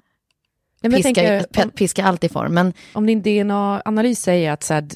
Nej, 0.81 0.91
piska, 0.91 1.13
tänker, 1.13 1.63
om, 1.63 1.69
piska 1.69 2.05
allt 2.05 2.23
i 2.23 2.29
form. 2.29 2.53
Men 2.53 2.73
om 2.93 3.05
din 3.05 3.21
DNA-analys 3.21 4.21
säger 4.21 4.51
att 4.51 4.63
så 4.63 4.73
här, 4.73 4.87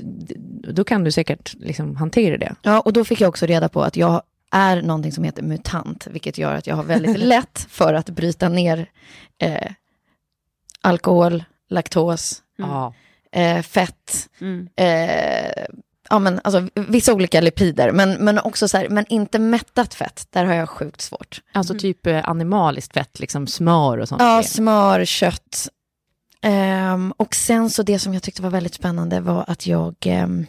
då 0.73 0.83
kan 0.83 1.03
du 1.03 1.11
säkert 1.11 1.53
liksom 1.59 1.95
hantera 1.95 2.37
det. 2.37 2.55
ja, 2.61 2.79
och 2.79 2.93
då 2.93 3.05
fick 3.05 3.21
jag 3.21 3.29
också 3.29 3.45
reda 3.45 3.69
på 3.69 3.81
att 3.81 3.95
jag 3.95 4.21
är 4.51 4.81
någonting 4.81 5.11
som 5.11 5.23
heter 5.23 5.43
mutant, 5.43 6.07
vilket 6.07 6.37
gör 6.37 6.55
att 6.55 6.67
jag 6.67 6.75
har 6.75 6.83
väldigt 6.83 7.17
lätt 7.27 7.67
för 7.69 7.93
att 7.93 8.09
bryta 8.09 8.49
ner 8.49 8.89
eh, 9.37 9.71
alkohol, 10.81 11.43
laktos, 11.69 12.43
Ja. 12.55 12.93
Eh, 13.37 13.61
fett, 13.61 14.29
Mm. 14.41 14.67
eh, 14.75 15.65
ja, 16.09 16.19
men, 16.19 16.39
alltså, 16.43 16.67
vissa 16.73 17.13
olika 17.13 17.41
lipider, 17.41 17.91
men, 17.91 18.13
men 18.13 18.39
också 18.39 18.67
så 18.67 18.77
här, 18.77 18.89
men 18.89 19.05
inte 19.09 19.39
mättat 19.39 19.93
fett, 19.93 20.27
där 20.29 20.45
har 20.45 20.53
jag 20.53 20.69
sjukt 20.69 21.01
svårt. 21.01 21.41
Alltså 21.53 21.73
typ 21.79 22.07
eh, 22.07 22.29
animaliskt 22.29 22.93
fett, 22.93 23.19
liksom 23.19 23.47
smör 23.47 23.97
och 23.97 24.07
sånt. 24.07 24.21
Ja, 24.21 24.43
smör, 24.43 25.05
kött. 25.05 25.67
Ehm, 26.41 27.13
och 27.17 27.35
sen 27.35 27.69
så 27.69 27.83
det 27.83 27.99
som 27.99 28.13
jag 28.13 28.23
tyckte 28.23 28.41
var 28.41 28.49
väldigt 28.49 28.73
spännande 28.73 29.19
var 29.19 29.45
att 29.47 29.67
jag 29.67 29.95
ehm, 30.05 30.45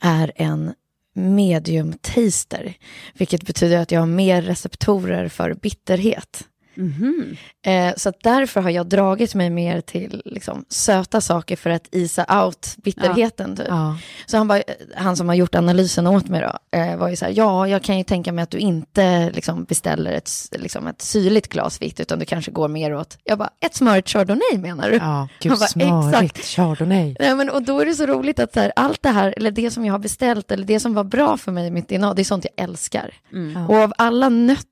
är 0.00 0.32
en 0.36 0.74
medium 1.14 1.92
taster, 2.00 2.74
vilket 3.14 3.42
betyder 3.46 3.78
att 3.78 3.90
jag 3.90 4.00
har 4.00 4.06
mer 4.06 4.42
receptorer 4.42 5.28
för 5.28 5.54
bitterhet. 5.54 6.44
Mhm. 6.80 7.36
Eh, 7.66 7.94
så 7.96 8.12
därför 8.22 8.60
har 8.60 8.70
jag 8.70 8.86
dragit 8.86 9.34
mig 9.34 9.50
mer 9.50 9.80
till 9.80 10.22
liksom, 10.24 10.64
söta 10.68 11.20
saker 11.20 11.56
för 11.56 11.70
att 11.70 11.88
isa 11.90 12.44
out 12.44 12.76
bitterheten. 12.76 13.56
Typ. 13.56 13.66
Ja. 13.68 13.98
Så 14.26 14.36
han, 14.36 14.48
bara, 14.48 14.62
han 14.96 15.16
som 15.16 15.28
har 15.28 15.34
gjort 15.34 15.54
analysen 15.54 16.06
åt 16.06 16.28
mig 16.28 16.40
då, 16.40 16.78
eh, 16.78 16.96
var 16.96 17.08
ju 17.08 17.16
så 17.16 17.24
här, 17.24 17.32
ja, 17.36 17.68
jag 17.68 17.82
kan 17.82 17.98
ju 17.98 18.04
tänka 18.04 18.32
mig 18.32 18.42
att 18.42 18.50
du 18.50 18.58
inte 18.58 19.30
liksom, 19.30 19.64
beställer 19.64 20.12
ett, 20.12 20.30
liksom, 20.52 20.86
ett 20.86 21.02
syrligt 21.02 21.48
glas 21.48 21.82
vitt, 21.82 22.00
utan 22.00 22.18
du 22.18 22.24
kanske 22.24 22.50
går 22.50 22.68
mer 22.68 22.94
åt, 22.94 23.18
jag 23.24 23.38
bara, 23.38 23.50
ett 23.60 23.74
smörigt 23.74 24.08
chardonnay 24.08 24.58
menar 24.58 24.90
du? 24.90 24.96
Ja, 24.96 25.28
gud 25.40 25.52
bara, 25.52 25.66
smörigt, 25.66 26.44
chardonnay. 26.44 27.16
Nej, 27.20 27.34
men, 27.34 27.50
och 27.50 27.62
då 27.62 27.80
är 27.80 27.86
det 27.86 27.94
så 27.94 28.06
roligt 28.06 28.38
att 28.40 28.52
så 28.52 28.60
här, 28.60 28.72
allt 28.76 29.02
det 29.02 29.08
här, 29.08 29.34
eller 29.36 29.50
det 29.50 29.70
som 29.70 29.84
jag 29.84 29.94
har 29.94 29.98
beställt, 29.98 30.50
eller 30.50 30.64
det 30.64 30.80
som 30.80 30.94
var 30.94 31.04
bra 31.04 31.36
för 31.36 31.52
mig 31.52 31.66
i 31.66 31.70
mitt 31.70 31.88
DNA, 31.88 32.14
det 32.14 32.22
är 32.22 32.24
sånt 32.24 32.46
jag 32.56 32.64
älskar. 32.64 33.14
Mm. 33.32 33.66
Och 33.70 33.76
av 33.76 33.92
alla 33.98 34.28
nötter, 34.28 34.66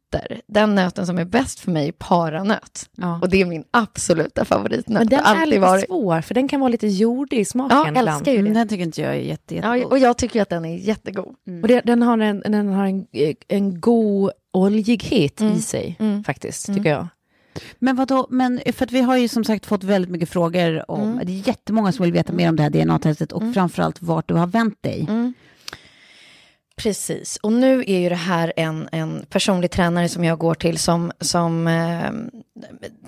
den 0.46 0.74
nöten 0.74 1.06
som 1.06 1.18
är 1.18 1.24
bäst 1.24 1.60
för 1.60 1.70
mig 1.70 1.88
är 1.88 1.92
paranöt. 1.92 2.88
Ja. 2.96 3.18
Och 3.22 3.28
det 3.28 3.40
är 3.40 3.44
min 3.46 3.64
absoluta 3.70 4.44
favoritnöt. 4.44 4.98
Men 4.98 5.08
den 5.08 5.20
är 5.24 5.46
lite 5.46 5.60
varit. 5.60 5.86
svår, 5.86 6.20
för 6.20 6.34
den 6.34 6.48
kan 6.48 6.60
vara 6.60 6.68
lite 6.68 6.86
jordig 6.86 7.38
i 7.38 7.44
smaken 7.44 7.76
Ja, 7.78 7.88
ibland. 7.88 8.08
älskar 8.08 8.32
ju 8.32 8.38
Mm, 8.38 8.52
det. 8.52 8.60
Den 8.60 8.68
tycker 8.68 8.82
inte 8.84 9.00
jag 9.02 9.10
är 9.14 9.20
jätte, 9.20 9.54
Ja, 9.54 9.76
jättegod. 9.76 9.92
och 9.92 9.98
jag 9.98 10.18
tycker 10.18 10.42
att 10.42 10.48
den 10.48 10.64
är 10.64 10.76
jättegod. 10.76 11.34
Och 11.62 11.68
det, 11.68 11.80
den 11.80 12.02
har 12.02 12.18
en, 12.18 12.40
den 12.40 12.68
har 12.68 12.86
en, 12.86 13.06
en 13.48 13.80
god 13.80 14.30
oljighet 14.52 15.40
Mm. 15.40 15.52
i 15.52 15.60
sig, 15.60 15.96
Mm. 16.00 16.24
faktiskt, 16.24 16.68
Mm. 16.68 16.78
tycker 16.78 16.90
jag. 16.90 17.06
Men 17.78 17.96
vadå, 17.96 18.26
men 18.30 18.60
för 18.72 18.84
att 18.84 18.92
vi 18.92 19.00
har 19.00 19.16
ju 19.16 19.28
som 19.28 19.44
sagt 19.44 19.66
fått 19.66 19.84
väldigt 19.84 20.10
mycket 20.10 20.28
frågor 20.28 20.90
om, 20.90 21.00
Mm. 21.02 21.26
det 21.26 21.32
är 21.32 21.48
jättemånga 21.48 21.92
som 21.92 22.02
vill 22.04 22.12
veta 22.12 22.32
mer 22.32 22.48
om 22.48 22.56
det 22.56 22.62
här 22.62 22.70
DNA-testet 22.70 23.32
och 23.32 23.42
Mm. 23.42 23.54
framförallt 23.54 24.02
vart 24.02 24.28
du 24.28 24.34
har 24.34 24.46
vänt 24.46 24.82
dig. 24.82 25.06
Mm. 25.08 25.34
Precis, 26.78 27.38
och 27.42 27.52
nu 27.52 27.84
är 27.86 27.98
ju 27.98 28.08
det 28.08 28.14
här 28.14 28.52
en, 28.56 28.88
en 28.92 29.26
personlig 29.30 29.70
tränare 29.70 30.08
som 30.08 30.24
jag 30.24 30.38
går 30.38 30.54
till 30.54 30.78
som, 30.78 31.12
som 31.20 31.66
eh, 31.66 32.10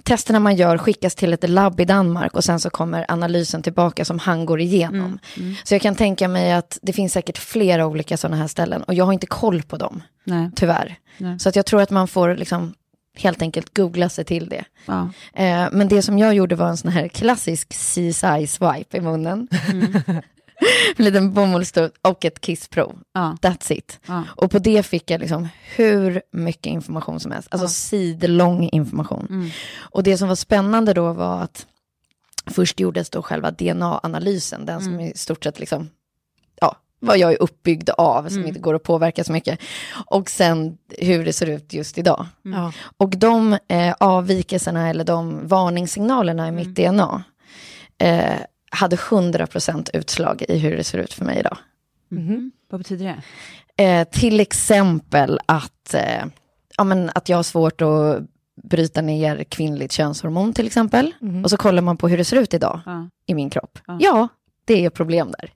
testerna 0.02 0.40
man 0.40 0.56
gör 0.56 0.78
skickas 0.78 1.14
till 1.14 1.32
ett 1.32 1.50
labb 1.50 1.80
i 1.80 1.84
Danmark 1.84 2.34
och 2.34 2.44
sen 2.44 2.60
så 2.60 2.70
kommer 2.70 3.06
analysen 3.08 3.62
tillbaka 3.62 4.04
som 4.04 4.18
han 4.18 4.46
går 4.46 4.60
igenom. 4.60 4.96
Mm. 4.96 5.18
Mm. 5.36 5.54
Så 5.64 5.74
jag 5.74 5.82
kan 5.82 5.94
tänka 5.94 6.28
mig 6.28 6.52
att 6.52 6.78
det 6.82 6.92
finns 6.92 7.12
säkert 7.12 7.38
flera 7.38 7.86
olika 7.86 8.16
sådana 8.16 8.36
här 8.36 8.46
ställen 8.46 8.82
och 8.82 8.94
jag 8.94 9.04
har 9.04 9.12
inte 9.12 9.26
koll 9.26 9.62
på 9.62 9.76
dem, 9.76 10.02
Nej. 10.24 10.50
tyvärr. 10.56 10.96
Nej. 11.18 11.38
Så 11.38 11.48
att 11.48 11.56
jag 11.56 11.66
tror 11.66 11.80
att 11.82 11.90
man 11.90 12.08
får 12.08 12.34
liksom 12.34 12.74
helt 13.14 13.42
enkelt 13.42 13.76
googla 13.76 14.08
sig 14.08 14.24
till 14.24 14.48
det. 14.48 14.64
Ja. 14.86 15.10
Eh, 15.34 15.68
men 15.72 15.88
det 15.88 16.02
som 16.02 16.18
jag 16.18 16.34
gjorde 16.34 16.54
var 16.56 16.68
en 16.68 16.76
sån 16.76 16.90
här 16.90 17.08
klassisk 17.08 17.68
CSI-swipe 17.72 18.96
i 18.96 19.00
munnen. 19.00 19.48
en 20.96 21.04
liten 21.04 21.32
bomullsstubb 21.34 21.92
och 22.02 22.24
ett 22.24 22.40
kissprov. 22.40 22.98
Ja. 23.14 23.36
That's 23.42 23.72
it. 23.72 24.00
Ja. 24.06 24.22
Och 24.36 24.50
på 24.50 24.58
det 24.58 24.82
fick 24.82 25.10
jag 25.10 25.20
liksom 25.20 25.48
hur 25.76 26.22
mycket 26.32 26.66
information 26.66 27.20
som 27.20 27.32
helst. 27.32 27.48
Alltså 27.50 27.64
Ja. 27.64 27.68
sidlång 27.68 28.68
information. 28.72 29.26
Mm. 29.30 29.50
Och 29.78 30.02
det 30.02 30.18
som 30.18 30.28
var 30.28 30.34
spännande 30.34 30.92
då 30.94 31.12
var 31.12 31.42
att 31.42 31.66
först 32.46 32.80
gjordes 32.80 33.10
då 33.10 33.22
själva 33.22 33.50
DNA-analysen, 33.50 34.66
den 34.66 34.80
som 34.80 34.92
Mm. 34.94 35.06
i 35.06 35.12
stort 35.16 35.44
sett 35.44 35.60
liksom, 35.60 35.90
ja, 36.60 36.76
vad 37.00 37.18
jag 37.18 37.32
är 37.32 37.42
uppbyggd 37.42 37.90
av, 37.90 38.28
som 38.28 38.36
Mm. 38.36 38.48
inte 38.48 38.60
går 38.60 38.74
att 38.74 38.82
påverka 38.82 39.24
så 39.24 39.32
mycket. 39.32 39.60
Och 40.06 40.30
sen 40.30 40.78
hur 40.98 41.24
det 41.24 41.32
ser 41.32 41.46
ut 41.46 41.72
just 41.72 41.98
idag. 41.98 42.26
Ja. 42.42 42.72
Och 42.96 43.10
de 43.10 43.58
eh, 43.68 43.94
avvikelserna 44.00 44.88
eller 44.90 45.04
de 45.04 45.48
varningssignalerna 45.48 46.48
i 46.48 46.52
mitt 46.52 46.74
DNA 46.74 47.24
eh, 47.98 48.34
hade 48.70 48.96
100% 48.96 49.90
utslag 49.92 50.44
i 50.48 50.58
hur 50.58 50.76
det 50.76 50.84
ser 50.84 50.98
ut 50.98 51.12
för 51.12 51.24
mig 51.24 51.38
idag. 51.38 51.58
Mhm. 52.08 52.52
Vad 52.70 52.80
betyder 52.80 53.04
det? 53.76 53.84
Eh, 53.84 54.04
till 54.08 54.40
exempel 54.40 55.38
att, 55.46 55.94
eh, 55.94 56.24
ja, 56.76 56.84
men 56.84 57.10
att 57.14 57.28
jag 57.28 57.38
har 57.38 57.42
svårt 57.42 57.80
att 57.82 58.22
bryta 58.62 59.00
ner 59.02 59.44
kvinnligt 59.44 59.92
könshormon 59.92 60.52
till 60.52 60.66
exempel. 60.66 61.12
Mhm. 61.20 61.44
Och 61.44 61.50
så 61.50 61.56
kollar 61.56 61.82
man 61.82 61.96
på 61.96 62.08
hur 62.08 62.18
det 62.18 62.24
ser 62.24 62.36
ut 62.36 62.54
idag 62.54 62.80
Ja. 62.86 63.08
i 63.26 63.34
min 63.34 63.50
kropp. 63.50 63.78
Ja. 63.86 63.98
Ja, 64.00 64.28
det 64.64 64.84
är 64.84 64.90
problem 64.90 65.34
där. 65.38 65.52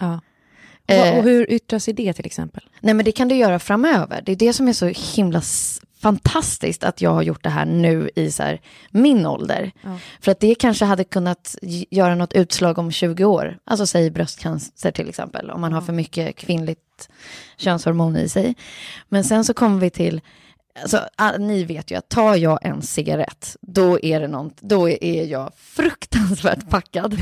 Ja. 0.00 0.20
Eh, 0.86 1.18
och 1.18 1.22
hur 1.24 1.50
yttrar 1.50 1.78
sig 1.78 1.94
det 1.94 2.12
till 2.12 2.26
exempel? 2.26 2.62
Nej 2.80 2.94
men 2.94 3.04
det 3.04 3.12
kan 3.12 3.28
du 3.28 3.34
göra 3.34 3.58
framöver. 3.58 4.22
Det 4.26 4.32
är 4.32 4.36
det 4.36 4.52
som 4.52 4.68
är 4.68 4.72
så 4.72 4.86
himla 5.16 5.40
fantastiskt 6.02 6.84
att 6.84 7.00
jag 7.00 7.10
har 7.10 7.22
gjort 7.22 7.42
det 7.42 7.50
här 7.50 7.64
nu 7.64 8.10
i 8.16 8.30
så 8.30 8.42
här, 8.42 8.60
min 8.90 9.26
ålder. 9.26 9.72
Ja. 9.82 9.98
För 10.20 10.32
att 10.32 10.40
det 10.40 10.54
kanske 10.54 10.84
hade 10.84 11.04
kunnat 11.04 11.56
göra 11.90 12.14
något 12.14 12.32
utslag 12.32 12.78
om 12.78 12.92
20 12.92 13.24
år. 13.24 13.58
Alltså 13.64 13.86
säg 13.86 14.10
bröstcancer 14.10 14.90
till 14.90 15.08
exempel, 15.08 15.50
om 15.50 15.60
man 15.60 15.72
har 15.72 15.80
för 15.80 15.92
mycket 15.92 16.36
kvinnligt 16.36 17.08
könshormon 17.56 18.16
i 18.16 18.28
sig. 18.28 18.54
Men 19.08 19.24
sen 19.24 19.44
så 19.44 19.54
kommer 19.54 19.80
vi 19.80 19.90
till, 19.90 20.20
alltså, 20.80 21.06
ah, 21.16 21.36
ni 21.38 21.64
vet 21.64 21.90
ju 21.90 21.94
att 21.98 22.08
tar 22.08 22.36
jag 22.36 22.58
en 22.62 22.82
cigarett, 22.82 23.56
då 23.60 24.00
är 24.00 24.20
det 24.20 24.28
något, 24.28 24.60
då 24.60 24.88
är 24.88 25.24
jag 25.24 25.52
fruktansvärt 25.56 26.70
packad. 26.70 27.12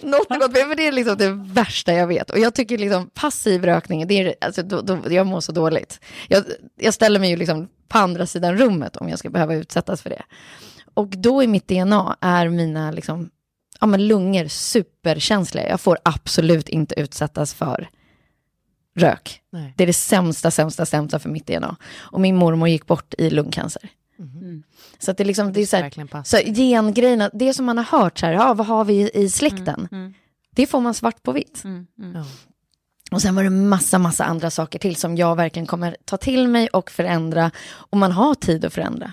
något 0.00 0.28
gott, 0.28 0.52
men 0.52 0.76
det 0.76 0.86
är 0.86 0.92
liksom 0.92 1.16
det 1.16 1.30
värsta 1.30 1.92
jag 1.92 2.06
vet. 2.06 2.30
Och 2.30 2.38
jag 2.38 2.54
tycker 2.54 2.78
liksom 2.78 3.10
passiv 3.14 3.64
rökning, 3.64 4.06
det 4.06 4.14
är, 4.14 4.34
alltså, 4.40 4.62
då, 4.62 4.80
då, 4.80 4.98
jag 5.10 5.26
mår 5.26 5.40
så 5.40 5.52
dåligt. 5.52 6.00
Jag, 6.28 6.44
jag 6.76 6.94
ställer 6.94 7.20
mig 7.20 7.30
ju 7.30 7.36
liksom 7.36 7.68
på 7.88 7.98
andra 7.98 8.26
sidan 8.26 8.58
rummet 8.58 8.96
om 8.96 9.08
jag 9.08 9.18
ska 9.18 9.30
behöva 9.30 9.54
utsättas 9.54 10.02
för 10.02 10.10
det. 10.10 10.22
Och 10.94 11.08
då 11.08 11.42
i 11.42 11.46
mitt 11.46 11.68
DNA 11.68 12.16
är 12.20 12.48
mina 12.48 12.90
liksom, 12.90 13.30
ja, 13.80 13.86
men 13.86 14.06
lungor 14.06 14.48
superkänsliga. 14.48 15.68
Jag 15.68 15.80
får 15.80 15.98
absolut 16.02 16.68
inte 16.68 17.00
utsättas 17.00 17.54
för 17.54 17.88
rök. 18.94 19.40
Nej. 19.50 19.74
Det 19.76 19.84
är 19.84 19.86
det 19.86 19.92
sämsta, 19.92 20.50
sämsta, 20.50 20.86
sämsta 20.86 21.18
för 21.18 21.28
mitt 21.28 21.46
DNA. 21.46 21.76
Och 21.96 22.20
min 22.20 22.36
mormor 22.36 22.68
gick 22.68 22.86
bort 22.86 23.14
i 23.18 23.30
lungcancer. 23.30 23.90
Så 24.98 25.10
att 25.10 25.16
det, 25.16 25.22
är 25.22 25.24
liksom, 25.24 25.52
det 25.52 25.60
är 25.60 25.66
så 25.66 25.76
här, 25.76 26.24
så 26.24 26.36
gengrejerna, 26.36 27.30
det 27.32 27.54
som 27.54 27.64
man 27.66 27.78
har 27.78 27.84
hört 27.84 28.18
så 28.18 28.26
här, 28.26 28.32
ja, 28.32 28.54
vad 28.54 28.66
har 28.66 28.84
vi 28.84 29.10
i, 29.14 29.28
släkten? 29.28 29.88
Det 30.50 30.66
får 30.66 30.80
man 30.80 30.94
svart 30.94 31.22
på 31.22 31.32
vitt. 31.32 31.62
Ja. 32.14 32.24
Och 33.10 33.22
sen 33.22 33.34
var 33.34 33.44
det 33.44 33.50
massa, 33.50 33.98
massa 33.98 34.24
andra 34.24 34.50
saker 34.50 34.78
till 34.78 34.96
som 34.96 35.16
jag 35.16 35.36
verkligen 35.36 35.66
kommer 35.66 35.96
ta 36.04 36.16
till 36.16 36.48
mig 36.48 36.68
och 36.68 36.90
förändra. 36.90 37.50
Och 37.70 37.98
man 37.98 38.12
har 38.12 38.34
tid 38.34 38.64
att 38.64 38.74
förändra. 38.74 39.12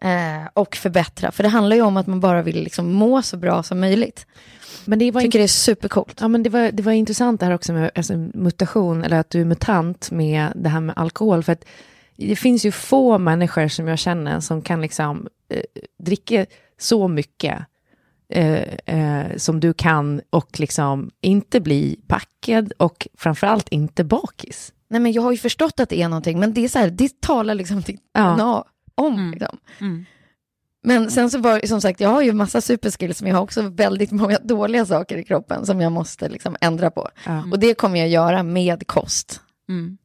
Eh, 0.00 0.48
och 0.54 0.76
förbättra. 0.76 1.32
För 1.32 1.42
det 1.42 1.48
handlar 1.48 1.76
ju 1.76 1.82
om 1.82 1.96
att 1.96 2.06
man 2.06 2.20
bara 2.20 2.42
vill 2.42 2.62
liksom 2.64 2.92
må 2.92 3.22
så 3.22 3.36
bra 3.36 3.62
som 3.62 3.80
möjligt. 3.80 4.26
Men 4.84 4.98
det 4.98 5.10
var 5.10 5.20
Tycker 5.20 5.38
det 5.38 5.44
är 5.44 5.48
supercoolt. 5.48 6.18
Ja, 6.20 6.28
men 6.28 6.42
det, 6.42 6.50
var, 6.50 6.72
det 6.72 6.82
var 6.82 6.92
intressant 6.92 7.40
det 7.40 7.46
här 7.46 7.54
också 7.54 7.72
med 7.72 7.90
alltså, 7.94 8.16
mutation, 8.16 9.04
eller 9.04 9.16
att 9.18 9.30
du 9.30 9.40
är 9.40 9.44
mutant 9.44 10.10
med 10.10 10.52
det 10.54 10.68
här 10.68 10.80
med 10.80 10.98
alkohol. 10.98 11.42
För 11.42 11.52
att 11.52 11.64
det 12.16 12.36
finns 12.36 12.66
ju 12.66 12.72
få 12.72 13.18
människor 13.18 13.68
som 13.68 13.88
jag 13.88 13.98
känner 13.98 14.40
som 14.40 14.62
kan 14.62 14.80
liksom 14.80 15.28
eh, 15.50 15.60
dricka 15.98 16.46
så 16.78 17.08
mycket 17.08 17.58
eh, 18.28 18.62
eh, 18.86 19.36
som 19.36 19.60
du 19.60 19.72
kan 19.72 20.20
och 20.30 20.60
liksom 20.60 21.10
inte 21.20 21.60
bli 21.60 22.00
packad 22.06 22.72
och 22.78 23.08
framförallt 23.18 23.68
inte 23.68 24.04
bakis. 24.04 24.72
Nej 24.88 25.00
men 25.00 25.12
jag 25.12 25.22
har 25.22 25.32
ju 25.32 25.38
förstått 25.38 25.80
att 25.80 25.88
det 25.88 26.02
är 26.02 26.08
någonting, 26.08 26.40
men 26.40 26.54
det 26.54 26.64
är 26.64 26.68
så 26.68 26.78
här, 26.78 26.90
det 26.90 27.20
talar 27.20 27.54
liksom 27.54 27.82
till 27.82 27.98
Ja. 28.12 28.34
DNA 28.34 28.64
om. 28.96 29.30
Liksom. 29.30 29.58
Men 30.82 31.10
sen 31.10 31.30
så 31.30 31.38
var 31.38 31.66
som 31.66 31.80
sagt, 31.80 32.00
jag 32.00 32.08
har 32.08 32.22
ju 32.22 32.32
massa 32.32 32.60
superskills, 32.60 33.22
men 33.22 33.28
jag 33.30 33.36
har 33.36 33.42
också 33.42 33.62
väldigt 33.62 34.10
många 34.22 34.38
dåliga 34.38 34.86
saker 34.86 35.16
i 35.16 35.24
kroppen 35.24 35.66
som 35.66 35.80
jag 35.80 35.92
måste 35.92 36.28
liksom 36.28 36.56
ändra 36.60 36.90
på. 36.90 37.08
Ja. 37.26 37.44
Och 37.52 37.58
det 37.58 37.74
kommer 37.74 37.98
jag 37.98 38.08
göra 38.08 38.42
med 38.42 38.86
kost. 38.86 39.40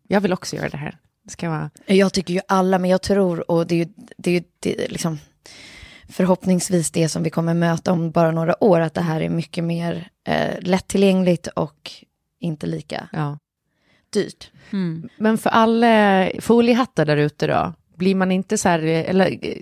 Jag 0.07 0.21
vill 0.21 0.33
också 0.33 0.55
göra 0.55 0.69
det 0.69 0.77
här. 0.77 0.97
Det 1.23 1.29
ska 1.31 1.49
vara... 1.49 1.69
Jag 1.85 2.13
tycker 2.13 2.33
ju 2.33 2.39
alla, 2.47 2.79
men 2.79 2.89
jag 2.89 3.01
tror, 3.01 3.51
och 3.51 3.67
det 3.67 3.75
är 3.75 3.79
ju, 3.79 3.87
det 4.17 4.29
är 4.29 4.33
ju 4.33 4.43
det 4.59 4.85
är 4.85 4.89
liksom, 4.89 5.17
förhoppningsvis 6.09 6.91
det 6.91 7.09
som 7.09 7.23
vi 7.23 7.29
kommer 7.29 7.53
möta 7.53 7.91
om 7.91 8.11
bara 8.11 8.31
några 8.31 8.63
år, 8.63 8.79
att 8.79 8.93
det 8.93 9.01
här 9.01 9.21
är 9.21 9.29
mycket 9.29 9.63
mer 9.63 10.09
eh, 10.27 10.59
lättillgängligt 10.61 11.47
och 11.47 11.91
inte 12.39 12.67
lika 12.67 13.09
Ja. 13.11 13.37
dyrt. 14.09 14.51
Men 15.17 15.37
för 15.37 15.49
alla 15.49 16.29
foliehattar 16.39 17.05
där 17.05 17.17
ute 17.17 17.47
då, 17.47 17.73
blir 18.01 18.15
man 18.15 18.31
inte 18.31 18.57
så 18.57 18.69
här, 18.69 18.83
eh, 18.83 19.09
eller 19.09 19.31
eh, 19.41 19.55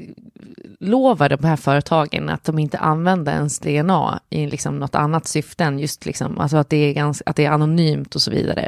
lovar 0.79 1.29
de 1.29 1.43
här 1.43 1.55
företagen 1.55 2.29
att 2.29 2.43
de 2.43 2.59
inte 2.59 2.77
använder 2.77 3.33
ens 3.33 3.59
DNA 3.59 4.19
i 4.29 4.47
liksom 4.47 4.79
något 4.79 4.95
annat 4.95 5.27
syfte 5.27 5.63
än 5.63 5.79
just 5.79 6.05
liksom, 6.05 6.37
alltså 6.37 6.57
att 6.57 6.69
det 6.69 6.77
är, 6.77 6.93
ganska, 6.93 7.23
att 7.29 7.35
det 7.35 7.45
är 7.45 7.51
anonymt 7.51 8.15
och 8.15 8.21
så 8.21 8.31
vidare. 8.31 8.67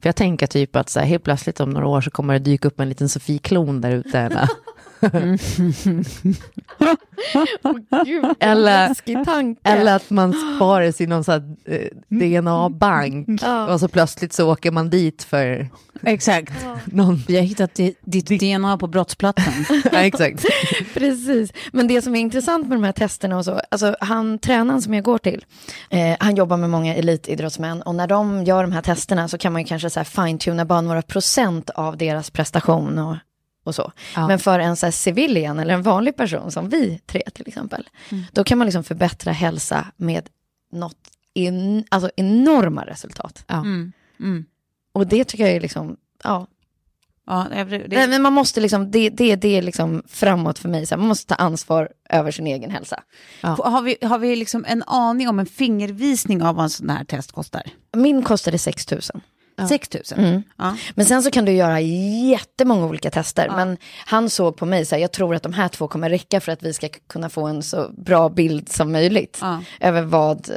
För 0.00 0.08
jag 0.08 0.16
tänker 0.16 0.46
typ 0.46 0.76
att 0.76 0.88
så 0.88 1.00
här, 1.00 1.06
helt 1.06 1.24
plötsligt 1.24 1.60
om 1.60 1.70
några 1.70 1.86
år 1.86 2.00
så 2.00 2.10
kommer 2.10 2.34
det 2.34 2.38
dyka 2.38 2.68
upp 2.68 2.80
en 2.80 2.88
liten 2.88 3.08
Sofie-klon 3.08 3.80
där 3.80 3.90
ute. 3.90 4.48
eller- 8.40 8.94
eller, 9.08 9.56
eller 9.64 9.96
att 9.96 10.10
man 10.10 10.32
sparas 10.56 11.00
i 11.00 11.06
någon 11.06 11.24
eh, 11.64 11.80
DNA-bank 12.08 13.28
Ja. 13.42 13.72
och 13.72 13.80
så 13.80 13.88
plötsligt 13.88 14.32
så 14.32 14.52
åker 14.52 14.70
man 14.70 14.90
dit 14.90 15.22
för 15.22 15.68
Exakt. 16.02 16.52
någon... 16.84 17.16
Vi 17.28 17.36
har 17.36 17.42
hittat 17.42 17.74
di- 17.74 17.94
ditt 18.04 18.40
DNA 18.40 18.78
på 18.78 18.86
brottsplatsen. 18.86 19.52
ja, 19.92 19.98
exakt. 19.98 20.44
Precis, 20.94 21.52
men 21.72 21.88
det 21.88 22.02
som 22.02 22.14
är 22.16 22.20
intressant 22.20 22.68
med 22.68 22.76
de 22.78 22.84
här 22.84 22.92
testerna 22.92 23.36
och 23.38 23.44
så, 23.44 23.60
alltså 23.70 23.96
han 24.00 24.38
tränaren 24.38 24.82
som 24.82 24.94
jag 24.94 25.04
går 25.04 25.18
till, 25.18 25.44
eh, 25.90 26.16
han 26.20 26.36
jobbar 26.36 26.56
med 26.56 26.70
många 26.70 26.94
elitidrottsmän 26.94 27.82
och 27.82 27.94
när 27.94 28.06
de 28.06 28.44
gör 28.44 28.62
de 28.62 28.72
här 28.72 28.82
testerna 28.82 29.28
så 29.28 29.38
kan 29.38 29.52
man 29.52 29.62
ju 29.62 29.68
kanske 29.68 29.90
så 29.90 30.00
här 30.00 30.04
fine-tuna 30.04 30.64
bara 30.64 30.80
några 30.80 31.02
procent 31.02 31.70
av 31.70 31.96
deras 31.96 32.30
prestation 32.30 32.98
och, 32.98 33.16
och 33.66 33.74
så. 33.74 33.92
Ja. 34.14 34.28
Men 34.28 34.38
för 34.38 34.58
en 34.58 34.76
så 34.76 34.86
här 34.86 34.90
civilian 34.90 35.58
eller 35.58 35.74
en 35.74 35.82
vanlig 35.82 36.16
person 36.16 36.52
som 36.52 36.68
vi 36.68 37.00
tre 37.06 37.22
till 37.34 37.48
exempel, 37.48 37.88
då 38.32 38.44
kan 38.44 38.58
man 38.58 38.66
liksom 38.66 38.84
förbättra 38.84 39.32
hälsa 39.32 39.86
med 39.96 40.28
något 40.72 40.98
en, 41.34 41.84
alltså 41.88 42.10
enorma 42.16 42.84
resultat. 42.86 43.44
Ja. 43.46 43.64
Och 44.92 45.06
det 45.06 45.24
tycker 45.24 45.44
jag 45.44 45.56
är 45.56 45.60
liksom, 45.60 45.96
ja, 46.24 46.46
Ja, 47.28 47.46
det, 47.50 47.64
det, 47.64 47.96
Nej, 47.96 48.08
men 48.08 48.22
man 48.22 48.32
måste 48.32 48.60
liksom, 48.60 48.90
det, 48.90 49.10
det, 49.10 49.36
det 49.36 49.48
är 49.48 49.62
liksom 49.62 50.02
framåt 50.08 50.58
för 50.58 50.68
mig, 50.68 50.86
så 50.86 50.94
här, 50.94 50.98
man 50.98 51.08
måste 51.08 51.26
ta 51.26 51.34
ansvar 51.34 51.88
över 52.10 52.30
sin 52.30 52.46
egen 52.46 52.70
hälsa. 52.70 53.02
Har 53.40 53.82
vi, 53.82 53.96
har 54.02 54.18
vi 54.18 54.36
liksom 54.36 54.64
en 54.68 54.82
aning 54.82 55.28
om 55.28 55.38
en 55.38 55.46
fingervisning 55.46 56.42
av 56.42 56.54
vad 56.54 56.62
en 56.62 56.70
sån 56.70 56.90
här 56.90 57.04
test 57.04 57.32
kostar? 57.32 57.62
Min 57.96 58.22
kostade 58.22 58.58
6 58.58 58.90
000. 58.90 59.00
6 59.68 59.88
000? 59.94 60.02
Mm. 60.26 60.42
Ja. 60.56 60.76
Men 60.94 61.06
sen 61.06 61.22
så 61.22 61.30
kan 61.30 61.44
du 61.44 61.52
göra 61.52 61.80
jättemånga 62.30 62.86
olika 62.86 63.10
tester. 63.10 63.52
Men 63.56 63.76
han 64.06 64.30
såg 64.30 64.56
på 64.56 64.66
mig 64.66 64.84
så 64.84 64.94
här, 64.94 65.02
jag 65.02 65.12
tror 65.12 65.34
att 65.34 65.42
de 65.42 65.52
här 65.52 65.68
två 65.68 65.88
kommer 65.88 66.10
räcka 66.10 66.40
för 66.40 66.52
att 66.52 66.62
vi 66.62 66.72
ska 66.72 66.88
kunna 67.06 67.28
få 67.28 67.46
en 67.46 67.62
så 67.62 67.90
bra 67.96 68.28
bild 68.28 68.68
som 68.68 68.92
möjligt. 68.92 69.38
Ja. 69.40 69.62
Över 69.80 70.02
vad 70.02 70.50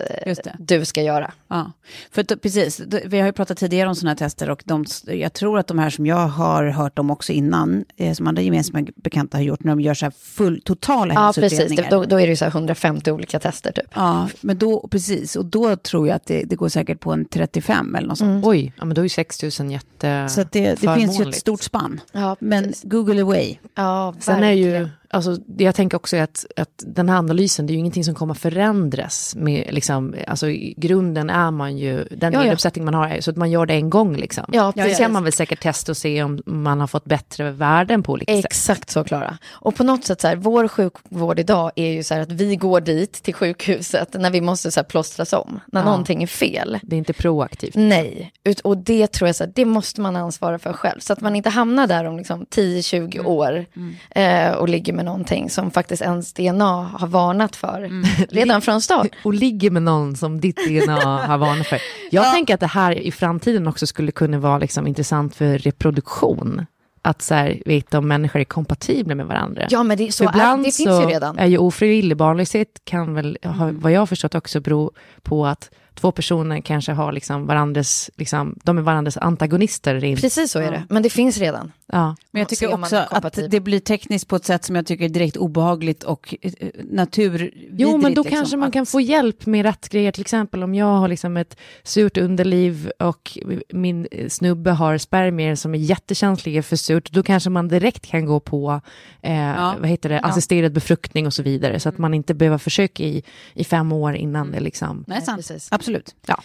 du 0.60 0.86
ska 0.86 1.02
göra. 1.02 1.32
Ja, 1.48 1.72
för 2.12 2.22
att, 2.22 2.42
precis. 2.42 2.82
Vi 3.06 3.20
har 3.20 3.26
ju 3.26 3.32
pratat 3.32 3.58
tidigare 3.58 3.90
om 3.90 3.96
sådana 3.96 4.12
här 4.12 4.16
tester 4.16 4.50
och 4.50 4.64
de, 4.66 4.86
jag 5.06 5.34
tror 5.34 5.60
att 5.60 5.68
de 5.68 5.80
här 5.80 5.90
som 5.90 6.06
jag 6.06 6.28
har 6.28 6.66
hört 6.66 7.00
om 7.00 7.12
också 7.12 7.32
innan, 7.32 7.86
eh, 7.98 8.14
som 8.14 8.28
andra 8.28 8.42
gemensamma 8.42 8.88
bekanta 8.96 9.38
har 9.38 9.44
gjort, 9.44 9.64
när 9.64 9.72
de 9.72 9.82
gör 9.82 9.94
så 9.94 10.06
här 10.06 10.14
full, 10.20 10.62
totala 10.62 11.14
Ja, 11.14 11.34
precis. 11.36 11.58
Det, 11.58 11.64
hälsoutredningar. 11.64 11.92
då, 11.92 12.04
då 12.04 12.16
är 12.16 12.22
det 12.22 12.30
ju 12.30 12.36
så 12.36 12.46
här 12.46 12.52
150 12.52 13.12
olika 13.12 13.40
tester 13.40 13.72
typ. 13.72 13.86
Ja, 13.96 14.30
men 14.42 14.58
då, 14.58 14.88
precis, 14.88 15.36
och 15.36 15.46
då 15.46 15.76
tror 15.76 16.08
jag 16.08 16.16
att 16.16 16.26
det, 16.26 16.44
det 16.44 16.56
går 16.56 16.70
säkert 16.70 17.00
på 17.00 17.12
en 17.12 17.26
35 17.26 17.96
eller 17.96 18.08
något 18.08 18.18
sånt. 18.18 18.46
Oj, 18.46 18.74
ja, 18.78 18.86
men 18.90 18.96
då 18.96 19.06
är 19.06 19.10
6 19.10 19.60
000 19.60 19.72
jätte 19.72 20.30
Så 20.30 20.44
det, 20.52 20.82
det 20.82 20.96
finns 20.96 21.20
ju 21.20 21.30
ett 21.30 21.36
stort 21.36 21.62
spann. 21.62 22.02
Ja, 22.12 22.36
Men. 22.40 22.74
Google 22.84 23.22
away. 23.22 23.56
Ja, 23.76 24.16
Sen 24.20 24.44
är 24.44 24.52
ju. 24.52 24.90
Alltså, 25.10 25.36
det 25.48 25.64
jag 25.64 25.76
tänker 25.76 25.98
också 25.98 26.18
är 26.18 26.24
att, 26.24 26.46
att 26.56 26.84
den 26.88 27.10
här 27.10 27.18
analysen, 27.18 27.66
det 27.68 27.72
är 27.72 27.74
ju 27.74 27.80
ingenting 27.80 28.04
som 28.04 28.16
kommer 28.16 28.34
förändras 28.34 29.36
med, 29.36 29.70
liksom, 29.74 30.16
alltså 30.28 30.50
i 30.50 30.74
grunden 30.78 31.30
är 31.30 31.52
man 31.52 31.78
ju, 31.78 32.04
den 32.12 32.34
Ja, 32.34 32.46
ja. 32.46 32.84
man 32.84 32.94
har, 32.94 33.08
är 33.08 33.22
så 33.22 33.32
att 33.32 33.38
man 33.38 33.52
gör 33.52 33.66
det 33.66 33.74
en 33.74 33.90
gång 33.90 34.16
liksom. 34.16 34.46
Ja, 34.52 34.74
Sen 34.76 34.96
kan 34.96 35.12
man 35.12 35.24
väl 35.24 35.34
säkert 35.34 35.62
testa 35.62 35.92
och 35.92 35.98
se 35.98 36.24
om 36.24 36.42
man 36.46 36.80
har 36.80 36.88
fått 36.88 37.06
bättre 37.06 37.52
värden 37.52 38.04
på 38.04 38.12
olika 38.12 38.36
sätt. 38.36 38.46
Exakt 38.46 38.90
så 38.90 39.04
Klara. 39.04 39.38
Och 39.50 39.76
på 39.76 39.84
något 39.84 40.06
sätt 40.06 40.22
så 40.22 40.28
här, 40.28 40.36
vår 40.36 40.68
sjukvård 40.68 41.40
idag 41.40 41.72
är 41.76 41.92
ju 41.92 42.04
så 42.04 42.14
här 42.14 42.22
att 42.22 42.32
vi 42.32 42.56
går 42.56 42.82
dit 42.82 43.14
till 43.14 43.34
sjukhuset 43.34 44.14
när 44.14 44.30
vi 44.32 44.42
måste 44.42 44.72
så 44.72 44.80
här 44.80 44.86
plåstras 44.86 45.34
om, 45.34 45.60
när 45.68 45.82
Ja. 45.82 45.86
någonting 45.86 46.24
är 46.24 46.28
fel. 46.28 46.80
Det 46.82 46.96
är 46.96 46.98
inte 46.98 47.14
proaktivt. 47.14 47.76
Nej, 47.76 48.32
Ut, 48.44 48.60
och 48.60 48.78
det 48.78 49.08
tror 49.08 49.28
jag 49.28 49.36
så 49.36 49.44
här, 49.44 49.52
det 49.56 49.66
måste 49.66 50.02
man 50.02 50.16
ansvara 50.16 50.60
för 50.60 50.74
själv. 50.74 51.00
Så 51.00 51.14
att 51.14 51.22
man 51.22 51.36
inte 51.36 51.50
hamnar 51.50 51.88
där 51.88 52.06
om 52.06 52.18
liksom 52.18 52.46
10-20 52.46 53.26
år 53.26 53.66
eh, 54.10 54.52
och 54.52 54.70
ligger 54.70 54.94
med 54.94 54.99
någonting 55.04 55.50
som 55.50 55.72
faktiskt 55.72 56.02
ens 56.02 56.34
DNA 56.34 56.84
har 56.84 57.08
varnat 57.08 57.56
för 57.56 57.90
redan 58.36 58.62
från 58.62 58.82
start. 58.82 59.08
Och 59.24 59.34
ligger 59.34 59.72
med 59.72 59.82
någon 59.84 60.16
som 60.16 60.40
ditt 60.40 60.56
DNA 60.68 61.26
har 61.26 61.38
varnat 61.38 61.68
för. 61.68 61.80
Jag 62.12 62.34
tänker 62.34 62.54
att 62.54 62.60
det 62.60 62.68
här 62.68 62.92
i 63.00 63.12
framtiden 63.12 63.68
också 63.68 63.88
skulle 63.88 64.12
kunna 64.12 64.38
vara 64.40 64.58
liksom 64.58 64.88
intressant 64.88 65.36
för 65.36 65.58
reproduktion. 65.58 66.66
Att 67.02 67.22
så 67.22 67.34
här, 67.36 67.62
veta 67.66 67.98
om 67.98 68.08
människor 68.08 68.40
är 68.40 68.44
kompatibla 68.46 69.16
med 69.16 69.26
varandra. 69.26 69.68
Ja, 69.70 69.84
men 69.84 69.98
det, 69.98 70.12
så 70.14 70.24
ibland 70.24 70.62
är, 70.62 70.66
det 70.66 70.72
så 70.72 70.84
finns 70.84 71.02
ju 71.02 71.06
redan. 71.06 71.40
är 71.40 71.46
ju 71.46 71.58
ofrivillig 71.58 72.18
barnlöshet 72.18 72.68
kan 72.84 73.14
väl, 73.14 73.38
ha, 73.44 73.64
Mm. 73.64 73.80
vad 73.80 73.92
jag 73.92 74.00
har 74.02 74.06
förstått 74.06 74.36
också 74.36 74.60
bero 74.60 74.92
på 75.22 75.46
att 75.46 75.70
två 76.00 76.12
personer 76.12 76.62
kanske 76.62 76.92
har 76.92 77.12
liksom 77.12 77.46
varandras, 77.46 78.10
liksom, 78.16 78.60
de 78.64 78.78
är 78.78 78.82
varandras 78.82 79.18
antagonister. 79.18 80.04
In. 80.04 80.18
Precis 80.18 80.52
så 80.52 80.60
är 80.60 80.72
det, 80.72 80.84
men 80.90 81.04
det 81.04 81.10
finns 81.10 81.38
redan. 81.38 81.72
Ja. 81.92 82.16
Men 82.32 82.40
jag 82.40 82.50
tycker 82.50 82.74
också 82.74 83.06
att 83.10 83.40
det 83.50 83.60
blir 83.60 83.80
tekniskt 83.80 84.28
på 84.28 84.36
ett 84.36 84.46
sätt 84.46 84.66
som 84.66 84.76
jag 84.76 84.86
tycker 84.86 85.06
är 85.06 85.10
direkt 85.10 85.38
obehagligt 85.38 86.04
och 86.04 86.36
eh, 86.42 86.52
naturvidrigt. 86.84 87.56
Jo, 87.72 87.98
men 87.98 88.14
då 88.14 88.24
liksom, 88.24 88.38
kanske 88.38 88.58
man 88.58 88.72
kan 88.72 88.86
få 88.86 89.02
hjälp 89.02 89.46
med 89.46 89.66
rätt 89.66 89.90
grejer. 89.90 90.12
Till 90.12 90.22
exempel 90.22 90.64
om 90.64 90.76
jag 90.76 90.86
har 90.86 91.08
liksom 91.08 91.38
ett 91.38 91.58
surt 91.84 92.18
underliv 92.18 92.92
och 93.00 93.38
min 93.70 94.08
snubbe 94.30 94.72
har 94.72 94.98
spermier 94.98 95.56
som 95.56 95.76
är 95.76 95.80
jättekänsliga 95.80 96.64
för 96.64 96.76
surt, 96.76 97.12
då 97.12 97.24
kanske 97.24 97.50
man 97.50 97.68
direkt 97.68 98.06
kan 98.06 98.26
gå 98.26 98.40
på 98.40 98.82
eh, 99.22 99.76
vad 99.80 99.90
heter 99.90 100.10
det, 100.10 100.20
assisterad 100.20 100.74
befruktning 100.74 101.26
och 101.26 101.34
så 101.34 101.44
vidare, 101.44 101.80
så 101.80 101.90
att 101.90 101.98
man 101.98 102.14
inte 102.14 102.34
behöver 102.34 102.58
försöka 102.58 103.04
i, 103.04 103.24
i 103.54 103.64
fem 103.64 103.92
år 103.92 104.16
innan 104.16 104.52
det 104.52 104.60
liksom... 104.60 105.04
Nej, 105.08 105.22
sant. 105.22 105.38
precis. 105.38 105.68
Absolut. 105.72 105.89
Ja, 106.28 106.44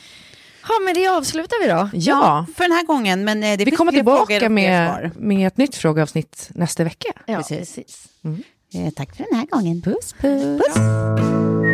Ja, 0.69 0.75
men 0.85 0.95
det 0.95 1.07
avslutar 1.09 1.63
vi 1.63 1.69
då. 1.73 1.91
ja. 1.93 2.47
För 2.57 2.65
den 2.65 2.73
här 2.73 2.85
gången, 2.87 3.25
men 3.25 3.43
eh, 3.43 3.59
det 3.59 3.65
vi 3.65 3.71
kommer 3.71 3.93
tillbaka 3.93 4.49
med, 4.49 5.11
med 5.17 5.47
ett 5.47 5.57
nytt 5.57 5.75
frågeavsnitt 5.77 6.51
nästa 6.55 6.85
vecka. 6.85 7.09
Ja, 7.27 7.37
Precis. 7.37 7.59
precis. 7.75 8.07
Eh, 8.75 8.91
tack 8.97 9.17
för 9.17 9.25
den 9.31 9.39
här 9.39 9.47
gången. 9.47 9.83
Puss, 9.83 10.13
puss. 10.21 10.77
I 10.77 11.74